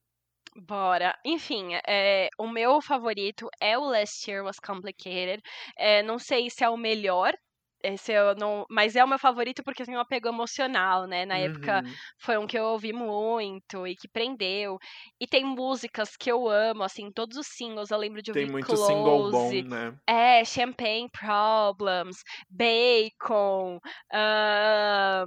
Bora. 0.55 1.15
Enfim, 1.23 1.75
é, 1.87 2.27
o 2.39 2.47
meu 2.47 2.81
favorito 2.81 3.49
é 3.61 3.77
o 3.77 3.85
Last 3.85 4.27
Year 4.27 4.43
Was 4.43 4.59
Complicated. 4.59 5.43
É, 5.77 6.01
não 6.01 6.17
sei 6.17 6.49
se 6.49 6.63
é 6.63 6.69
o 6.69 6.77
melhor, 6.77 7.35
esse 7.83 8.11
eu 8.13 8.35
não, 8.35 8.65
mas 8.69 8.95
é 8.95 9.03
o 9.03 9.07
meu 9.07 9.19
favorito 9.19 9.63
porque 9.63 9.83
tem 9.85 9.95
um 9.97 9.99
apego 9.99 10.27
emocional, 10.29 11.05
né? 11.07 11.25
Na 11.25 11.37
época 11.37 11.83
Uhum. 11.83 12.01
foi 12.19 12.37
um 12.37 12.47
que 12.47 12.57
eu 12.57 12.63
ouvi 12.65 12.93
muito 12.93 13.85
e 13.87 13.95
que 13.95 14.07
prendeu. 14.07 14.77
E 15.19 15.27
tem 15.27 15.43
músicas 15.45 16.15
que 16.17 16.31
eu 16.31 16.47
amo, 16.49 16.83
assim, 16.83 17.11
todos 17.11 17.37
os 17.37 17.47
singles 17.47 17.91
eu 17.91 17.97
lembro 17.97 18.21
de 18.21 18.31
Tem 18.31 18.45
ouvir 18.45 18.47
muito 18.47 18.75
single 18.75 19.23
bom, 19.23 19.53
Close, 19.53 19.63
né? 19.63 19.97
é, 20.07 20.43
Champagne 20.45 21.09
Problems, 21.11 22.17
Bacon, 22.49 23.79
ahn, 24.13 25.25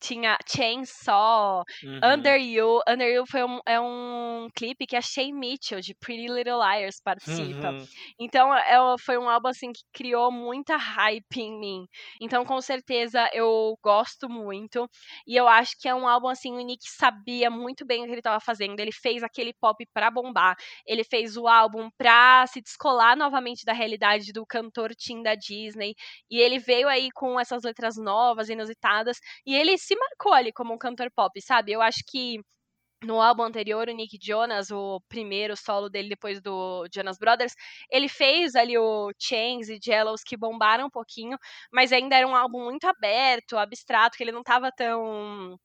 tinha 0.00 0.36
Chainsaw, 0.46 1.64
Uhum. 1.82 2.00
Under 2.02 2.36
You. 2.40 2.80
Under 2.88 3.08
You 3.08 3.24
foi 3.26 3.44
um, 3.44 3.60
é 3.66 3.80
um 3.80 4.48
clipe 4.54 4.86
que 4.86 4.96
a 4.96 5.00
Shay 5.00 5.32
Mitchell, 5.32 5.80
de 5.80 5.94
Pretty 5.94 6.26
Little 6.26 6.58
Liars, 6.58 7.00
participa. 7.02 7.70
Uhum. 7.70 7.86
Então, 8.18 8.54
é, 8.54 8.76
foi 9.04 9.18
um 9.18 9.28
álbum 9.28 9.48
assim 9.48 9.72
que 9.72 9.82
criou 9.92 10.30
muita 10.30 10.76
hype 10.76 11.36
em 11.38 11.58
mim. 11.58 11.86
Então, 12.20 12.44
com 12.44 12.60
certeza, 12.60 13.28
eu 13.32 13.76
gosto 13.82 14.28
muito. 14.28 14.88
E 15.26 15.36
eu 15.36 15.48
acho 15.48 15.72
que 15.78 15.88
é 15.88 15.94
um 15.94 16.06
álbum 16.06 16.28
assim, 16.28 16.52
o 16.52 16.60
Nick 16.60 16.82
sabia 16.84 17.50
muito 17.50 17.84
bem 17.86 18.02
o 18.02 18.04
que 18.06 18.12
ele 18.12 18.20
estava 18.20 18.40
fazendo. 18.40 18.78
Ele 18.80 18.92
fez 18.92 19.22
aquele 19.22 19.52
pop 19.60 19.84
pra 19.92 20.10
bombar. 20.10 20.56
Ele 20.86 21.04
fez 21.04 21.36
o 21.36 21.46
álbum 21.46 21.88
pra 21.96 22.46
se 22.46 22.60
descolar 22.60 23.16
novamente 23.16 23.64
da 23.64 23.72
realidade 23.72 24.32
do 24.32 24.44
cantor 24.46 24.94
teen 24.94 25.22
da 25.22 25.34
Disney. 25.34 25.94
E 26.30 26.38
ele 26.38 26.58
veio 26.58 26.88
aí 26.88 27.10
com 27.12 27.38
essas 27.38 27.62
letras 27.62 27.96
novas, 27.96 28.48
inusitadas. 28.48 29.18
E 29.46 29.54
ele 29.54 29.76
se 29.78 29.89
marcou 29.96 30.32
ali 30.32 30.52
como 30.52 30.74
um 30.74 30.78
cantor 30.78 31.10
pop, 31.10 31.40
sabe? 31.40 31.72
Eu 31.72 31.82
acho 31.82 32.02
que 32.06 32.40
no 33.02 33.20
álbum 33.20 33.42
anterior, 33.44 33.88
o 33.88 33.92
Nick 33.92 34.18
Jonas, 34.20 34.70
o 34.70 35.00
primeiro 35.08 35.56
solo 35.56 35.88
dele 35.88 36.08
depois 36.10 36.40
do 36.40 36.86
Jonas 36.94 37.18
Brothers, 37.18 37.54
ele 37.90 38.08
fez 38.08 38.54
ali 38.54 38.76
o 38.78 39.10
Chains 39.18 39.68
e 39.70 39.78
Jellos 39.82 40.22
que 40.22 40.36
bombaram 40.36 40.86
um 40.86 40.90
pouquinho, 40.90 41.38
mas 41.72 41.92
ainda 41.92 42.16
era 42.16 42.26
um 42.28 42.36
álbum 42.36 42.64
muito 42.64 42.84
aberto, 42.86 43.56
abstrato, 43.56 44.16
que 44.16 44.24
ele 44.24 44.32
não 44.32 44.42
tava 44.42 44.70
tão 44.72 45.58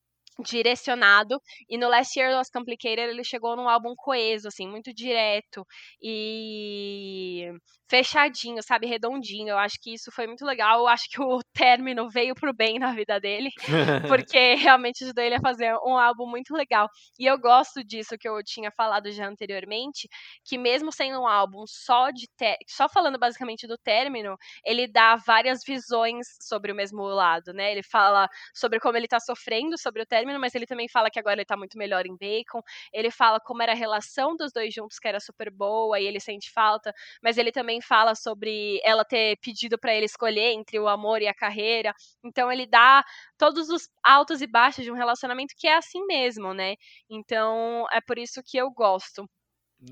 direcionado. 0.43 1.39
E 1.69 1.77
no 1.77 1.87
Last 1.87 2.17
Year 2.19 2.35
Was 2.35 2.49
Complicated 2.49 3.09
ele 3.09 3.23
chegou 3.23 3.55
num 3.55 3.69
álbum 3.69 3.93
coeso, 3.95 4.47
assim, 4.47 4.67
muito 4.67 4.93
direto 4.93 5.65
e 6.01 7.51
fechadinho, 7.89 8.61
sabe, 8.63 8.87
redondinho. 8.87 9.49
Eu 9.49 9.57
acho 9.57 9.77
que 9.81 9.93
isso 9.93 10.11
foi 10.11 10.27
muito 10.27 10.45
legal. 10.45 10.79
Eu 10.79 10.87
acho 10.87 11.05
que 11.09 11.21
o 11.21 11.39
término 11.53 12.09
veio 12.09 12.35
pro 12.35 12.53
bem 12.53 12.79
na 12.79 12.93
vida 12.93 13.19
dele 13.19 13.49
porque 14.07 14.55
realmente 14.55 15.03
ajudou 15.03 15.23
ele 15.23 15.35
a 15.35 15.41
fazer 15.41 15.73
um 15.85 15.97
álbum 15.97 16.27
muito 16.27 16.53
legal. 16.53 16.89
E 17.19 17.25
eu 17.25 17.37
gosto 17.39 17.83
disso 17.83 18.17
que 18.17 18.27
eu 18.27 18.43
tinha 18.43 18.71
falado 18.71 19.11
já 19.11 19.27
anteriormente, 19.27 20.07
que 20.43 20.57
mesmo 20.57 20.91
sendo 20.91 21.21
um 21.21 21.27
álbum 21.27 21.63
só 21.67 22.09
de 22.11 22.27
só 22.67 22.89
falando 22.89 23.17
basicamente 23.19 23.67
do 23.67 23.77
término, 23.77 24.35
ele 24.65 24.87
dá 24.87 25.15
várias 25.15 25.59
visões 25.65 26.27
sobre 26.41 26.71
o 26.71 26.75
mesmo 26.75 27.03
lado, 27.03 27.53
né? 27.53 27.71
Ele 27.71 27.83
fala 27.83 28.27
sobre 28.53 28.79
como 28.79 28.97
ele 28.97 29.07
tá 29.07 29.19
sofrendo 29.19 29.77
sobre 29.77 30.01
o 30.01 30.05
término, 30.05 30.24
mas 30.39 30.55
ele 30.55 30.65
também 30.65 30.87
fala 30.89 31.09
que 31.09 31.19
agora 31.19 31.35
ele 31.35 31.45
tá 31.45 31.55
muito 31.57 31.77
melhor 31.77 32.05
em 32.05 32.15
Bacon. 32.17 32.61
Ele 32.93 33.11
fala 33.11 33.39
como 33.39 33.61
era 33.61 33.71
a 33.73 33.75
relação 33.75 34.35
dos 34.35 34.51
dois 34.51 34.73
juntos, 34.73 34.99
que 34.99 35.07
era 35.07 35.19
super 35.19 35.51
boa 35.51 35.99
e 35.99 36.05
ele 36.05 36.19
sente 36.19 36.51
falta, 36.51 36.93
mas 37.23 37.37
ele 37.37 37.51
também 37.51 37.81
fala 37.81 38.15
sobre 38.15 38.79
ela 38.83 39.03
ter 39.05 39.37
pedido 39.41 39.77
pra 39.77 39.93
ele 39.93 40.05
escolher 40.05 40.51
entre 40.53 40.79
o 40.79 40.87
amor 40.87 41.21
e 41.21 41.27
a 41.27 41.33
carreira. 41.33 41.93
Então 42.23 42.51
ele 42.51 42.65
dá 42.67 43.03
todos 43.37 43.69
os 43.69 43.87
altos 44.03 44.41
e 44.41 44.47
baixos 44.47 44.83
de 44.83 44.91
um 44.91 44.95
relacionamento 44.95 45.53
que 45.57 45.67
é 45.67 45.75
assim 45.77 46.03
mesmo, 46.05 46.53
né? 46.53 46.75
Então 47.09 47.85
é 47.91 48.01
por 48.01 48.17
isso 48.17 48.41
que 48.45 48.57
eu 48.57 48.71
gosto. 48.71 49.25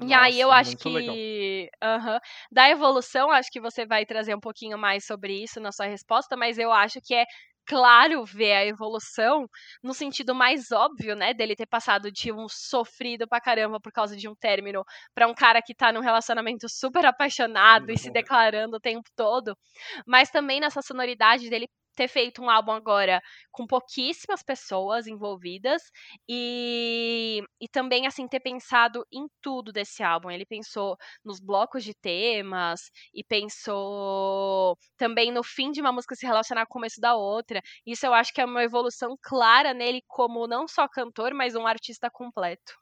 E 0.02 0.14
aí 0.14 0.40
eu 0.40 0.52
Nossa, 0.52 0.52
acho 0.52 0.76
que 0.78 1.70
aham, 1.82 2.20
da 2.52 2.70
evolução, 2.70 3.32
acho 3.32 3.50
que 3.52 3.62
você 3.62 3.86
vai 3.86 4.06
trazer 4.06 4.36
um 4.36 4.40
pouquinho 4.40 4.78
mais 4.78 5.06
sobre 5.06 5.42
isso 5.44 5.62
na 5.62 5.72
sua 5.72 5.86
resposta, 5.86 6.36
mas 6.36 6.58
eu 6.58 6.72
acho 6.74 7.00
que 7.02 7.16
é 7.16 7.26
claro 7.66 8.26
ver 8.26 8.54
a 8.54 8.66
evolução 8.66 9.48
no 9.84 9.94
sentido 9.94 10.36
mais 10.36 10.72
óbvio, 10.72 11.16
né, 11.16 11.34
dele 11.34 11.56
ter 11.56 11.66
passado 11.68 12.12
de 12.12 12.32
um 12.32 12.48
sofrido 12.50 13.28
pra 13.28 13.40
caramba 13.42 13.80
por 13.80 13.92
causa 13.92 14.16
de 14.18 14.28
um 14.30 14.36
término 14.36 14.84
pra 15.14 15.28
um 15.28 15.34
cara 15.34 15.62
que 15.62 15.76
tá 15.76 15.92
num 15.92 16.02
relacionamento 16.02 16.68
super 16.70 17.06
apaixonado 17.06 17.92
e 17.92 17.98
se 17.98 18.12
Uhum. 18.12 18.12
declarando 18.12 18.78
o 18.78 18.80
tempo 18.80 19.10
todo, 19.16 19.56
mas 20.08 20.30
também 20.30 20.60
nessa 20.60 20.82
sonoridade 20.82 21.50
dele 21.50 21.68
ter 21.96 22.08
feito 22.08 22.42
um 22.42 22.50
álbum 22.50 22.72
agora 22.72 23.22
com 23.52 23.66
pouquíssimas 23.68 24.44
pessoas 24.44 25.08
envolvidas 25.08 25.82
e, 26.28 27.42
e 27.62 27.68
também 27.70 28.08
assim 28.08 28.28
ter 28.28 28.40
pensado 28.40 29.06
em 29.12 29.28
tudo 29.42 29.72
desse 29.72 30.04
álbum. 30.04 30.30
Ele 30.32 30.46
pensou 30.46 30.98
nos 31.24 31.40
blocos 31.40 31.84
de 31.84 31.94
temas 31.94 32.90
e 33.14 33.24
pensou 33.24 34.78
também 34.98 35.32
no 35.32 35.44
fim 35.44 35.72
de 35.72 35.82
uma 35.82 35.92
música 35.92 36.16
se 36.16 36.26
relacionar 36.26 36.66
com 36.66 36.72
o 36.72 36.80
começo 36.84 37.00
da 37.00 37.16
outra. 37.16 37.62
Isso 37.86 38.06
eu 38.06 38.14
acho 38.14 38.34
que 38.34 38.42
é 38.42 38.46
uma 38.46 38.64
evolução 38.64 39.16
clara 39.22 39.74
nele 39.74 40.02
como 40.08 40.48
não 40.48 40.68
só 40.68 40.88
cantor, 40.88 41.34
mas 41.34 41.56
um 41.56 41.66
artista 41.68 42.10
completo. 42.12 42.74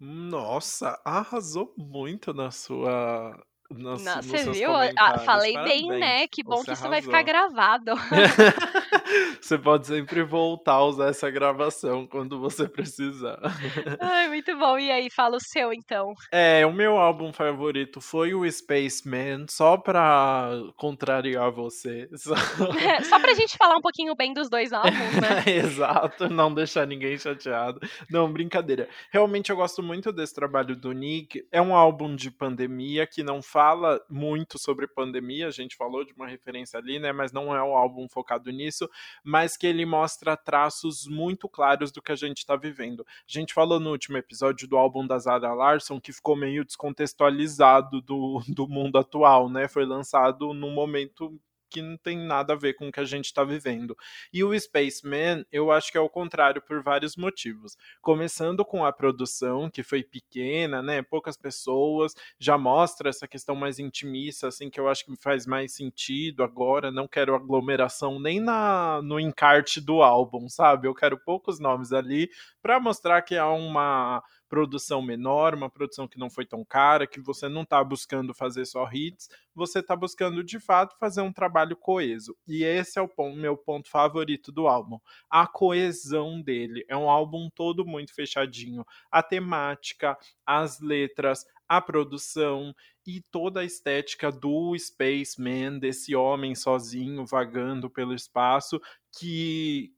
Nossa, 0.00 1.00
arrasou 1.04 1.74
muito 1.76 2.32
na 2.32 2.50
sua. 2.52 3.44
Nos, 3.70 4.02
Não, 4.02 4.16
nos 4.16 4.26
você 4.26 4.50
viu? 4.50 4.70
Ah, 4.96 5.18
falei 5.18 5.52
bem, 5.52 5.86
Parabéns, 5.88 6.00
né? 6.00 6.26
Que 6.28 6.42
bom 6.42 6.56
você 6.56 6.64
que 6.64 6.72
isso 6.72 6.88
vai 6.88 7.02
ficar 7.02 7.18
arrasou. 7.18 7.26
gravado. 7.26 7.92
você 9.40 9.58
pode 9.58 9.86
sempre 9.86 10.22
voltar 10.22 10.74
a 10.74 10.84
usar 10.84 11.08
essa 11.08 11.30
gravação 11.30 12.06
quando 12.06 12.38
você 12.38 12.68
precisar. 12.68 13.38
Ai, 14.00 14.28
muito 14.28 14.56
bom. 14.56 14.78
E 14.78 14.90
aí, 14.90 15.08
fala 15.10 15.36
o 15.36 15.40
seu 15.40 15.72
então. 15.72 16.14
É, 16.32 16.64
o 16.66 16.72
meu 16.72 16.96
álbum 16.96 17.32
favorito 17.32 18.00
foi 18.00 18.34
o 18.34 18.50
Spaceman, 18.50 19.46
só 19.48 19.76
pra 19.76 20.50
contrariar 20.76 21.50
você. 21.50 22.08
Só... 22.14 22.34
Só 23.08 23.18
pra 23.18 23.34
gente 23.34 23.56
falar 23.56 23.76
um 23.76 23.80
pouquinho 23.80 24.14
bem 24.14 24.32
dos 24.32 24.50
dois 24.50 24.72
álbuns, 24.72 24.92
né? 24.92 25.44
Exato, 25.46 26.28
não 26.28 26.52
deixar 26.52 26.86
ninguém 26.86 27.16
chateado. 27.18 27.80
Não, 28.10 28.30
brincadeira. 28.30 28.88
Realmente 29.10 29.50
eu 29.50 29.56
gosto 29.56 29.82
muito 29.82 30.12
desse 30.12 30.34
trabalho 30.34 30.76
do 30.76 30.92
Nick. 30.92 31.46
É 31.50 31.60
um 31.60 31.74
álbum 31.74 32.14
de 32.14 32.30
pandemia 32.30 33.06
que 33.06 33.22
não 33.22 33.40
fala 33.40 34.00
muito 34.10 34.58
sobre 34.58 34.86
pandemia, 34.86 35.48
a 35.48 35.50
gente 35.50 35.76
falou 35.76 36.04
de 36.04 36.12
uma 36.12 36.26
referência 36.26 36.78
ali, 36.78 36.98
né? 36.98 37.12
Mas 37.12 37.32
não 37.32 37.54
é 37.54 37.62
um 37.62 37.76
álbum 37.76 38.06
focado 38.08 38.50
nisso, 38.50 38.88
mas 39.22 39.56
que 39.56 39.66
ele 39.66 39.84
mostra 39.84 40.36
traços 40.36 41.06
muito 41.06 41.48
claros 41.48 41.90
do 41.92 42.02
que 42.02 42.12
a 42.12 42.16
gente 42.16 42.44
tá 42.44 42.56
vivendo. 42.56 43.06
A 43.08 43.32
gente 43.32 43.54
falou 43.54 43.80
no 43.80 43.90
último 43.90 44.16
episódio 44.16 44.68
do 44.68 44.76
álbum 44.76 45.06
da 45.06 45.18
Zara 45.18 45.52
Larson 45.52 46.00
que 46.00 46.12
ficou 46.12 46.36
meio 46.36 46.64
descontextualizado 46.64 48.00
do, 48.00 48.42
do 48.48 48.68
mundo 48.68 48.98
atual, 48.98 49.48
né? 49.48 49.68
Foi 49.68 49.84
lançado 49.84 50.52
num 50.52 50.72
momento 50.72 51.38
que 51.68 51.82
não 51.82 51.96
tem 51.96 52.18
nada 52.18 52.52
a 52.52 52.56
ver 52.56 52.74
com 52.74 52.88
o 52.88 52.92
que 52.92 53.00
a 53.00 53.04
gente 53.04 53.26
está 53.26 53.44
vivendo. 53.44 53.96
E 54.32 54.42
o 54.42 54.58
Spaceman, 54.58 55.44
eu 55.52 55.70
acho 55.70 55.90
que 55.92 55.98
é 55.98 56.00
o 56.00 56.08
contrário 56.08 56.62
por 56.62 56.82
vários 56.82 57.16
motivos. 57.16 57.76
Começando 58.00 58.64
com 58.64 58.84
a 58.84 58.92
produção, 58.92 59.70
que 59.70 59.82
foi 59.82 60.02
pequena, 60.02 60.82
né? 60.82 61.02
Poucas 61.02 61.36
pessoas, 61.36 62.14
já 62.38 62.56
mostra 62.56 63.08
essa 63.10 63.28
questão 63.28 63.54
mais 63.54 63.78
intimista, 63.78 64.48
assim, 64.48 64.70
que 64.70 64.80
eu 64.80 64.88
acho 64.88 65.04
que 65.04 65.16
faz 65.16 65.46
mais 65.46 65.74
sentido 65.74 66.42
agora. 66.42 66.90
Não 66.90 67.06
quero 67.08 67.34
aglomeração 67.34 68.18
nem 68.18 68.40
na 68.40 69.00
no 69.02 69.20
encarte 69.20 69.80
do 69.80 70.02
álbum, 70.02 70.48
sabe? 70.48 70.88
Eu 70.88 70.94
quero 70.94 71.18
poucos 71.18 71.58
nomes 71.58 71.92
ali 71.92 72.30
para 72.62 72.80
mostrar 72.80 73.22
que 73.22 73.36
há 73.36 73.50
uma 73.50 74.22
produção 74.48 75.02
menor, 75.02 75.54
uma 75.54 75.70
produção 75.70 76.08
que 76.08 76.18
não 76.18 76.30
foi 76.30 76.46
tão 76.46 76.64
cara, 76.64 77.06
que 77.06 77.20
você 77.20 77.48
não 77.48 77.62
está 77.62 77.82
buscando 77.84 78.34
fazer 78.34 78.64
só 78.64 78.88
hits, 78.92 79.28
você 79.54 79.80
está 79.80 79.94
buscando 79.94 80.42
de 80.42 80.58
fato 80.58 80.96
fazer 80.98 81.20
um 81.20 81.32
trabalho 81.32 81.76
coeso. 81.76 82.36
E 82.46 82.64
esse 82.64 82.98
é 82.98 83.02
o 83.02 83.08
ponto, 83.08 83.36
meu 83.36 83.56
ponto 83.56 83.88
favorito 83.90 84.50
do 84.50 84.66
álbum. 84.66 84.98
A 85.28 85.46
coesão 85.46 86.40
dele. 86.40 86.84
É 86.88 86.96
um 86.96 87.10
álbum 87.10 87.48
todo 87.54 87.84
muito 87.84 88.14
fechadinho. 88.14 88.84
A 89.10 89.22
temática, 89.22 90.16
as 90.46 90.80
letras, 90.80 91.44
a 91.68 91.80
produção 91.80 92.74
e 93.06 93.20
toda 93.30 93.60
a 93.60 93.64
estética 93.64 94.30
do 94.30 94.76
Spaceman, 94.78 95.78
desse 95.78 96.14
homem 96.14 96.54
sozinho 96.54 97.24
vagando 97.26 97.88
pelo 97.88 98.14
espaço, 98.14 98.80
que 99.18 99.92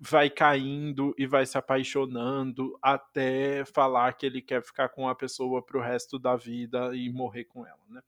vai 0.00 0.30
caindo 0.30 1.14
e 1.18 1.26
vai 1.26 1.44
se 1.46 1.58
apaixonando 1.58 2.78
até 2.82 3.64
falar 3.66 4.14
que 4.14 4.26
ele 4.26 4.40
quer 4.40 4.62
ficar 4.62 4.88
com 4.88 5.08
a 5.08 5.14
pessoa 5.14 5.64
para 5.64 5.78
o 5.78 5.82
resto 5.82 6.18
da 6.18 6.36
vida 6.36 6.94
e 6.96 7.10
morrer 7.10 7.44
com 7.44 7.66
ela, 7.66 7.80
né? 7.88 8.00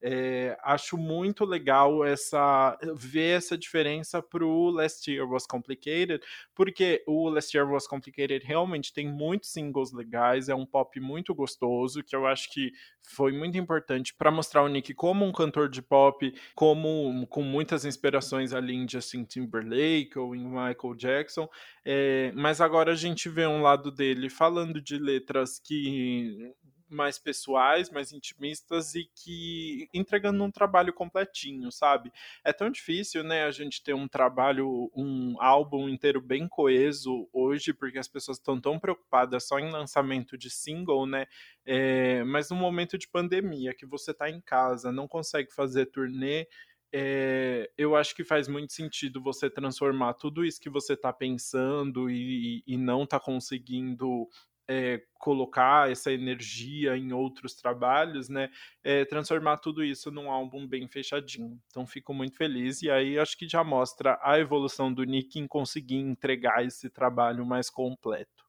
É, 0.00 0.56
acho 0.62 0.96
muito 0.96 1.44
legal 1.44 2.04
essa 2.04 2.78
ver 2.94 3.36
essa 3.36 3.58
diferença 3.58 4.22
para 4.22 4.44
o 4.44 4.70
Last 4.70 5.10
Year 5.10 5.28
Was 5.28 5.44
Complicated, 5.44 6.22
porque 6.54 7.02
o 7.06 7.28
Last 7.28 7.56
Year 7.56 7.68
Was 7.68 7.86
Complicated 7.88 8.46
realmente 8.46 8.92
tem 8.92 9.08
muitos 9.08 9.50
singles 9.50 9.92
legais, 9.92 10.48
é 10.48 10.54
um 10.54 10.64
pop 10.64 11.00
muito 11.00 11.34
gostoso, 11.34 12.04
que 12.04 12.14
eu 12.14 12.26
acho 12.26 12.48
que 12.52 12.70
foi 13.02 13.32
muito 13.32 13.58
importante 13.58 14.14
para 14.14 14.30
mostrar 14.30 14.62
o 14.62 14.68
Nick 14.68 14.94
como 14.94 15.24
um 15.24 15.32
cantor 15.32 15.68
de 15.68 15.82
pop, 15.82 16.32
como 16.54 17.26
com 17.26 17.42
muitas 17.42 17.84
inspirações 17.84 18.52
ali 18.52 18.74
em 18.74 18.88
Justin 18.88 19.24
Timberlake 19.24 20.16
ou 20.16 20.36
em 20.36 20.44
Michael 20.44 20.94
Jackson, 20.96 21.48
é, 21.84 22.30
mas 22.36 22.60
agora 22.60 22.92
a 22.92 22.96
gente 22.96 23.28
vê 23.28 23.46
um 23.46 23.62
lado 23.62 23.90
dele 23.90 24.30
falando 24.30 24.80
de 24.80 24.96
letras 24.96 25.58
que 25.58 26.54
mais 26.88 27.18
pessoais, 27.18 27.90
mais 27.90 28.12
intimistas 28.12 28.94
e 28.94 29.10
que 29.14 29.88
entregando 29.92 30.42
um 30.42 30.50
trabalho 30.50 30.92
completinho, 30.92 31.70
sabe? 31.70 32.12
É 32.44 32.52
tão 32.52 32.70
difícil, 32.70 33.22
né, 33.22 33.44
a 33.44 33.50
gente 33.50 33.82
ter 33.82 33.94
um 33.94 34.08
trabalho, 34.08 34.90
um 34.94 35.36
álbum 35.40 35.88
inteiro 35.88 36.20
bem 36.20 36.48
coeso 36.48 37.28
hoje, 37.32 37.72
porque 37.72 37.98
as 37.98 38.08
pessoas 38.08 38.38
estão 38.38 38.60
tão 38.60 38.78
preocupadas 38.78 39.44
só 39.46 39.58
em 39.58 39.70
lançamento 39.70 40.36
de 40.36 40.50
single, 40.50 41.06
né? 41.06 41.26
É, 41.64 42.24
mas 42.24 42.50
no 42.50 42.56
momento 42.56 42.96
de 42.96 43.08
pandemia, 43.08 43.74
que 43.74 43.86
você 43.86 44.12
está 44.12 44.30
em 44.30 44.40
casa, 44.40 44.90
não 44.90 45.06
consegue 45.06 45.52
fazer 45.52 45.86
turnê, 45.86 46.46
é, 46.92 47.70
eu 47.76 47.94
acho 47.94 48.14
que 48.14 48.24
faz 48.24 48.48
muito 48.48 48.72
sentido 48.72 49.20
você 49.20 49.50
transformar 49.50 50.14
tudo 50.14 50.44
isso 50.44 50.60
que 50.60 50.70
você 50.70 50.94
está 50.94 51.12
pensando 51.12 52.08
e, 52.10 52.62
e 52.66 52.78
não 52.78 53.04
está 53.04 53.20
conseguindo 53.20 54.26
é, 54.68 55.02
colocar 55.18 55.90
essa 55.90 56.12
energia 56.12 56.96
em 56.96 57.12
outros 57.12 57.54
trabalhos, 57.54 58.28
né? 58.28 58.50
É, 58.84 59.04
transformar 59.04 59.56
tudo 59.58 59.82
isso 59.82 60.10
num 60.10 60.30
álbum 60.30 60.66
bem 60.66 60.86
fechadinho. 60.86 61.58
Então 61.68 61.86
fico 61.86 62.12
muito 62.12 62.36
feliz 62.36 62.82
e 62.82 62.90
aí 62.90 63.18
acho 63.18 63.36
que 63.36 63.48
já 63.48 63.64
mostra 63.64 64.18
a 64.22 64.38
evolução 64.38 64.92
do 64.92 65.04
Nick 65.04 65.38
em 65.38 65.46
conseguir 65.46 65.96
entregar 65.96 66.64
esse 66.64 66.90
trabalho 66.90 67.46
mais 67.46 67.70
completo. 67.70 68.47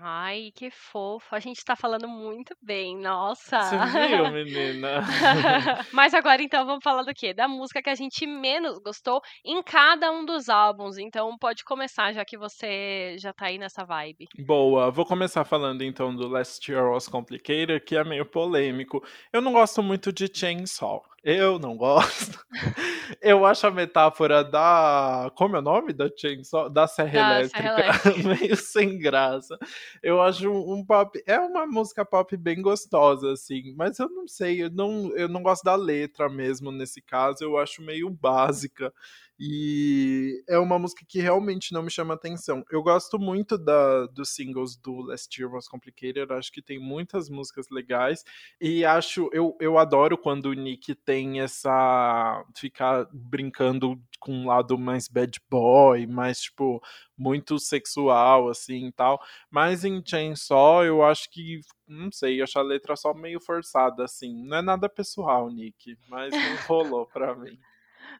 Ai, 0.00 0.50
que 0.54 0.70
fofo. 0.70 1.34
A 1.34 1.38
gente 1.38 1.64
tá 1.64 1.76
falando 1.76 2.08
muito 2.08 2.54
bem, 2.62 2.96
nossa. 2.96 3.58
Você 3.60 4.08
viu, 4.08 4.32
menina? 4.32 5.00
Mas 5.92 6.12
agora 6.12 6.42
então 6.42 6.66
vamos 6.66 6.82
falar 6.82 7.02
do 7.02 7.14
quê? 7.14 7.32
Da 7.32 7.46
música 7.46 7.82
que 7.82 7.90
a 7.90 7.94
gente 7.94 8.26
menos 8.26 8.78
gostou 8.78 9.20
em 9.44 9.62
cada 9.62 10.10
um 10.10 10.24
dos 10.24 10.48
álbuns. 10.48 10.98
Então 10.98 11.36
pode 11.38 11.64
começar, 11.64 12.12
já 12.12 12.24
que 12.24 12.36
você 12.36 13.16
já 13.18 13.32
tá 13.32 13.46
aí 13.46 13.58
nessa 13.58 13.84
vibe. 13.84 14.26
Boa, 14.38 14.90
vou 14.90 15.04
começar 15.04 15.44
falando 15.44 15.82
então 15.82 16.14
do 16.14 16.28
Last 16.28 16.70
Year 16.70 16.90
Was 16.90 17.08
Complicated, 17.08 17.80
que 17.80 17.96
é 17.96 18.04
meio 18.04 18.26
polêmico. 18.26 19.02
Eu 19.32 19.40
não 19.40 19.52
gosto 19.52 19.82
muito 19.82 20.12
de 20.12 20.28
Chainsaw. 20.32 21.02
Eu 21.22 21.58
não 21.58 21.76
gosto. 21.76 22.38
Eu 23.20 23.44
acho 23.44 23.66
a 23.66 23.70
metáfora 23.70 24.44
da. 24.44 25.30
Como 25.36 25.56
é 25.56 25.58
o 25.58 25.62
nome 25.62 25.92
da 25.92 26.08
Chainsaw? 26.14 26.70
Da 26.70 26.86
Serra 26.86 27.12
Da 27.12 27.40
Elétrica 27.40 27.92
Serra 27.92 28.16
meio 28.40 28.56
sem 28.56 28.98
graça. 28.98 29.58
Eu 30.02 30.20
acho 30.20 30.50
um 30.50 30.84
pop. 30.84 31.20
É 31.26 31.38
uma 31.38 31.66
música 31.66 32.04
pop 32.04 32.36
bem 32.36 32.60
gostosa, 32.62 33.32
assim. 33.32 33.74
Mas 33.76 33.98
eu 33.98 34.08
não 34.08 34.28
sei, 34.28 34.62
eu 34.62 34.70
não, 34.70 35.16
eu 35.16 35.28
não 35.28 35.42
gosto 35.42 35.64
da 35.64 35.74
letra 35.74 36.28
mesmo 36.28 36.70
nesse 36.70 37.00
caso. 37.00 37.42
Eu 37.42 37.58
acho 37.58 37.82
meio 37.82 38.08
básica. 38.10 38.92
E 39.38 40.42
é 40.48 40.58
uma 40.58 40.78
música 40.78 41.04
que 41.06 41.20
realmente 41.20 41.72
não 41.72 41.82
me 41.82 41.90
chama 41.90 42.14
atenção. 42.14 42.64
Eu 42.70 42.82
gosto 42.82 43.18
muito 43.18 43.58
da, 43.58 44.06
dos 44.06 44.30
singles 44.30 44.76
do 44.76 45.02
Last 45.02 45.38
Year 45.38 45.52
Was 45.52 45.68
Complicated, 45.68 46.32
acho 46.32 46.50
que 46.50 46.62
tem 46.62 46.78
muitas 46.78 47.28
músicas 47.28 47.66
legais. 47.70 48.24
E 48.58 48.82
acho, 48.84 49.28
eu, 49.32 49.54
eu 49.60 49.76
adoro 49.76 50.16
quando 50.16 50.46
o 50.46 50.54
Nick 50.54 50.94
tem 50.94 51.40
essa. 51.40 52.44
ficar 52.56 53.06
brincando 53.12 54.00
com 54.18 54.32
um 54.32 54.46
lado 54.46 54.78
mais 54.78 55.06
bad 55.06 55.38
boy, 55.50 56.06
mais 56.06 56.40
tipo, 56.40 56.82
muito 57.16 57.58
sexual, 57.58 58.48
assim 58.48 58.86
e 58.86 58.92
tal. 58.92 59.20
Mas 59.50 59.84
em 59.84 60.02
Chainsaw, 60.04 60.82
eu 60.84 61.02
acho 61.04 61.30
que. 61.30 61.60
Não 61.86 62.10
sei, 62.10 62.40
acho 62.42 62.58
a 62.58 62.62
letra 62.62 62.96
só 62.96 63.12
meio 63.12 63.40
forçada, 63.40 64.04
assim. 64.04 64.44
Não 64.46 64.56
é 64.56 64.62
nada 64.62 64.88
pessoal, 64.88 65.50
Nick, 65.50 65.96
mas 66.08 66.32
não 66.32 66.56
rolou 66.66 67.06
pra 67.06 67.34
mim. 67.34 67.58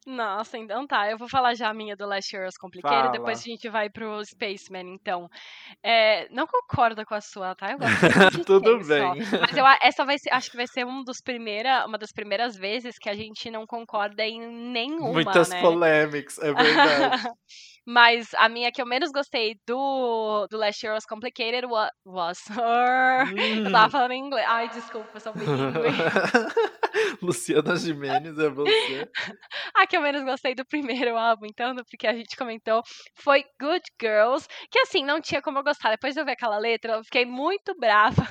Nossa, 0.07 0.57
então 0.57 0.86
tá. 0.86 1.11
Eu 1.11 1.18
vou 1.18 1.28
falar 1.28 1.54
já 1.54 1.68
a 1.68 1.74
minha 1.74 1.96
do 1.96 2.07
Last 2.07 2.34
Year 2.34 2.46
Was 2.46 2.57
Complicated, 2.57 3.11
depois 3.11 3.40
a 3.40 3.42
gente 3.42 3.68
vai 3.68 3.90
pro 3.90 4.24
Spaceman, 4.24 4.94
então. 4.94 5.28
É, 5.82 6.28
não 6.30 6.46
concordo 6.46 7.04
com 7.04 7.14
a 7.14 7.20
sua, 7.20 7.57
tá? 7.57 7.72
Eu 7.72 7.78
gosto 7.78 8.44
Tudo 8.46 8.78
bem. 8.84 9.02
Mas 9.40 9.57
eu, 9.57 9.64
essa 9.82 10.04
vai 10.04 10.16
ser, 10.16 10.32
acho 10.32 10.48
que 10.48 10.57
vai 10.57 10.68
ser 10.68 10.86
um 10.86 11.02
dos 11.02 11.20
primeira, 11.20 11.84
uma 11.86 11.98
das 11.98 12.12
primeiras 12.12 12.57
vezes 12.57 12.96
que 12.98 13.09
a 13.09 13.14
gente 13.14 13.50
não 13.50 13.66
concorda 13.66 14.24
em 14.24 14.40
nenhuma, 14.70 15.12
Muitas 15.12 15.48
né? 15.48 15.61
polêmicas, 15.61 16.38
é 16.38 16.52
verdade. 16.52 17.24
Mas 17.87 18.34
a 18.34 18.49
minha 18.49 18.72
que 18.72 18.82
eu 18.82 18.87
menos 18.87 19.12
gostei 19.12 19.57
do, 19.66 20.47
do 20.51 20.57
Last 20.59 20.84
Year 20.84 20.95
Was 20.95 21.07
Complicated 21.07 21.64
wa- 21.66 21.91
was 22.05 22.39
her. 22.51 23.28
Eu 23.64 23.70
tava 23.70 23.87
Hum. 23.87 23.91
falando 23.91 24.11
em 24.12 24.24
inglês. 24.26 24.47
Ai, 24.49 24.68
desculpa, 24.68 25.09
eu 25.14 25.20
sou 25.20 25.32
bilíngue. 25.32 25.55
Luciana 27.22 27.76
Gimenez 27.76 28.39
é 28.39 28.49
você. 28.49 29.09
A 29.76 29.87
que 29.87 29.97
eu 29.97 30.01
menos 30.03 30.24
gostei 30.24 30.55
do 30.55 30.64
primeiro 30.66 31.16
álbum, 31.16 31.47
então, 31.47 31.74
do- 31.74 31.84
porque 31.84 32.07
a 32.07 32.14
gente 32.14 32.37
comentou, 32.37 32.82
foi 33.14 33.45
Good 33.61 33.84
Girls, 34.01 34.47
que 34.70 34.78
assim, 34.80 35.05
não 35.05 35.20
tinha 35.20 35.41
como 35.43 35.59
eu 35.59 35.64
gostar. 35.64 35.91
Depois 35.91 36.14
de 36.14 36.20
eu 36.20 36.24
ver 36.24 36.32
aquela 36.32 36.59
letra, 36.59 36.95
eu 36.95 37.05
fiquei 37.05 37.24
muito 37.24 37.74
brava. 37.78 38.26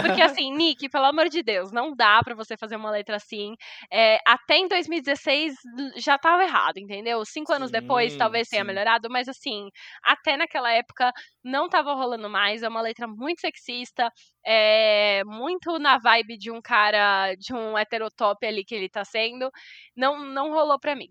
Porque 0.00 0.20
assim, 0.20 0.52
Nick, 0.54 0.88
pelo 0.88 1.06
amor 1.06 1.28
de 1.28 1.42
Deus, 1.42 1.70
não 1.72 1.94
dá 1.94 2.22
pra 2.22 2.34
você 2.34 2.56
fazer 2.56 2.76
uma 2.76 2.90
letra 2.90 3.16
assim. 3.16 3.54
É, 3.92 4.18
até 4.26 4.56
em 4.56 4.68
2016 4.68 5.54
já 5.96 6.18
tava 6.18 6.42
errado, 6.44 6.78
entendeu? 6.78 7.24
Cinco 7.24 7.52
anos 7.52 7.70
depois 7.70 8.12
Sim, 8.12 8.18
talvez 8.18 8.48
tenha 8.48 8.62
sim. 8.62 8.66
melhorado, 8.66 9.08
mas 9.10 9.28
assim, 9.28 9.68
até 10.02 10.36
naquela 10.36 10.72
época 10.72 11.12
não 11.44 11.68
tava 11.68 11.94
rolando 11.94 12.28
mais. 12.30 12.62
É 12.62 12.68
uma 12.68 12.80
letra 12.80 13.06
muito 13.06 13.40
sexista, 13.40 14.10
é, 14.44 15.22
muito 15.24 15.78
na 15.78 15.98
vibe 15.98 16.36
de 16.38 16.50
um 16.50 16.60
cara, 16.62 17.34
de 17.34 17.52
um 17.54 17.76
heterotop 17.78 18.44
ali 18.46 18.64
que 18.64 18.74
ele 18.74 18.88
tá 18.88 19.04
sendo. 19.04 19.50
Não, 19.96 20.18
não 20.24 20.50
rolou 20.52 20.78
pra 20.78 20.94
mim. 20.96 21.08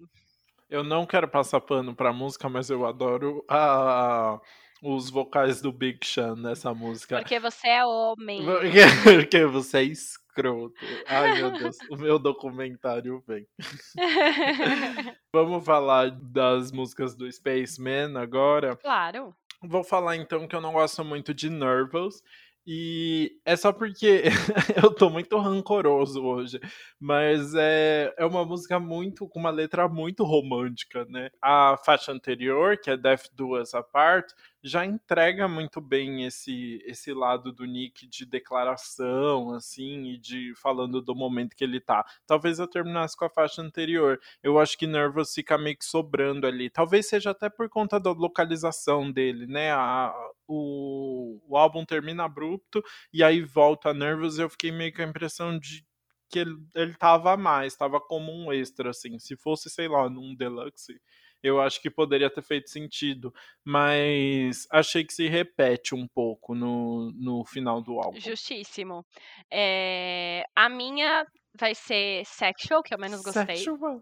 Eu 0.69 0.83
não 0.83 1.05
quero 1.05 1.27
passar 1.27 1.59
pano 1.61 1.95
pra 1.95 2.13
música, 2.13 2.47
mas 2.47 2.69
eu 2.69 2.85
adoro 2.85 3.43
a- 3.49 4.39
os 4.81 5.09
vocais 5.09 5.61
do 5.61 5.71
Big 5.71 6.05
Sean 6.05 6.35
nessa 6.35 6.73
música. 6.73 7.19
Porque 7.19 7.39
você 7.39 7.67
é 7.67 7.85
homem. 7.85 8.43
Porque, 8.43 8.79
porque 9.03 9.45
você 9.45 9.79
é 9.79 9.83
escroto. 9.83 10.73
Ai, 11.07 11.35
meu 11.35 11.51
Deus, 11.51 11.77
o 11.89 11.97
meu 11.97 12.19
documentário 12.19 13.23
vem. 13.27 13.45
Vamos 15.33 15.65
falar 15.65 16.11
das 16.11 16.71
músicas 16.71 17.15
do 17.15 17.31
Spaceman 17.31 18.17
agora. 18.17 18.75
claro. 18.77 19.33
Vou 19.61 19.83
falar 19.83 20.15
então 20.15 20.47
que 20.47 20.55
eu 20.55 20.61
não 20.61 20.71
gosto 20.71 21.03
muito 21.03 21.33
de 21.33 21.49
Nervous. 21.49 22.23
E 22.67 23.39
é 23.45 23.55
só 23.55 23.71
porque 23.73 24.23
eu 24.83 24.93
tô 24.93 25.09
muito 25.09 25.37
rancoroso 25.39 26.23
hoje, 26.23 26.59
mas 26.99 27.55
é, 27.55 28.13
é 28.17 28.25
uma 28.25 28.45
música 28.45 28.79
muito 28.79 29.27
com 29.27 29.39
uma 29.39 29.49
letra 29.49 29.87
muito 29.87 30.23
romântica, 30.23 31.03
né? 31.05 31.31
A 31.41 31.75
faixa 31.83 32.11
anterior, 32.11 32.77
que 32.77 32.91
é 32.91 32.97
Death 32.97 33.29
Do 33.33 33.59
Us 33.59 33.73
Apart, 33.73 34.31
já 34.61 34.85
entrega 34.85 35.47
muito 35.47 35.81
bem 35.81 36.25
esse 36.25 36.83
esse 36.85 37.13
lado 37.13 37.51
do 37.51 37.65
Nick 37.65 38.05
de 38.07 38.25
declaração, 38.25 39.51
assim, 39.53 40.05
e 40.09 40.17
de 40.17 40.53
falando 40.55 41.01
do 41.01 41.15
momento 41.15 41.55
que 41.55 41.63
ele 41.63 41.79
tá. 41.79 42.05
Talvez 42.27 42.59
eu 42.59 42.67
terminasse 42.67 43.17
com 43.17 43.25
a 43.25 43.29
faixa 43.29 43.61
anterior. 43.61 44.19
Eu 44.43 44.59
acho 44.59 44.77
que 44.77 44.85
Nervous 44.85 45.33
fica 45.33 45.57
meio 45.57 45.77
que 45.77 45.85
sobrando 45.85 46.45
ali. 46.45 46.69
Talvez 46.69 47.07
seja 47.07 47.31
até 47.31 47.49
por 47.49 47.69
conta 47.69 47.99
da 47.99 48.11
localização 48.11 49.11
dele, 49.11 49.47
né? 49.47 49.71
A, 49.71 50.13
o, 50.47 51.38
o 51.49 51.57
álbum 51.57 51.83
termina 51.83 52.25
abrupto 52.25 52.83
e 53.11 53.23
aí 53.23 53.41
volta 53.41 53.93
Nervous. 53.93 54.39
Eu 54.39 54.49
fiquei 54.49 54.71
meio 54.71 54.93
com 54.93 55.01
a 55.01 55.05
impressão 55.05 55.57
de 55.57 55.85
que 56.29 56.39
ele, 56.39 56.55
ele 56.75 56.93
tava 56.93 57.35
mais, 57.35 57.75
tava 57.75 57.99
como 57.99 58.31
um 58.31 58.53
extra, 58.53 58.91
assim. 58.91 59.17
Se 59.19 59.35
fosse, 59.35 59.69
sei 59.69 59.87
lá, 59.87 60.09
num 60.09 60.35
deluxe 60.35 60.93
eu 61.41 61.61
acho 61.61 61.81
que 61.81 61.89
poderia 61.89 62.29
ter 62.29 62.41
feito 62.41 62.69
sentido, 62.69 63.33
mas 63.63 64.67
achei 64.71 65.03
que 65.05 65.13
se 65.13 65.27
repete 65.27 65.95
um 65.95 66.07
pouco 66.07 66.53
no, 66.53 67.11
no 67.13 67.45
final 67.45 67.81
do 67.81 67.99
álbum. 67.99 68.19
Justíssimo. 68.19 69.05
É, 69.51 70.43
a 70.55 70.67
minha 70.67 71.25
vai 71.57 71.73
ser 71.75 72.23
Sexual, 72.25 72.81
que 72.83 72.93
eu 72.93 72.99
menos 72.99 73.21
gostei. 73.21 73.57
Sexual. 73.57 74.01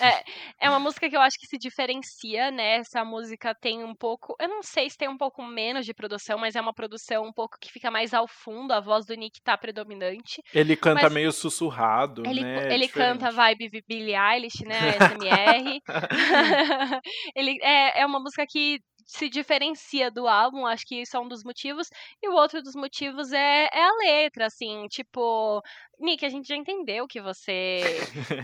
É, 0.00 0.66
é 0.66 0.70
uma 0.70 0.80
música 0.80 1.08
que 1.08 1.16
eu 1.16 1.20
acho 1.20 1.38
que 1.38 1.46
se 1.46 1.58
diferencia, 1.58 2.50
né? 2.50 2.76
Essa 2.76 3.04
música 3.04 3.54
tem 3.54 3.84
um 3.84 3.94
pouco. 3.94 4.34
Eu 4.40 4.48
não 4.48 4.62
sei 4.62 4.88
se 4.88 4.96
tem 4.96 5.08
um 5.08 5.16
pouco 5.16 5.42
menos 5.42 5.84
de 5.84 5.94
produção, 5.94 6.38
mas 6.38 6.56
é 6.56 6.60
uma 6.60 6.72
produção 6.72 7.24
um 7.24 7.32
pouco 7.32 7.58
que 7.60 7.70
fica 7.70 7.90
mais 7.90 8.14
ao 8.14 8.26
fundo, 8.26 8.72
a 8.72 8.80
voz 8.80 9.04
do 9.06 9.14
Nick 9.14 9.40
tá 9.42 9.56
predominante. 9.56 10.42
Ele 10.54 10.76
canta 10.76 11.10
meio 11.10 11.32
sussurrado, 11.32 12.22
ele, 12.26 12.42
né? 12.42 12.72
Ele 12.72 12.88
canta 12.88 13.30
vibe 13.30 13.84
Billie 13.86 14.16
Eilish, 14.16 14.64
né? 14.64 14.78
SMR. 15.12 15.80
ele, 17.36 17.58
é, 17.62 18.00
é 18.00 18.06
uma 18.06 18.20
música 18.20 18.44
que 18.48 18.80
se 19.04 19.28
diferencia 19.28 20.10
do 20.10 20.26
álbum, 20.26 20.66
acho 20.66 20.86
que 20.86 21.02
isso 21.02 21.16
é 21.16 21.20
um 21.20 21.28
dos 21.28 21.44
motivos. 21.44 21.88
E 22.22 22.28
o 22.28 22.34
outro 22.34 22.62
dos 22.62 22.74
motivos 22.74 23.32
é, 23.32 23.68
é 23.72 23.84
a 23.84 23.96
letra, 23.96 24.46
assim, 24.46 24.86
tipo, 24.88 25.62
Nick, 25.98 26.24
a 26.24 26.28
gente 26.28 26.48
já 26.48 26.56
entendeu 26.56 27.06
que 27.06 27.20
você 27.20 27.80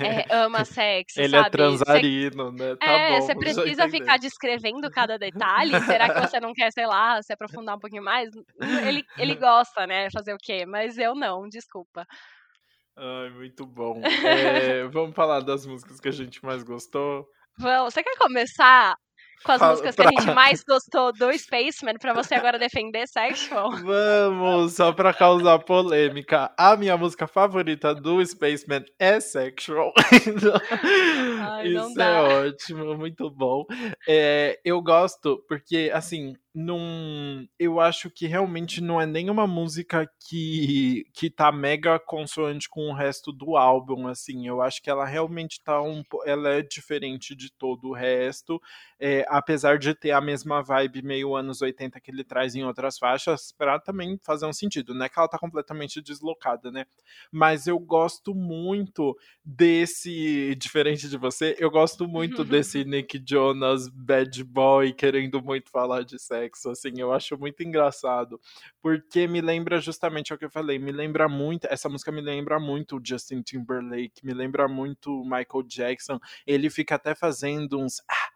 é, 0.00 0.34
ama 0.34 0.64
sexo, 0.66 1.20
Ele 1.20 1.34
é 1.34 1.38
sabe? 1.38 1.48
é 1.48 1.50
transarino, 1.50 2.52
né? 2.52 2.76
Tá 2.76 2.86
é, 2.86 3.20
você 3.20 3.34
precisa 3.36 3.88
ficar 3.88 4.18
descrevendo 4.18 4.90
cada 4.92 5.18
detalhe. 5.18 5.78
Será 5.82 6.12
que 6.12 6.20
você 6.28 6.38
não 6.40 6.52
quer, 6.52 6.72
sei 6.72 6.86
lá, 6.86 7.20
se 7.22 7.32
aprofundar 7.32 7.76
um 7.76 7.80
pouquinho 7.80 8.04
mais? 8.04 8.30
Ele, 8.86 9.04
ele 9.16 9.34
gosta, 9.34 9.86
né? 9.86 10.08
Fazer 10.10 10.34
o 10.34 10.38
quê? 10.38 10.64
Mas 10.66 10.98
eu 10.98 11.14
não, 11.14 11.48
desculpa. 11.48 12.06
Ai, 12.96 13.30
muito 13.30 13.64
bom. 13.64 14.00
É, 14.04 14.86
vamos 14.88 15.14
falar 15.14 15.40
das 15.40 15.64
músicas 15.64 16.00
que 16.00 16.08
a 16.08 16.12
gente 16.12 16.44
mais 16.44 16.62
gostou. 16.62 17.28
Vamos. 17.56 17.94
Você 17.94 18.02
quer 18.02 18.16
começar 18.18 18.96
com 19.44 19.52
as 19.52 19.60
músicas 19.60 19.96
pra... 19.96 20.08
que 20.08 20.16
a 20.16 20.20
gente 20.20 20.34
mais 20.34 20.62
gostou 20.62 21.12
do 21.12 21.32
Spaceman 21.36 21.94
pra 22.00 22.12
você 22.12 22.34
agora 22.34 22.58
defender 22.58 23.06
Sexual? 23.06 23.70
Vamos, 23.72 24.74
só 24.74 24.92
pra 24.92 25.12
causar 25.14 25.58
polêmica. 25.60 26.52
A 26.56 26.76
minha 26.76 26.96
música 26.96 27.26
favorita 27.26 27.94
do 27.94 28.24
Spaceman 28.24 28.84
é 28.98 29.20
Sexual. 29.20 29.92
Ai, 31.40 31.68
Isso 31.68 32.00
é 32.00 32.46
ótimo, 32.46 32.96
muito 32.96 33.30
bom. 33.30 33.64
É, 34.08 34.58
eu 34.64 34.80
gosto 34.82 35.44
porque, 35.48 35.90
assim, 35.92 36.34
num, 36.58 37.46
eu 37.56 37.78
acho 37.78 38.10
que 38.10 38.26
realmente 38.26 38.80
não 38.80 39.00
é 39.00 39.06
nenhuma 39.06 39.46
música 39.46 40.10
que, 40.28 41.04
que 41.14 41.30
tá 41.30 41.52
mega 41.52 42.00
consoante 42.00 42.68
com 42.68 42.90
o 42.90 42.92
resto 42.92 43.32
do 43.32 43.56
álbum, 43.56 44.08
assim, 44.08 44.48
eu 44.48 44.60
acho 44.60 44.82
que 44.82 44.90
ela 44.90 45.06
realmente 45.06 45.62
tá 45.62 45.80
um, 45.80 46.02
ela 46.26 46.48
é 46.48 46.60
diferente 46.60 47.36
de 47.36 47.52
todo 47.52 47.90
o 47.90 47.94
resto, 47.94 48.60
é, 48.98 49.24
apesar 49.28 49.78
de 49.78 49.94
ter 49.94 50.10
a 50.10 50.20
mesma 50.20 50.60
vibe 50.60 51.00
meio 51.02 51.36
anos 51.36 51.62
80 51.62 52.00
que 52.00 52.10
ele 52.10 52.24
traz 52.24 52.56
em 52.56 52.64
outras 52.64 52.98
faixas, 52.98 53.52
para 53.56 53.78
também 53.78 54.18
fazer 54.24 54.46
um 54.46 54.52
sentido, 54.52 54.92
não 54.94 55.06
é 55.06 55.08
que 55.08 55.16
ela 55.16 55.28
tá 55.28 55.38
completamente 55.38 56.02
deslocada, 56.02 56.72
né, 56.72 56.86
mas 57.30 57.68
eu 57.68 57.78
gosto 57.78 58.34
muito 58.34 59.16
desse, 59.44 60.56
diferente 60.56 61.08
de 61.08 61.16
você, 61.16 61.54
eu 61.60 61.70
gosto 61.70 62.08
muito 62.08 62.42
desse 62.44 62.84
Nick 62.84 63.22
Jonas 63.24 63.88
bad 63.88 64.42
boy 64.42 64.92
querendo 64.92 65.40
muito 65.40 65.70
falar 65.70 66.02
de 66.02 66.18
sexo, 66.18 66.47
assim, 66.70 66.92
eu 66.96 67.12
acho 67.12 67.38
muito 67.38 67.62
engraçado, 67.62 68.40
porque 68.80 69.26
me 69.26 69.40
lembra 69.40 69.80
justamente 69.80 70.32
o 70.32 70.38
que 70.38 70.44
eu 70.44 70.50
falei, 70.50 70.78
me 70.78 70.92
lembra 70.92 71.28
muito, 71.28 71.66
essa 71.70 71.88
música 71.88 72.12
me 72.12 72.20
lembra 72.20 72.58
muito 72.58 72.96
o 72.96 73.00
Justin 73.04 73.42
Timberlake, 73.42 74.24
me 74.24 74.32
lembra 74.32 74.68
muito 74.68 75.10
o 75.10 75.24
Michael 75.24 75.62
Jackson, 75.66 76.18
ele 76.46 76.70
fica 76.70 76.94
até 76.94 77.14
fazendo 77.14 77.78
uns 77.78 78.00
ah, 78.08 78.28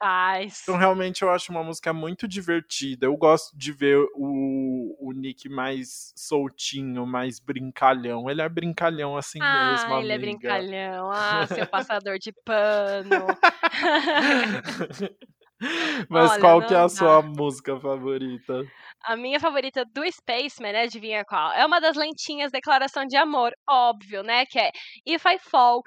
ah. 0.00 0.42
Então, 0.42 0.76
realmente, 0.76 1.22
eu 1.22 1.30
acho 1.30 1.50
uma 1.50 1.62
música 1.62 1.92
muito 1.92 2.28
divertida. 2.28 3.06
Eu 3.06 3.16
gosto 3.16 3.56
de 3.56 3.72
ver 3.72 3.98
o, 4.14 4.96
o 5.00 5.12
Nick 5.12 5.48
mais 5.48 6.12
soltinho, 6.14 7.06
mais 7.06 7.40
brincalhão. 7.40 8.28
Ele 8.28 8.42
é 8.42 8.48
brincalhão 8.48 9.16
assim 9.16 9.38
ah, 9.40 9.70
mesmo, 9.70 9.98
ele 9.98 10.12
é 10.12 10.14
amiga. 10.14 10.14
é 10.14 10.18
brincalhão. 10.18 11.10
Ah, 11.10 11.46
seu 11.46 11.66
passador 11.66 12.18
de 12.18 12.32
pano. 12.44 13.10
Mas 16.08 16.32
Olha, 16.32 16.40
qual 16.40 16.66
que 16.66 16.74
é 16.74 16.76
a 16.76 16.82
dá. 16.82 16.88
sua 16.88 17.22
música 17.22 17.78
favorita? 17.78 18.62
A 19.02 19.16
minha 19.16 19.38
favorita 19.40 19.84
do 19.84 20.02
Spaceman, 20.10 20.72
né? 20.72 20.82
Adivinha 20.82 21.24
qual? 21.24 21.52
É 21.52 21.64
uma 21.64 21.80
das 21.80 21.96
lentinhas 21.96 22.50
Declaração 22.50 23.04
de 23.06 23.16
Amor, 23.16 23.52
óbvio, 23.68 24.22
né? 24.22 24.44
Que 24.46 24.58
é 24.58 24.70
If 25.06 25.24
I 25.26 25.38
Fall. 25.38 25.82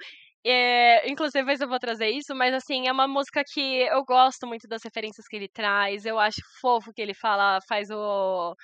É, 0.46 1.08
inclusive, 1.10 1.52
eu 1.60 1.68
vou 1.68 1.78
trazer 1.78 2.10
isso, 2.10 2.34
mas 2.34 2.54
assim, 2.54 2.86
é 2.86 2.92
uma 2.92 3.08
música 3.08 3.42
que 3.44 3.82
eu 3.82 4.04
gosto 4.04 4.46
muito 4.46 4.68
das 4.68 4.82
referências 4.84 5.26
que 5.26 5.36
ele 5.36 5.48
traz. 5.48 6.04
Eu 6.04 6.18
acho 6.18 6.40
fofo 6.60 6.92
que 6.92 7.02
ele 7.02 7.14
fala, 7.14 7.58
faz 7.68 7.90
o, 7.90 8.54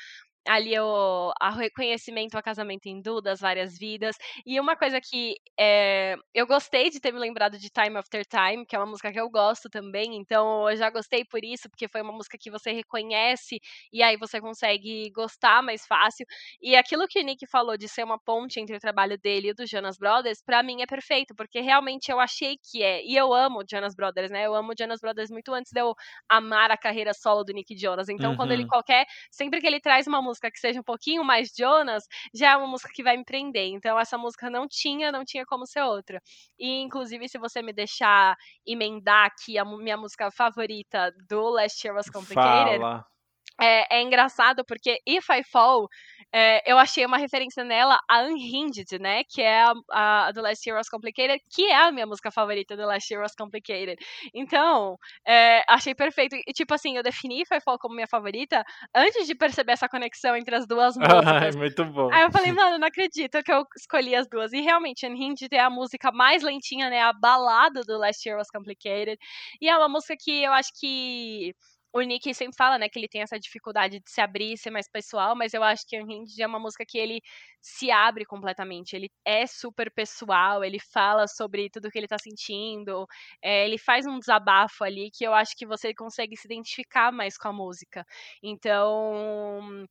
ali 0.47 0.79
o 0.79 1.33
a 1.41 1.51
reconhecimento 1.51 2.35
ao 2.37 2.43
casamento 2.43 2.87
hindu 2.87 3.21
das 3.21 3.41
várias 3.41 3.79
vidas. 3.79 4.17
E 4.47 4.61
uma 4.61 4.77
coisa 4.77 5.01
que 5.01 5.37
é, 5.59 6.17
eu 6.35 6.47
gostei 6.47 6.91
de 6.91 7.01
ter 7.01 7.13
me 7.13 7.19
lembrado 7.19 7.59
de 7.59 7.71
Time 7.71 7.97
After 7.97 8.25
Time, 8.27 8.67
que 8.67 8.77
é 8.77 8.79
uma 8.79 8.87
música 8.87 9.13
que 9.13 9.21
eu 9.21 9.29
gosto 9.31 9.69
também, 9.71 10.17
então 10.17 10.69
eu 10.69 10.77
já 10.77 10.91
gostei 10.91 11.25
por 11.25 11.43
isso, 11.45 11.69
porque 11.71 11.89
foi 11.89 12.03
uma 12.03 12.13
música 12.13 12.37
que 12.39 12.51
você 12.51 12.73
reconhece 12.73 13.61
e 13.93 14.03
aí 14.03 14.17
você 14.17 14.41
consegue 14.41 15.11
gostar 15.11 15.63
mais 15.63 15.87
fácil. 15.87 16.27
E 16.61 16.77
aquilo 16.77 17.07
que 17.09 17.21
o 17.21 17.25
Nick 17.25 17.47
falou 17.47 17.77
de 17.77 17.89
ser 17.89 18.05
uma 18.05 18.19
ponte 18.19 18.61
entre 18.61 18.77
o 18.77 18.81
trabalho 18.81 19.19
dele 19.19 19.49
e 19.49 19.51
o 19.53 19.55
do 19.55 19.67
Jonas 19.67 19.97
Brothers, 19.99 20.43
para 20.45 20.63
mim 20.63 20.83
é 20.83 20.87
perfeito, 20.87 21.35
porque 21.35 21.61
realmente 21.61 22.11
eu 22.11 22.21
achei 22.21 22.57
que 22.63 22.83
é. 22.83 23.03
E 23.05 23.17
eu 23.17 23.33
amo 23.33 23.61
o 23.61 23.65
Jonas 23.69 23.95
Brothers, 23.95 24.31
né? 24.31 24.47
Eu 24.47 24.55
amo 24.55 24.73
o 24.73 24.75
Jonas 24.79 25.01
Brothers 25.01 25.31
muito 25.31 25.53
antes 25.53 25.73
de 25.73 25.81
eu 25.81 25.95
amar 26.29 26.71
a 26.71 26.77
carreira 26.77 27.13
solo 27.15 27.45
do 27.45 27.53
Nick 27.53 27.77
Jonas. 27.77 28.09
Então, 28.09 28.31
uhum. 28.31 28.37
quando 28.37 28.53
ele 28.53 28.63
uhum. 28.63 28.69
qualquer, 28.69 29.07
sempre 29.31 29.61
que 29.61 29.67
ele 29.67 29.81
traz 29.81 30.07
uma 30.07 30.21
música 30.21 30.34
música 30.35 30.51
que 30.51 30.59
seja 30.59 30.81
um 30.81 30.85
pouquinho 30.85 31.25
mais 31.25 31.51
Jonas, 31.57 32.05
já 32.35 32.53
é 32.53 32.57
uma 32.57 32.67
música 32.67 32.91
que 32.93 33.03
vai 33.03 33.17
me 33.17 33.25
prender. 33.25 33.69
Então 33.69 33.99
essa 33.99 34.19
música 34.19 34.51
não 34.51 34.67
tinha, 34.69 35.13
não 35.13 35.25
tinha 35.25 35.47
como 35.47 35.67
ser 35.67 35.83
outra. 35.83 36.21
E 36.59 36.83
inclusive 36.83 37.29
se 37.29 37.39
você 37.39 37.63
me 37.63 37.73
deixar 37.73 38.37
emendar 38.67 39.27
aqui 39.27 39.57
a 39.57 39.65
minha 39.65 39.97
música 39.97 40.31
favorita 40.31 41.13
do 41.29 41.49
Last 41.51 41.87
Year 41.87 41.97
Was 41.97 42.11
Complicated, 42.11 42.81
Fala. 42.81 43.14
É, 43.61 43.99
é, 43.99 44.03
engraçado 44.03 44.65
porque 44.65 44.99
If 45.07 45.29
I 45.31 45.45
Fall, 45.45 45.89
é, 46.33 46.61
eu 46.71 46.77
achei 46.77 47.07
uma 47.07 47.17
referência 47.17 47.63
nela 47.63 47.97
a 48.09 48.23
Unhinged, 48.23 48.99
né? 48.99 49.23
Que 49.25 49.41
é 49.41 49.63
a, 49.63 50.27
a 50.27 50.33
do 50.33 50.43
Last 50.43 50.69
Year 50.69 50.77
Was 50.77 50.89
Complicated, 50.89 51.41
que 51.49 51.67
é 51.67 51.77
a 51.77 51.93
minha 51.93 52.07
música 52.07 52.33
favorita 52.33 52.77
do 52.77 52.85
Last 52.85 53.13
Year 53.13 53.23
Was 53.23 53.35
Complicated. 53.37 53.97
Então, 54.35 54.97
é, 55.27 55.63
achei 55.69 55.95
perfeito. 55.95 56.35
E, 56.35 56.53
tipo 56.53 56.75
assim, 56.75 56.97
eu 56.97 57.03
defini 57.05 57.43
If 57.43 57.53
I 57.53 57.61
Fall 57.61 57.79
como 57.79 57.95
minha 57.95 58.09
favorita 58.09 58.65
antes 58.95 59.27
de 59.29 59.35
perceber 59.37 59.73
essa 59.73 59.89
conexão 59.89 60.37
entre 60.37 60.57
as 60.57 60.67
duas 60.67 60.97
músicas. 60.99 61.55
muito 61.55 61.85
bom. 61.85 62.13
Aí 62.13 62.23
eu 62.23 62.33
falei, 62.33 62.53
mano, 62.53 62.79
não 62.79 62.89
acredito 62.89 63.41
que 63.43 63.53
eu 63.53 63.65
escolhi 63.77 64.17
as 64.17 64.29
duas. 64.29 64.53
E 64.53 64.61
realmente, 64.61 65.07
Unhinged 65.07 65.53
é 65.53 65.61
a 65.61 65.71
música 65.71 66.11
mais 66.11 66.43
lentinha, 66.43 66.91
né? 66.91 67.01
A 67.01 67.13
balada 67.13 67.83
do 67.83 67.97
Last 67.97 68.29
Year 68.29 68.37
Was 68.37 68.51
Complicated. 68.51 69.17
E 69.61 69.69
é 69.69 69.77
uma 69.77 69.89
música 69.89 70.17
que 70.19 70.43
eu 70.43 70.53
acho 70.53 70.71
que 70.81 71.55
o 71.95 72.01
Nick 72.03 72.35
sempre 72.35 72.57
fala, 72.57 72.77
né, 72.79 72.89
que 72.89 72.99
ele 72.99 73.09
tem 73.09 73.23
essa 73.23 73.39
dificuldade 73.39 74.01
de 74.01 74.11
se 74.11 74.21
abrir, 74.21 74.59
ser 74.59 74.71
mais 74.71 74.89
pessoal, 74.89 75.37
mas 75.37 75.55
eu 75.55 75.63
acho 75.63 75.87
que 75.87 75.97
Unhinged 76.01 76.43
é 76.43 76.47
uma 76.47 76.59
música 76.59 76.85
que 76.87 76.99
ele 76.99 77.23
se 77.61 77.91
abre 77.91 78.25
completamente. 78.25 78.95
Ele 78.97 79.11
é 79.25 79.47
super 79.47 79.93
pessoal, 79.95 80.65
ele 80.65 80.79
fala 80.81 81.29
sobre 81.29 81.71
tudo 81.71 81.91
que 81.91 81.99
ele 81.99 82.09
tá 82.09 82.19
sentindo, 82.19 83.07
é, 83.43 83.65
ele 83.65 83.79
faz 83.79 84.07
um 84.07 84.19
desabafo 84.19 84.83
ali 84.85 85.11
que 85.13 85.25
eu 85.25 85.33
acho 85.33 85.57
que 85.57 85.65
você 85.67 85.95
consegue 85.95 86.37
se 86.37 86.47
identificar 86.49 87.13
mais 87.13 87.39
com 87.39 87.49
a 87.49 87.53
música. 87.53 88.05
Então, 88.43 89.87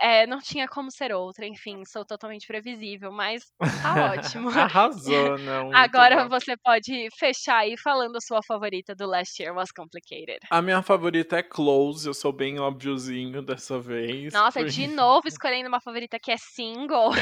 É, 0.00 0.26
não 0.26 0.38
tinha 0.38 0.68
como 0.68 0.90
ser 0.90 1.12
outra, 1.12 1.46
enfim, 1.46 1.82
sou 1.84 2.04
totalmente 2.04 2.46
previsível, 2.46 3.10
mas 3.10 3.42
tá 3.82 4.12
ótimo. 4.12 4.50
Arrasou, 4.50 5.38
não. 5.38 5.70
Agora 5.74 6.24
bom. 6.24 6.30
você 6.30 6.56
pode 6.56 7.08
fechar 7.18 7.58
aí 7.58 7.76
falando 7.78 8.16
a 8.16 8.20
sua 8.20 8.40
favorita 8.46 8.94
do 8.94 9.06
Last 9.06 9.42
Year 9.42 9.54
Was 9.54 9.70
Complicated. 9.70 10.38
A 10.50 10.60
minha 10.60 10.82
favorita 10.82 11.38
é 11.38 11.42
Close, 11.42 12.06
eu 12.06 12.14
sou 12.14 12.32
bem 12.32 12.58
óbviozinho 12.58 13.42
dessa 13.42 13.78
vez. 13.80 14.32
Nossa, 14.32 14.60
porque... 14.60 14.72
de 14.72 14.86
novo 14.86 15.28
escolhendo 15.28 15.68
uma 15.68 15.80
favorita 15.80 16.18
que 16.18 16.30
é 16.30 16.36
single. 16.36 17.12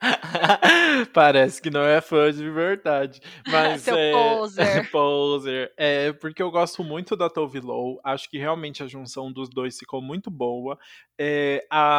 Parece 1.12 1.60
que 1.60 1.70
não 1.70 1.82
é 1.82 2.00
fã 2.00 2.32
de 2.32 2.48
verdade. 2.50 3.20
Mas 3.46 3.82
Seu 3.82 3.96
é... 3.96 4.12
poser. 4.12 4.90
poser. 4.90 5.72
É 5.76 6.12
porque 6.12 6.42
eu 6.42 6.50
gosto 6.50 6.84
muito 6.84 7.16
da 7.16 7.28
Tove 7.28 7.60
Lo. 7.60 8.00
Acho 8.04 8.28
que 8.28 8.38
realmente 8.38 8.82
a 8.82 8.86
junção 8.86 9.32
dos 9.32 9.48
dois 9.48 9.78
ficou 9.78 10.00
muito 10.00 10.30
boa. 10.30 10.78
É, 11.18 11.66
a... 11.70 11.95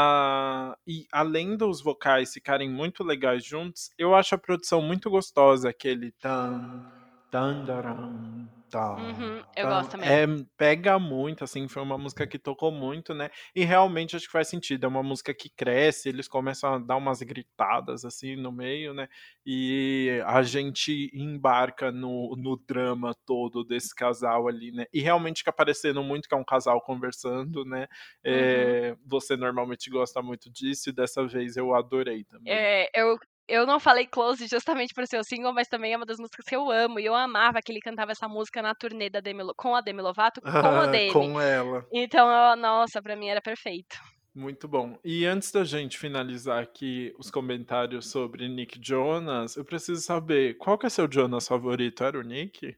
E 0.86 1.06
além 1.12 1.58
dos 1.58 1.82
vocais 1.82 2.34
ficarem 2.34 2.70
muito 2.70 3.04
legais 3.04 3.44
juntos, 3.44 3.92
eu 3.98 4.16
acho 4.16 4.36
a 4.36 4.38
produção 4.38 4.82
muito 4.82 5.10
gostosa. 5.10 5.70
Aquele 5.70 6.12
tan, 6.14 6.92
tan, 7.38 7.66
daram, 7.66 8.48
Tá, 8.70 8.98
uhum, 8.98 9.38
eu 9.56 9.64
tá. 9.64 9.70
gosto 9.70 9.92
também. 9.92 10.10
É, 10.10 10.26
pega 10.58 11.00
muito, 11.00 11.42
assim, 11.42 11.70
foi 11.70 11.82
uma 11.82 11.98
música 11.98 12.28
que 12.28 12.38
tocou 12.38 12.70
muito, 12.70 13.14
né? 13.14 13.30
E 13.56 13.64
realmente 13.64 14.14
acho 14.14 14.26
que 14.26 14.32
faz 14.32 14.50
sentido. 14.50 14.84
É 14.84 14.88
uma 14.90 15.02
música 15.02 15.34
que 15.34 15.50
cresce, 15.50 16.10
eles 16.10 16.28
começam 16.28 16.74
a 16.74 16.78
dar 16.78 16.98
umas 16.98 17.22
gritadas 17.22 18.04
assim 18.04 18.36
no 18.36 18.52
meio, 18.52 18.94
né? 18.94 19.08
E 19.46 20.22
a 20.26 20.44
gente 20.44 21.10
embarca 21.14 21.94
no, 21.94 22.36
no 22.36 22.58
drama 22.58 23.16
todo 23.26 23.64
desse 23.64 23.96
casal 23.96 24.50
ali, 24.50 24.74
né? 24.74 24.86
E 24.92 25.00
realmente 25.00 25.38
fica 25.38 25.54
parecendo 25.54 26.04
muito 26.04 26.28
que 26.28 26.36
é 26.36 26.38
um 26.38 26.44
casal 26.44 26.82
conversando, 26.82 27.64
né? 27.64 27.88
É, 28.22 28.90
uhum. 28.92 29.04
Você 29.06 29.38
normalmente 29.38 29.90
gosta 29.90 30.22
muito 30.22 30.52
disso, 30.52 30.90
e 30.90 30.94
dessa 30.94 31.26
vez 31.26 31.56
eu 31.56 31.74
adorei 31.74 32.26
também. 32.26 32.52
É, 32.52 32.90
eu 32.94 33.18
eu 33.48 33.66
não 33.66 33.80
falei 33.80 34.06
Close 34.06 34.46
justamente 34.48 34.94
por 34.94 35.08
ser 35.08 35.20
o 35.20 35.24
single, 35.24 35.54
mas 35.54 35.68
também 35.68 35.94
é 35.94 35.98
uma 35.98 36.06
das 36.06 36.20
músicas 36.20 36.46
que 36.46 36.56
eu 36.56 36.70
amo. 36.70 37.00
E 37.00 37.06
eu 37.06 37.16
amava 37.16 37.62
que 37.62 37.72
ele 37.72 37.80
cantava 37.80 38.12
essa 38.12 38.28
música 38.28 38.62
na 38.62 38.76
turnê 38.76 39.10
da 39.10 39.20
Demi, 39.20 39.44
com 39.56 39.76
a 39.76 39.82
Demi 39.82 40.02
Lovato, 40.02 40.42
com 40.42 40.50
a 40.50 40.88
Demi. 40.88 41.14
com 41.14 41.40
ela. 41.40 41.86
Então, 41.92 42.30
eu, 42.30 42.56
nossa, 42.58 43.02
pra 43.02 43.16
mim 43.16 43.28
era 43.28 43.42
perfeito. 43.42 43.98
Muito 44.36 44.68
bom. 44.68 45.00
E 45.04 45.26
antes 45.26 45.52
da 45.52 45.64
gente 45.64 45.98
finalizar 45.98 46.62
aqui 46.62 47.12
os 47.18 47.32
comentários 47.32 48.12
sobre 48.12 48.48
Nick 48.48 48.80
Jonas, 48.80 49.56
eu 49.56 49.66
preciso 49.66 50.00
saber, 50.02 50.58
qual 50.58 50.78
que 50.78 50.86
é 50.86 50.90
seu 50.90 51.12
Jonas 51.12 51.48
favorito? 51.48 52.04
Era 52.04 52.20
o 52.20 52.22
Nick? 52.22 52.78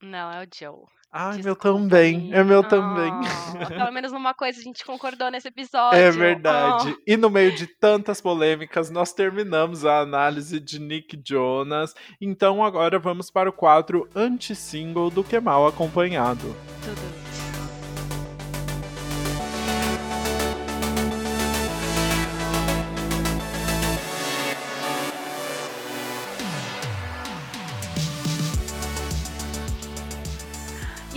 Não, 0.00 0.30
é 0.30 0.44
o 0.44 0.48
Joe. 0.54 0.86
Ai, 1.12 1.38
Desculpa, 1.38 1.68
meu 1.68 1.80
também. 1.80 2.30
É 2.32 2.44
meu 2.44 2.62
também. 2.62 3.12
Pelo 3.66 3.90
menos 3.90 4.12
numa 4.12 4.32
coisa 4.32 4.60
a 4.60 4.62
gente 4.62 4.84
concordou 4.84 5.28
nesse 5.30 5.48
episódio. 5.48 5.98
É 5.98 6.10
verdade. 6.10 6.94
Oh. 6.96 7.02
E 7.04 7.16
no 7.16 7.28
meio 7.28 7.52
de 7.52 7.66
tantas 7.66 8.20
polêmicas, 8.20 8.90
nós 8.90 9.12
terminamos 9.12 9.84
a 9.84 9.98
análise 9.98 10.60
de 10.60 10.78
Nick 10.78 11.20
Jonas. 11.26 11.94
Então 12.20 12.62
agora 12.62 12.98
vamos 12.98 13.28
para 13.28 13.50
o 13.50 13.52
quadro 13.52 14.08
anti-single 14.14 15.10
do 15.10 15.24
Que 15.24 15.40
Mal 15.40 15.66
Acompanhado. 15.66 16.54
Tudo. 16.84 17.19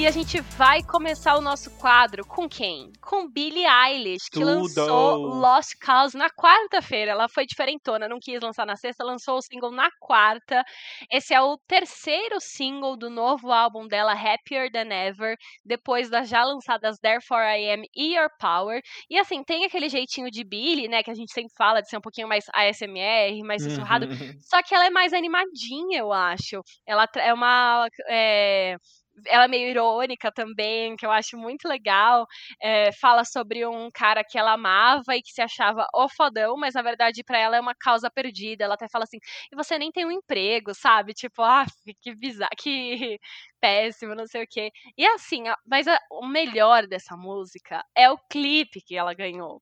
E 0.03 0.05
a 0.05 0.11
gente 0.11 0.41
vai 0.57 0.83
começar 0.83 1.33
o 1.37 1.39
nosso 1.39 1.71
quadro 1.77 2.25
com 2.25 2.49
quem? 2.49 2.91
Com 2.99 3.31
Billie 3.31 3.65
Eilish, 3.65 4.29
que 4.29 4.41
Tudo. 4.41 4.45
lançou 4.45 5.17
Lost 5.27 5.77
Cause 5.79 6.17
na 6.17 6.29
quarta-feira. 6.29 7.11
Ela 7.11 7.29
foi 7.29 7.45
diferentona, 7.45 8.09
não 8.09 8.19
quis 8.19 8.41
lançar 8.41 8.65
na 8.65 8.75
sexta, 8.75 9.01
lançou 9.01 9.37
o 9.37 9.41
single 9.41 9.71
na 9.71 9.87
quarta. 10.01 10.61
Esse 11.09 11.33
é 11.33 11.41
o 11.41 11.57
terceiro 11.65 12.35
single 12.41 12.97
do 12.97 13.09
novo 13.09 13.49
álbum 13.49 13.87
dela, 13.87 14.11
Happier 14.11 14.69
Than 14.69 14.93
Ever, 14.93 15.37
depois 15.63 16.09
das 16.09 16.27
já 16.27 16.43
lançadas 16.43 16.99
Therefore 16.99 17.41
I 17.41 17.71
Am 17.71 17.83
e 17.95 18.17
Your 18.17 18.27
Power. 18.37 18.81
E 19.09 19.17
assim, 19.17 19.41
tem 19.41 19.63
aquele 19.63 19.87
jeitinho 19.87 20.29
de 20.29 20.43
Billie, 20.43 20.89
né, 20.89 21.01
que 21.01 21.11
a 21.11 21.15
gente 21.15 21.31
sempre 21.31 21.53
fala 21.57 21.79
de 21.79 21.87
ser 21.87 21.95
um 21.95 22.01
pouquinho 22.01 22.27
mais 22.27 22.43
ASMR, 22.53 23.41
mais 23.45 23.63
sussurrado. 23.63 24.07
Uhum. 24.07 24.37
Só 24.41 24.61
que 24.63 24.75
ela 24.75 24.85
é 24.85 24.89
mais 24.89 25.13
animadinha, 25.13 25.99
eu 25.99 26.11
acho. 26.11 26.61
Ela 26.85 27.07
é 27.15 27.33
uma. 27.33 27.87
É 28.09 28.75
ela 29.28 29.45
é 29.45 29.47
meio 29.47 29.70
irônica 29.70 30.32
também, 30.32 30.95
que 30.95 31.05
eu 31.05 31.11
acho 31.11 31.38
muito 31.38 31.68
legal. 31.68 32.26
É, 32.61 32.91
fala 32.93 33.24
sobre 33.26 33.66
um 33.66 33.89
cara 33.93 34.24
que 34.24 34.38
ela 34.38 34.53
amava 34.53 35.16
e 35.16 35.22
que 35.22 35.32
se 35.32 35.41
achava 35.41 35.86
o 35.93 36.07
fodão, 36.09 36.55
mas 36.57 36.74
na 36.74 36.82
verdade 36.82 37.24
para 37.24 37.38
ela 37.39 37.57
é 37.57 37.61
uma 37.61 37.76
causa 37.76 38.09
perdida. 38.09 38.64
Ela 38.66 38.76
até 38.76 38.88
fala 38.89 39.03
assim: 39.05 39.18
e 39.51 39.55
você 39.55 39.78
nem 39.78 39.91
tem 39.91 40.05
um 40.05 40.11
emprego, 40.11 40.74
sabe? 40.74 41.14
Tipo, 41.14 41.41
ah, 41.43 41.66
que 42.01 42.16
bizarro, 42.16 42.51
que 42.57 43.20
péssimo, 43.61 44.16
não 44.16 44.28
sei 44.28 44.43
o 44.43 44.47
quê. 44.49 44.72
E 44.97 45.05
assim, 45.07 45.43
mas 45.66 45.88
a, 45.88 45.97
o 46.11 46.26
melhor 46.28 46.88
dessa 46.88 47.16
música 47.16 47.84
é 47.95 48.09
o 48.09 48.18
clipe 48.30 48.82
que 48.82 48.95
ela 48.95 49.14
ganhou. 49.14 49.61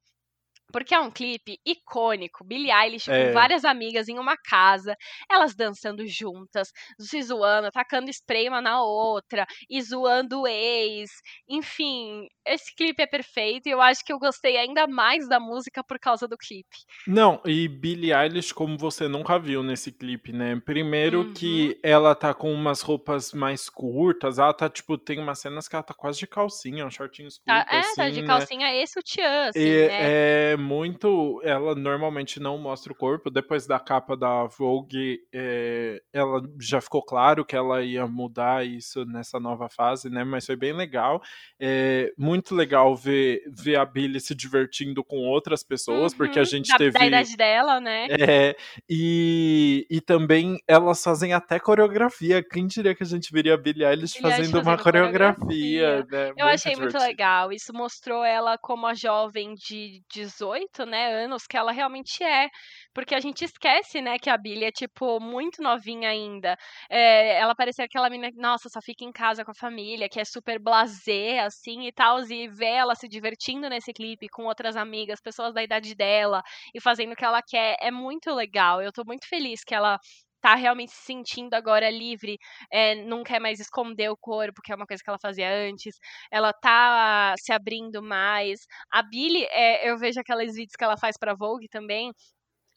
Porque 0.72 0.94
é 0.94 1.00
um 1.00 1.12
clipe 1.12 1.60
icônico. 1.66 2.44
Billie 2.44 2.72
Eilish 2.72 3.10
é. 3.10 3.28
com 3.28 3.34
várias 3.34 3.66
amigas 3.66 4.08
em 4.08 4.20
uma 4.20 4.38
casa, 4.38 4.96
elas 5.30 5.56
dançando 5.56 6.06
juntas, 6.08 6.72
se 7.00 7.22
zoando, 7.22 7.68
atacando 7.68 8.10
spray 8.10 8.48
uma 8.48 8.62
na 8.62 8.82
outra, 8.84 9.46
e 9.70 9.82
zoando 9.82 10.42
o 10.42 10.48
ex. 10.48 11.10
Enfim, 11.50 12.28
esse 12.46 12.74
clipe 12.76 13.02
é 13.02 13.08
perfeito 13.08 13.68
e 13.68 13.72
eu 13.72 13.82
acho 13.82 14.04
que 14.06 14.14
eu 14.14 14.20
gostei 14.20 14.58
ainda 14.58 14.88
mais 14.88 15.28
da 15.28 15.40
música 15.40 15.84
por 15.84 16.00
causa 16.00 16.28
do 16.28 16.38
clipe. 16.38 16.78
Não, 17.08 17.42
e 17.46 17.68
Billie 17.68 18.14
Eilish, 18.14 18.54
como 18.54 18.78
você 18.78 19.08
nunca 19.08 19.40
viu 19.40 19.64
nesse 19.64 19.92
clipe, 19.92 20.32
né? 20.32 20.60
Primeiro 20.64 21.22
uhum. 21.22 21.34
que 21.34 21.80
ela 21.84 22.16
tá 22.16 22.34
com 22.34 22.52
umas 22.54 22.82
roupas 22.82 23.34
mais 23.34 23.70
curtas, 23.70 24.40
ela 24.40 24.54
tá, 24.54 24.70
tipo, 24.70 24.98
tem 24.98 25.20
umas 25.20 25.40
cenas 25.40 25.68
que 25.68 25.76
ela 25.76 25.84
tá 25.84 25.94
quase 25.94 26.20
de 26.20 26.28
calcinha, 26.28 26.86
um 26.86 26.92
shortinho 26.92 27.22
curtos. 27.22 27.42
Tá, 27.46 27.66
é, 27.70 27.80
assim, 27.80 27.96
tá 27.96 28.10
de 28.10 28.22
né? 28.22 28.28
calcinha 28.28 28.76
esse 28.76 29.00
o 29.00 29.04
tchan, 29.04 29.50
assim, 29.50 29.60
e, 29.60 29.88
né? 29.88 30.52
É 30.52 30.58
muito. 30.62 31.42
Ela 31.44 31.76
normalmente 31.76 32.40
não 32.40 32.58
mostra 32.58 32.94
o 32.94 32.96
corpo. 32.96 33.30
Depois 33.30 33.68
da 33.68 33.80
capa 33.80 34.16
da 34.16 34.46
Vogue, 34.46 35.20
é, 35.34 36.02
ela 36.14 36.42
já 36.60 36.80
ficou 36.80 37.04
claro 37.04 37.44
que 37.44 37.56
ela 37.56 37.84
ia 37.84 38.08
mudar 38.08 38.66
isso 38.66 39.04
nessa 39.06 39.40
nova 39.40 39.68
fase, 39.68 40.10
né? 40.10 40.24
Mas 40.24 40.46
foi 40.46 40.56
bem 40.56 40.74
legal. 40.74 41.22
É 41.60 42.14
muito 42.18 42.56
legal 42.56 42.96
ver, 42.96 43.42
ver 43.48 43.78
a 43.78 43.86
Billy 43.86 44.20
se 44.20 44.36
divertindo 44.36 45.04
com 45.04 45.18
outras 45.18 45.64
pessoas, 45.64 46.12
uhum, 46.12 46.18
porque 46.18 46.40
a 46.40 46.44
uhum. 46.44 46.48
gente 46.48 46.70
da, 46.70 46.78
teve. 46.78 46.92
Da 46.92 47.06
idade 47.06 47.36
dela, 47.36 47.80
né? 47.80 48.08
É, 48.12 48.56
e, 48.90 49.86
e 49.90 50.00
também 50.00 50.60
elas 50.68 51.04
fazem 51.04 51.34
até 51.34 51.60
coreografia. 51.60 52.44
Quem 52.44 52.68
diria 52.68 52.96
que 52.96 53.04
a 53.04 53.06
gente 53.06 53.32
veria 53.32 53.56
a 53.56 53.58
Billie 53.58 53.86
Eilish 53.86 54.18
fazendo, 54.20 54.38
fazendo 54.38 54.62
uma 54.62 54.78
coreografia, 54.78 56.06
coreografia. 56.06 56.06
né? 56.12 56.30
Eu 56.30 56.46
muito 56.46 56.48
achei 56.48 56.74
divertido. 56.74 56.82
muito 56.82 57.00
legal. 57.00 57.52
Isso 57.52 57.74
mostrou 57.74 58.24
ela 58.24 58.58
como 58.58 58.88
a 58.88 58.94
jovem 58.94 59.56
de 59.56 60.02
18 60.14 60.51
18, 60.52 60.86
né, 60.86 61.24
anos 61.24 61.46
que 61.48 61.58
ela 61.58 61.72
realmente 61.72 62.24
é. 62.24 62.50
Porque 62.94 63.16
a 63.16 63.20
gente 63.20 63.44
esquece, 63.46 64.02
né, 64.02 64.18
que 64.20 64.30
a 64.30 64.38
Billy 64.38 64.66
é, 64.66 64.72
tipo, 64.72 65.20
muito 65.20 65.62
novinha 65.62 66.10
ainda. 66.10 66.58
É, 66.90 67.40
ela 67.40 67.56
parecia 67.56 67.86
aquela 67.86 68.10
menina 68.10 68.32
que, 68.32 68.38
nossa, 68.38 68.70
só 68.70 68.82
fica 68.82 69.04
em 69.04 69.12
casa 69.12 69.44
com 69.46 69.52
a 69.52 69.56
família, 69.56 70.10
que 70.10 70.20
é 70.20 70.26
super 70.26 70.60
blasé, 70.60 71.40
assim, 71.40 71.88
e 71.88 71.92
tal. 71.92 72.22
E 72.30 72.48
ver 72.48 72.66
ela 72.68 72.96
se 72.96 73.08
divertindo 73.08 73.70
nesse 73.70 73.94
clipe 73.94 74.28
com 74.30 74.44
outras 74.46 74.76
amigas, 74.76 75.22
pessoas 75.22 75.54
da 75.54 75.64
idade 75.64 75.96
dela, 75.96 76.42
e 76.74 76.80
fazendo 76.82 77.14
o 77.14 77.16
que 77.16 77.26
ela 77.26 77.42
quer, 77.42 77.76
é 77.80 77.92
muito 77.92 78.34
legal. 78.34 78.82
Eu 78.82 78.92
tô 78.92 79.04
muito 79.06 79.28
feliz 79.28 79.64
que 79.64 79.74
ela 79.76 80.00
tá 80.42 80.56
realmente 80.56 80.92
se 80.92 81.04
sentindo 81.04 81.54
agora 81.54 81.90
livre, 81.90 82.38
é, 82.72 82.96
não 83.06 83.24
quer 83.24 83.40
mais 83.40 83.60
esconder 83.60 84.10
o 84.10 84.18
corpo, 84.18 84.62
que 84.64 84.72
é 84.72 84.76
uma 84.76 84.86
coisa 84.88 85.04
que 85.04 85.10
ela 85.10 85.20
fazia 85.22 85.50
antes, 85.50 85.96
ela 86.32 86.52
tá 86.54 87.36
se 87.40 87.52
abrindo 87.54 88.02
mais. 88.02 88.62
A 88.92 89.02
Billy, 89.04 89.46
é, 89.52 89.90
eu 89.90 89.98
vejo 89.98 90.20
aqueles 90.20 90.56
vídeos 90.56 90.76
que 90.78 90.84
ela 90.84 90.98
faz 90.98 91.18
pra 91.18 91.36
Vogue 91.36 91.68
também, 91.70 92.12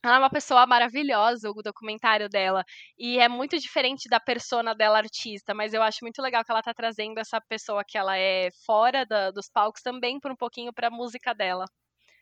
ela 0.04 0.16
é 0.16 0.18
uma 0.18 0.30
pessoa 0.30 0.66
maravilhosa, 0.66 1.50
o 1.50 1.62
documentário 1.62 2.28
dela. 2.28 2.64
E 2.98 3.18
é 3.18 3.28
muito 3.28 3.58
diferente 3.58 4.08
da 4.08 4.20
persona 4.20 4.74
dela 4.74 4.98
artista, 4.98 5.54
mas 5.54 5.72
eu 5.74 5.82
acho 5.82 5.98
muito 6.02 6.20
legal 6.22 6.44
que 6.44 6.52
ela 6.52 6.62
tá 6.62 6.74
trazendo 6.74 7.18
essa 7.18 7.40
pessoa 7.40 7.82
que 7.86 7.96
ela 7.98 8.16
é 8.18 8.50
fora 8.66 9.04
da, 9.06 9.30
dos 9.30 9.48
palcos 9.50 9.82
também 9.82 10.20
por 10.20 10.30
um 10.30 10.36
pouquinho 10.36 10.72
pra 10.74 10.90
música 10.90 11.34
dela. 11.34 11.64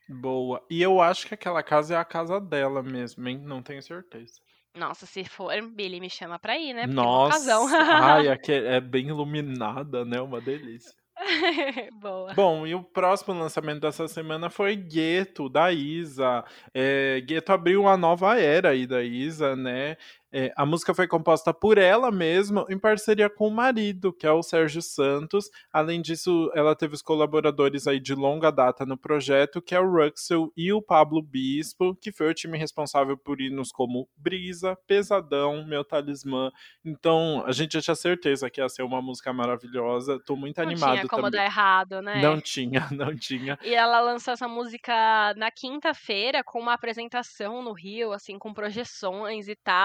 Boa. 0.08 0.64
E 0.70 0.80
eu 0.82 1.00
acho 1.00 1.26
que 1.26 1.34
aquela 1.34 1.62
casa 1.62 1.94
é 1.94 1.96
a 1.98 2.04
casa 2.04 2.40
dela 2.40 2.82
mesmo, 2.82 3.26
hein? 3.28 3.38
Não 3.38 3.62
tenho 3.62 3.82
certeza. 3.82 4.40
Nossa, 4.74 5.04
se 5.04 5.24
for, 5.24 5.52
Billy 5.70 6.00
me 6.00 6.08
chama 6.08 6.38
pra 6.38 6.58
ir, 6.58 6.72
né? 6.72 6.82
Porque 6.82 6.94
Nossa, 6.94 7.58
ai, 8.00 8.28
aqui 8.32 8.52
é, 8.52 8.76
é 8.76 8.80
bem 8.80 9.08
iluminada, 9.08 10.04
né? 10.04 10.20
Uma 10.20 10.40
delícia. 10.40 10.92
Boa. 12.00 12.32
Bom, 12.34 12.66
e 12.66 12.74
o 12.74 12.82
próximo 12.82 13.34
lançamento 13.34 13.80
dessa 13.80 14.08
semana 14.08 14.48
foi 14.48 14.74
Gueto, 14.74 15.48
da 15.48 15.70
Isa. 15.70 16.44
É, 16.74 17.20
Gueto 17.20 17.52
abriu 17.52 17.82
uma 17.82 17.96
nova 17.96 18.38
era 18.38 18.70
aí 18.70 18.86
da 18.86 19.02
Isa, 19.02 19.54
né? 19.54 19.96
É, 20.32 20.50
a 20.56 20.64
música 20.64 20.94
foi 20.94 21.06
composta 21.06 21.52
por 21.52 21.76
ela 21.76 22.10
mesma, 22.10 22.64
em 22.70 22.78
parceria 22.78 23.28
com 23.28 23.48
o 23.48 23.50
marido, 23.50 24.12
que 24.12 24.26
é 24.26 24.32
o 24.32 24.42
Sérgio 24.42 24.80
Santos. 24.80 25.50
Além 25.70 26.00
disso, 26.00 26.50
ela 26.54 26.74
teve 26.74 26.94
os 26.94 27.02
colaboradores 27.02 27.86
aí 27.86 28.00
de 28.00 28.14
longa 28.14 28.50
data 28.50 28.86
no 28.86 28.96
projeto, 28.96 29.60
que 29.60 29.74
é 29.74 29.80
o 29.80 29.90
Ruxel 29.90 30.50
e 30.56 30.72
o 30.72 30.80
Pablo 30.80 31.20
Bispo, 31.20 31.94
que 31.96 32.10
foi 32.10 32.30
o 32.30 32.34
time 32.34 32.56
responsável 32.56 33.16
por 33.16 33.40
hinos 33.40 33.70
como 33.70 34.08
Brisa, 34.16 34.74
Pesadão, 34.86 35.66
Meu 35.66 35.84
Talismã. 35.84 36.50
Então, 36.82 37.44
a 37.46 37.52
gente 37.52 37.74
já 37.74 37.82
tinha 37.82 37.94
certeza 37.94 38.48
que 38.48 38.60
ia 38.60 38.68
ser 38.70 38.82
uma 38.82 39.02
música 39.02 39.32
maravilhosa. 39.34 40.18
Tô 40.24 40.34
muito 40.34 40.56
não 40.56 40.66
animado 40.66 40.94
tinha 40.94 41.08
como 41.08 41.24
também. 41.24 41.40
dar 41.40 41.44
errado, 41.44 42.00
né? 42.00 42.22
Não 42.22 42.40
tinha, 42.40 42.88
não 42.90 43.14
tinha. 43.14 43.58
E 43.62 43.74
ela 43.74 44.00
lançou 44.00 44.32
essa 44.32 44.48
música 44.48 45.34
na 45.36 45.50
quinta-feira 45.50 46.42
com 46.42 46.58
uma 46.58 46.72
apresentação 46.72 47.62
no 47.62 47.72
Rio, 47.72 48.12
assim, 48.12 48.38
com 48.38 48.54
projeções 48.54 49.46
e 49.46 49.56
tal. 49.56 49.82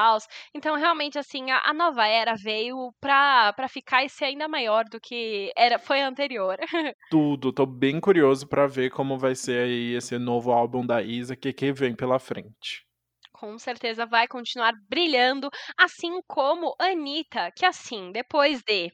Então, 0.54 0.76
realmente, 0.76 1.18
assim, 1.20 1.52
a, 1.52 1.62
a 1.66 1.74
nova 1.74 2.06
era 2.08 2.36
veio 2.36 2.94
pra, 3.00 3.54
pra 3.54 3.68
ficar 3.68 4.04
e 4.04 4.10
ser 4.10 4.26
ainda 4.26 4.48
maior 4.48 4.84
do 4.86 5.00
que 5.00 5.52
era, 5.58 5.80
foi 5.80 6.02
a 6.02 6.08
anterior. 6.08 6.58
Tudo, 7.10 7.52
tô 7.52 7.66
bem 7.66 8.00
curioso 8.00 8.48
pra 8.48 8.66
ver 8.66 8.90
como 8.92 9.18
vai 9.20 9.36
ser 9.36 9.66
aí 9.66 9.94
esse 9.94 10.18
novo 10.18 10.52
álbum 10.54 10.86
da 10.86 11.02
Isa, 11.04 11.36
que, 11.36 11.52
que 11.52 11.72
vem 11.74 11.94
pela 11.96 12.18
frente. 12.20 12.86
com 13.32 13.58
certeza 13.60 14.06
vai 14.06 14.28
continuar 14.28 14.74
brilhando, 14.90 15.50
assim 15.78 16.20
como 16.28 16.76
Anitta, 16.80 17.52
que 17.56 17.66
assim, 17.66 18.12
depois 18.12 18.62
de 18.64 18.92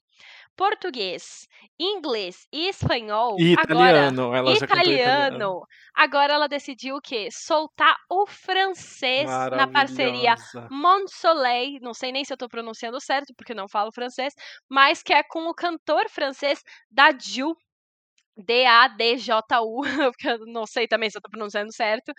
português, 0.56 1.48
inglês 1.80 2.48
e 2.52 2.68
espanhol, 2.70 3.44
E 3.44 3.54
agora 3.56 4.14
italiano, 4.14 4.34
ela 4.34 4.56
já 4.56 4.68
cantou 4.68 4.94
italiano. 4.94 5.54
italiano, 5.54 5.62
agora 5.96 6.34
ela 6.34 6.48
decidiu 6.48 6.96
o 6.98 7.02
quê? 7.02 7.30
Soltar 7.32 7.96
o 8.10 8.26
francês 8.28 9.32
na 9.52 9.68
parceria 9.68 10.36
Maravilhosa. 10.36 10.62
Mon 10.70 11.08
Soleil, 11.08 11.80
não 11.82 11.94
sei 11.94 12.12
nem 12.12 12.24
se 12.26 12.34
eu 12.34 12.38
tô 12.38 12.48
pronunciando 12.48 13.00
certo, 13.02 13.34
porque 13.38 13.52
eu 13.54 13.56
não 13.58 13.68
falo 13.70 13.92
francês, 13.92 14.34
mas 14.70 15.04
que 15.04 15.14
é 15.14 15.24
com 15.24 15.48
o 15.48 15.54
cantor 15.54 16.10
francês 16.10 16.62
Dadju, 16.90 17.56
D-A-D-J-U, 18.38 19.82
porque 20.14 20.28
eu 20.30 20.40
não 20.48 20.66
sei 20.66 20.88
também 20.88 21.10
se 21.10 21.18
eu 21.18 21.22
tô 21.22 21.30
pronunciando 21.30 21.72
certo. 21.74 22.12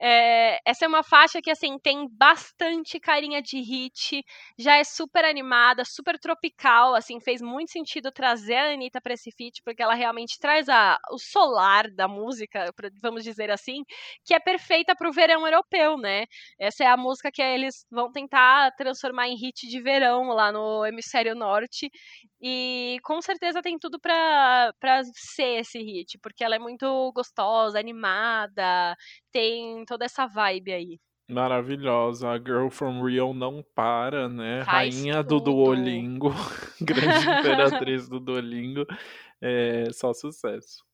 É, 0.00 0.58
essa 0.66 0.84
é 0.84 0.88
uma 0.88 1.02
faixa 1.02 1.40
que, 1.42 1.50
assim, 1.50 1.78
tem 1.78 2.06
bastante 2.10 2.98
carinha 3.00 3.40
de 3.42 3.58
hit, 3.60 4.22
já 4.58 4.76
é 4.76 4.84
super 4.84 5.24
animada, 5.24 5.84
super 5.84 6.18
tropical, 6.18 6.94
assim, 6.94 7.20
fez 7.20 7.40
muito 7.40 7.70
sentido 7.72 8.10
trazer 8.12 8.54
a 8.56 8.72
Anitta 8.72 9.00
pra 9.00 9.14
esse 9.14 9.30
feat, 9.32 9.62
porque 9.64 9.82
ela 9.82 9.94
realmente 9.94 10.38
traz 10.38 10.68
a, 10.68 10.98
o 11.10 11.18
solar 11.18 11.90
da 11.90 12.06
música, 12.08 12.70
vamos 13.02 13.24
dizer 13.24 13.50
assim, 13.50 13.82
que 14.24 14.34
é 14.34 14.40
perfeita 14.40 14.94
pro 14.96 15.12
verão 15.12 15.46
europeu, 15.46 15.96
né? 15.98 16.24
Essa 16.58 16.84
é 16.84 16.86
a 16.86 16.96
música 16.96 17.30
que 17.32 17.42
eles 17.42 17.84
vão 17.90 18.10
tentar 18.10 18.70
transformar 18.76 19.28
em 19.28 19.36
hit 19.36 19.66
de 19.68 19.80
verão 19.80 20.28
lá 20.28 20.52
no 20.52 20.84
hemisfério 20.86 21.34
norte, 21.34 21.90
e 22.42 22.98
com 23.04 23.22
certeza 23.22 23.62
tem 23.62 23.78
tudo 23.78 24.00
pra, 24.00 24.74
pra 24.80 25.02
ser 25.14 25.60
esse 25.60 25.78
hit, 25.78 26.18
porque 26.18 26.42
ela 26.42 26.56
é 26.56 26.58
muito 26.58 27.12
gostosa, 27.14 27.78
animada, 27.78 28.96
tem 29.30 29.84
toda 29.86 30.04
essa 30.04 30.26
vibe 30.26 30.72
aí. 30.72 31.00
Maravilhosa. 31.30 32.28
A 32.30 32.38
Girl 32.38 32.68
from 32.68 33.02
Rio 33.04 33.32
não 33.32 33.64
para, 33.74 34.28
né? 34.28 34.64
Faz 34.64 34.94
Rainha 34.96 35.22
do 35.22 35.38
tudo. 35.38 35.52
Duolingo. 35.52 36.30
Grande 36.82 37.30
imperatriz 37.40 38.08
do 38.08 38.20
Duolingo. 38.20 38.86
É 39.40 39.90
só 39.92 40.12
sucesso. 40.12 40.84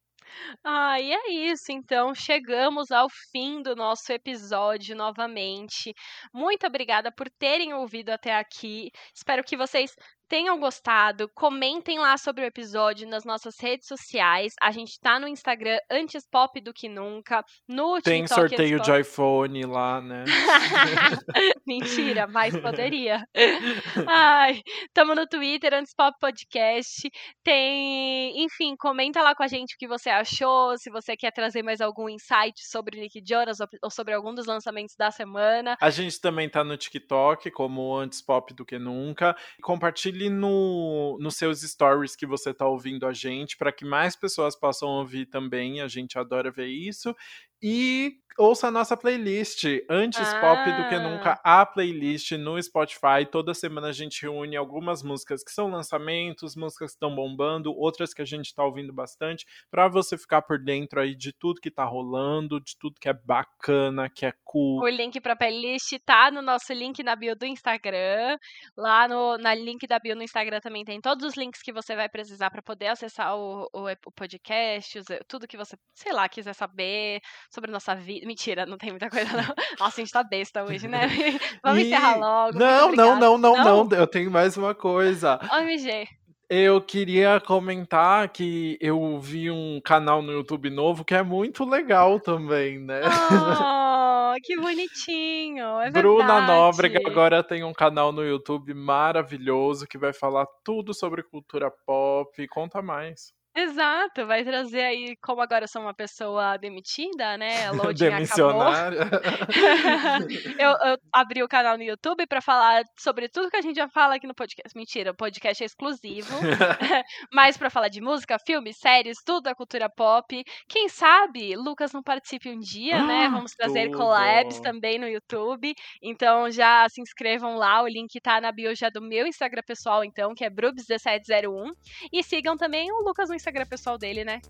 Ah, 0.64 1.00
e 1.00 1.12
é 1.12 1.30
isso, 1.30 1.70
então 1.70 2.14
chegamos 2.14 2.90
ao 2.90 3.08
fim 3.30 3.62
do 3.62 3.74
nosso 3.74 4.12
episódio 4.12 4.96
novamente. 4.96 5.92
Muito 6.32 6.66
obrigada 6.66 7.10
por 7.12 7.28
terem 7.38 7.74
ouvido 7.74 8.10
até 8.10 8.34
aqui. 8.34 8.90
Espero 9.14 9.42
que 9.44 9.56
vocês 9.56 9.94
tenham 10.28 10.60
gostado. 10.60 11.28
Comentem 11.34 11.98
lá 11.98 12.16
sobre 12.18 12.44
o 12.44 12.46
episódio 12.46 13.08
nas 13.08 13.24
nossas 13.24 13.54
redes 13.58 13.86
sociais. 13.86 14.52
A 14.60 14.70
gente 14.70 15.00
tá 15.00 15.18
no 15.18 15.26
Instagram 15.26 15.78
antes 15.90 16.24
pop 16.30 16.60
do 16.60 16.72
que 16.72 16.88
nunca, 16.88 17.42
no 17.66 18.00
Tem 18.00 18.22
TikTok 18.22 18.50
sorteio 18.50 18.80
de 18.80 19.00
iPhone 19.00 19.64
lá, 19.64 20.00
né? 20.00 20.24
Mentira, 21.68 22.26
mas 22.26 22.58
poderia. 22.58 23.22
Ai, 24.08 24.62
tamo 24.94 25.14
no 25.14 25.26
Twitter, 25.26 25.74
Antes 25.74 25.92
Pop 25.94 26.16
Podcast. 26.18 27.10
Tem, 27.44 28.42
enfim, 28.42 28.74
comenta 28.74 29.20
lá 29.22 29.34
com 29.34 29.42
a 29.42 29.46
gente 29.48 29.74
o 29.74 29.78
que 29.78 29.86
você 29.86 30.08
achou, 30.08 30.78
se 30.78 30.88
você 30.88 31.14
quer 31.14 31.30
trazer 31.30 31.62
mais 31.62 31.82
algum 31.82 32.08
insight 32.08 32.54
sobre 32.66 32.98
Nick 32.98 33.22
Jonas 33.22 33.58
ou- 33.60 33.90
sobre 33.90 34.14
algum 34.14 34.34
dos 34.34 34.46
lançamentos 34.46 34.94
da 34.96 35.10
semana. 35.10 35.76
A 35.78 35.90
gente 35.90 36.18
também 36.18 36.48
tá 36.48 36.64
no 36.64 36.74
TikTok, 36.74 37.50
como 37.50 37.94
antes 37.94 38.22
pop 38.22 38.54
do 38.54 38.64
que 38.64 38.78
nunca. 38.78 39.36
Compartilhe 39.62 40.30
no, 40.30 41.18
nos 41.20 41.36
seus 41.36 41.60
stories 41.60 42.16
que 42.16 42.24
você 42.26 42.54
tá 42.54 42.66
ouvindo 42.66 43.06
a 43.06 43.12
gente, 43.12 43.58
para 43.58 43.70
que 43.70 43.84
mais 43.84 44.16
pessoas 44.16 44.58
possam 44.58 44.88
ouvir 44.88 45.26
também. 45.26 45.82
A 45.82 45.88
gente 45.88 46.18
adora 46.18 46.50
ver 46.50 46.68
isso. 46.68 47.14
E 47.62 48.18
ouça 48.38 48.68
a 48.68 48.70
nossa 48.70 48.96
playlist, 48.96 49.64
Antes 49.90 50.32
Pop 50.34 50.64
do 50.70 50.88
que 50.88 50.94
Ah. 50.94 51.00
Nunca, 51.00 51.40
a 51.42 51.66
playlist 51.66 52.30
no 52.32 52.60
Spotify. 52.62 53.26
Toda 53.30 53.52
semana 53.52 53.88
a 53.88 53.92
gente 53.92 54.22
reúne 54.22 54.56
algumas 54.56 55.02
músicas 55.02 55.42
que 55.42 55.50
são 55.50 55.68
lançamentos, 55.68 56.54
músicas 56.54 56.92
que 56.92 56.96
estão 56.96 57.14
bombando, 57.14 57.76
outras 57.76 58.14
que 58.14 58.22
a 58.22 58.24
gente 58.24 58.54
tá 58.54 58.64
ouvindo 58.64 58.92
bastante, 58.92 59.44
para 59.70 59.88
você 59.88 60.16
ficar 60.16 60.42
por 60.42 60.58
dentro 60.58 61.00
aí 61.00 61.16
de 61.16 61.32
tudo 61.32 61.60
que 61.60 61.70
tá 61.70 61.84
rolando, 61.84 62.60
de 62.60 62.76
tudo 62.78 63.00
que 63.00 63.08
é 63.08 63.12
bacana, 63.12 64.08
que 64.08 64.24
é 64.24 64.32
cool. 64.44 64.82
O 64.82 64.88
link 64.88 65.20
pra 65.20 65.34
playlist 65.34 65.98
tá 66.04 66.30
no 66.30 66.40
nosso 66.40 66.72
link 66.72 67.02
na 67.02 67.16
bio 67.16 67.34
do 67.34 67.44
Instagram. 67.44 68.38
Lá 68.76 69.08
no 69.08 69.36
na 69.38 69.52
link 69.52 69.84
da 69.88 69.98
bio 69.98 70.14
no 70.14 70.22
Instagram 70.22 70.60
também 70.60 70.84
tem 70.84 71.00
todos 71.00 71.24
os 71.26 71.36
links 71.36 71.60
que 71.60 71.72
você 71.72 71.96
vai 71.96 72.08
precisar 72.08 72.50
pra 72.50 72.62
poder 72.62 72.86
acessar 72.86 73.36
o, 73.36 73.68
o, 73.72 73.90
o 74.06 74.12
podcast, 74.12 75.00
tudo 75.26 75.48
que 75.48 75.56
você, 75.56 75.76
sei 75.94 76.12
lá, 76.12 76.28
quiser 76.28 76.54
saber 76.54 77.20
sobre 77.50 77.70
a 77.70 77.72
nossa 77.72 77.94
vida. 77.94 78.26
Mentira, 78.26 78.66
não 78.66 78.76
tem 78.78 78.90
muita 78.90 79.08
coisa 79.10 79.30
não. 79.32 79.54
Nossa, 79.78 80.00
a 80.00 80.04
gente 80.04 80.12
tá 80.12 80.22
besta 80.22 80.64
hoje, 80.64 80.86
né? 80.88 81.00
Vamos 81.64 81.82
E- 81.82 81.86
encerrar 81.86 82.16
logo. 82.16 82.58
Não, 82.58 82.92
não, 82.92 83.18
não, 83.18 83.38
não, 83.38 83.56
Não? 83.56 83.84
não. 83.84 83.96
Eu 83.98 84.06
tenho 84.06 84.30
mais 84.30 84.56
uma 84.56 84.74
coisa. 84.74 85.38
OMG. 85.52 86.06
Eu 86.50 86.80
queria 86.80 87.38
comentar 87.40 88.26
que 88.30 88.78
eu 88.80 89.20
vi 89.20 89.50
um 89.50 89.80
canal 89.84 90.22
no 90.22 90.32
YouTube 90.32 90.70
novo 90.70 91.04
que 91.04 91.14
é 91.14 91.22
muito 91.22 91.62
legal 91.62 92.18
também, 92.18 92.78
né? 92.78 93.02
Oh, 93.04 94.34
que 94.42 94.56
bonitinho. 94.60 95.78
É 95.78 95.90
Bruna 95.90 96.24
verdade. 96.26 96.46
Nóbrega 96.46 97.00
agora 97.06 97.42
tem 97.44 97.64
um 97.64 97.74
canal 97.74 98.12
no 98.12 98.24
YouTube 98.24 98.72
maravilhoso 98.72 99.86
que 99.86 99.98
vai 99.98 100.14
falar 100.14 100.46
tudo 100.64 100.94
sobre 100.94 101.22
cultura 101.22 101.70
pop. 101.86 102.48
Conta 102.48 102.80
mais. 102.80 103.34
Exato, 103.58 104.24
vai 104.24 104.44
trazer 104.44 104.82
aí, 104.82 105.16
como 105.16 105.40
agora 105.40 105.64
eu 105.64 105.68
sou 105.68 105.82
uma 105.82 105.92
pessoa 105.92 106.56
demitida, 106.58 107.36
né? 107.36 107.68
Loading. 107.74 108.10
Demissionária. 108.10 109.00
eu, 110.60 110.70
eu 110.70 110.98
abri 111.12 111.42
o 111.42 111.48
canal 111.48 111.76
no 111.76 111.82
YouTube 111.82 112.24
pra 112.28 112.40
falar 112.40 112.84
sobre 112.96 113.28
tudo 113.28 113.50
que 113.50 113.56
a 113.56 113.60
gente 113.60 113.74
já 113.74 113.88
fala 113.88 114.14
aqui 114.14 114.28
no 114.28 114.34
podcast. 114.34 114.76
Mentira, 114.76 115.10
o 115.10 115.16
podcast 115.16 115.60
é 115.60 115.66
exclusivo. 115.66 116.32
Mas 117.34 117.56
pra 117.56 117.68
falar 117.68 117.88
de 117.88 118.00
música, 118.00 118.38
filmes, 118.38 118.76
séries, 118.78 119.18
tudo 119.26 119.42
da 119.42 119.56
cultura 119.56 119.88
pop. 119.90 120.44
Quem 120.68 120.88
sabe 120.88 121.56
Lucas 121.56 121.92
não 121.92 122.02
participe 122.02 122.48
um 122.48 122.60
dia, 122.60 123.02
né? 123.02 123.26
Ah, 123.26 123.30
Vamos 123.30 123.54
trazer 123.54 123.86
tudo. 123.86 123.98
collabs 123.98 124.60
também 124.60 125.00
no 125.00 125.08
YouTube. 125.08 125.74
Então 126.00 126.48
já 126.48 126.88
se 126.88 127.00
inscrevam 127.00 127.56
lá, 127.56 127.82
o 127.82 127.88
link 127.88 128.20
tá 128.20 128.40
na 128.40 128.52
bio 128.52 128.72
já 128.76 128.88
do 128.88 129.02
meu 129.02 129.26
Instagram 129.26 129.62
pessoal, 129.66 130.04
então, 130.04 130.32
que 130.32 130.44
é 130.44 130.50
Brubs1701. 130.50 131.72
E 132.12 132.22
sigam 132.22 132.56
também 132.56 132.92
o 132.92 133.02
Lucas 133.02 133.28
no 133.28 133.34
Instagram 133.48 133.66
pessoal 133.66 133.98
dele, 133.98 134.24
né? 134.24 134.40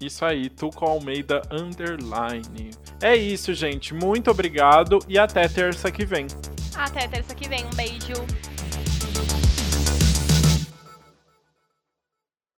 Isso 0.00 0.24
aí, 0.24 0.48
Tuco 0.48 0.84
Almeida 0.84 1.42
Underline. 1.50 2.70
É 3.02 3.14
isso, 3.14 3.52
gente. 3.52 3.92
Muito 3.92 4.30
obrigado 4.30 4.98
e 5.08 5.18
até 5.18 5.46
terça 5.48 5.90
que 5.90 6.04
vem. 6.04 6.26
Até 6.74 7.06
terça 7.08 7.34
que 7.34 7.48
vem. 7.48 7.64
Um 7.66 7.76
beijo. 7.76 8.14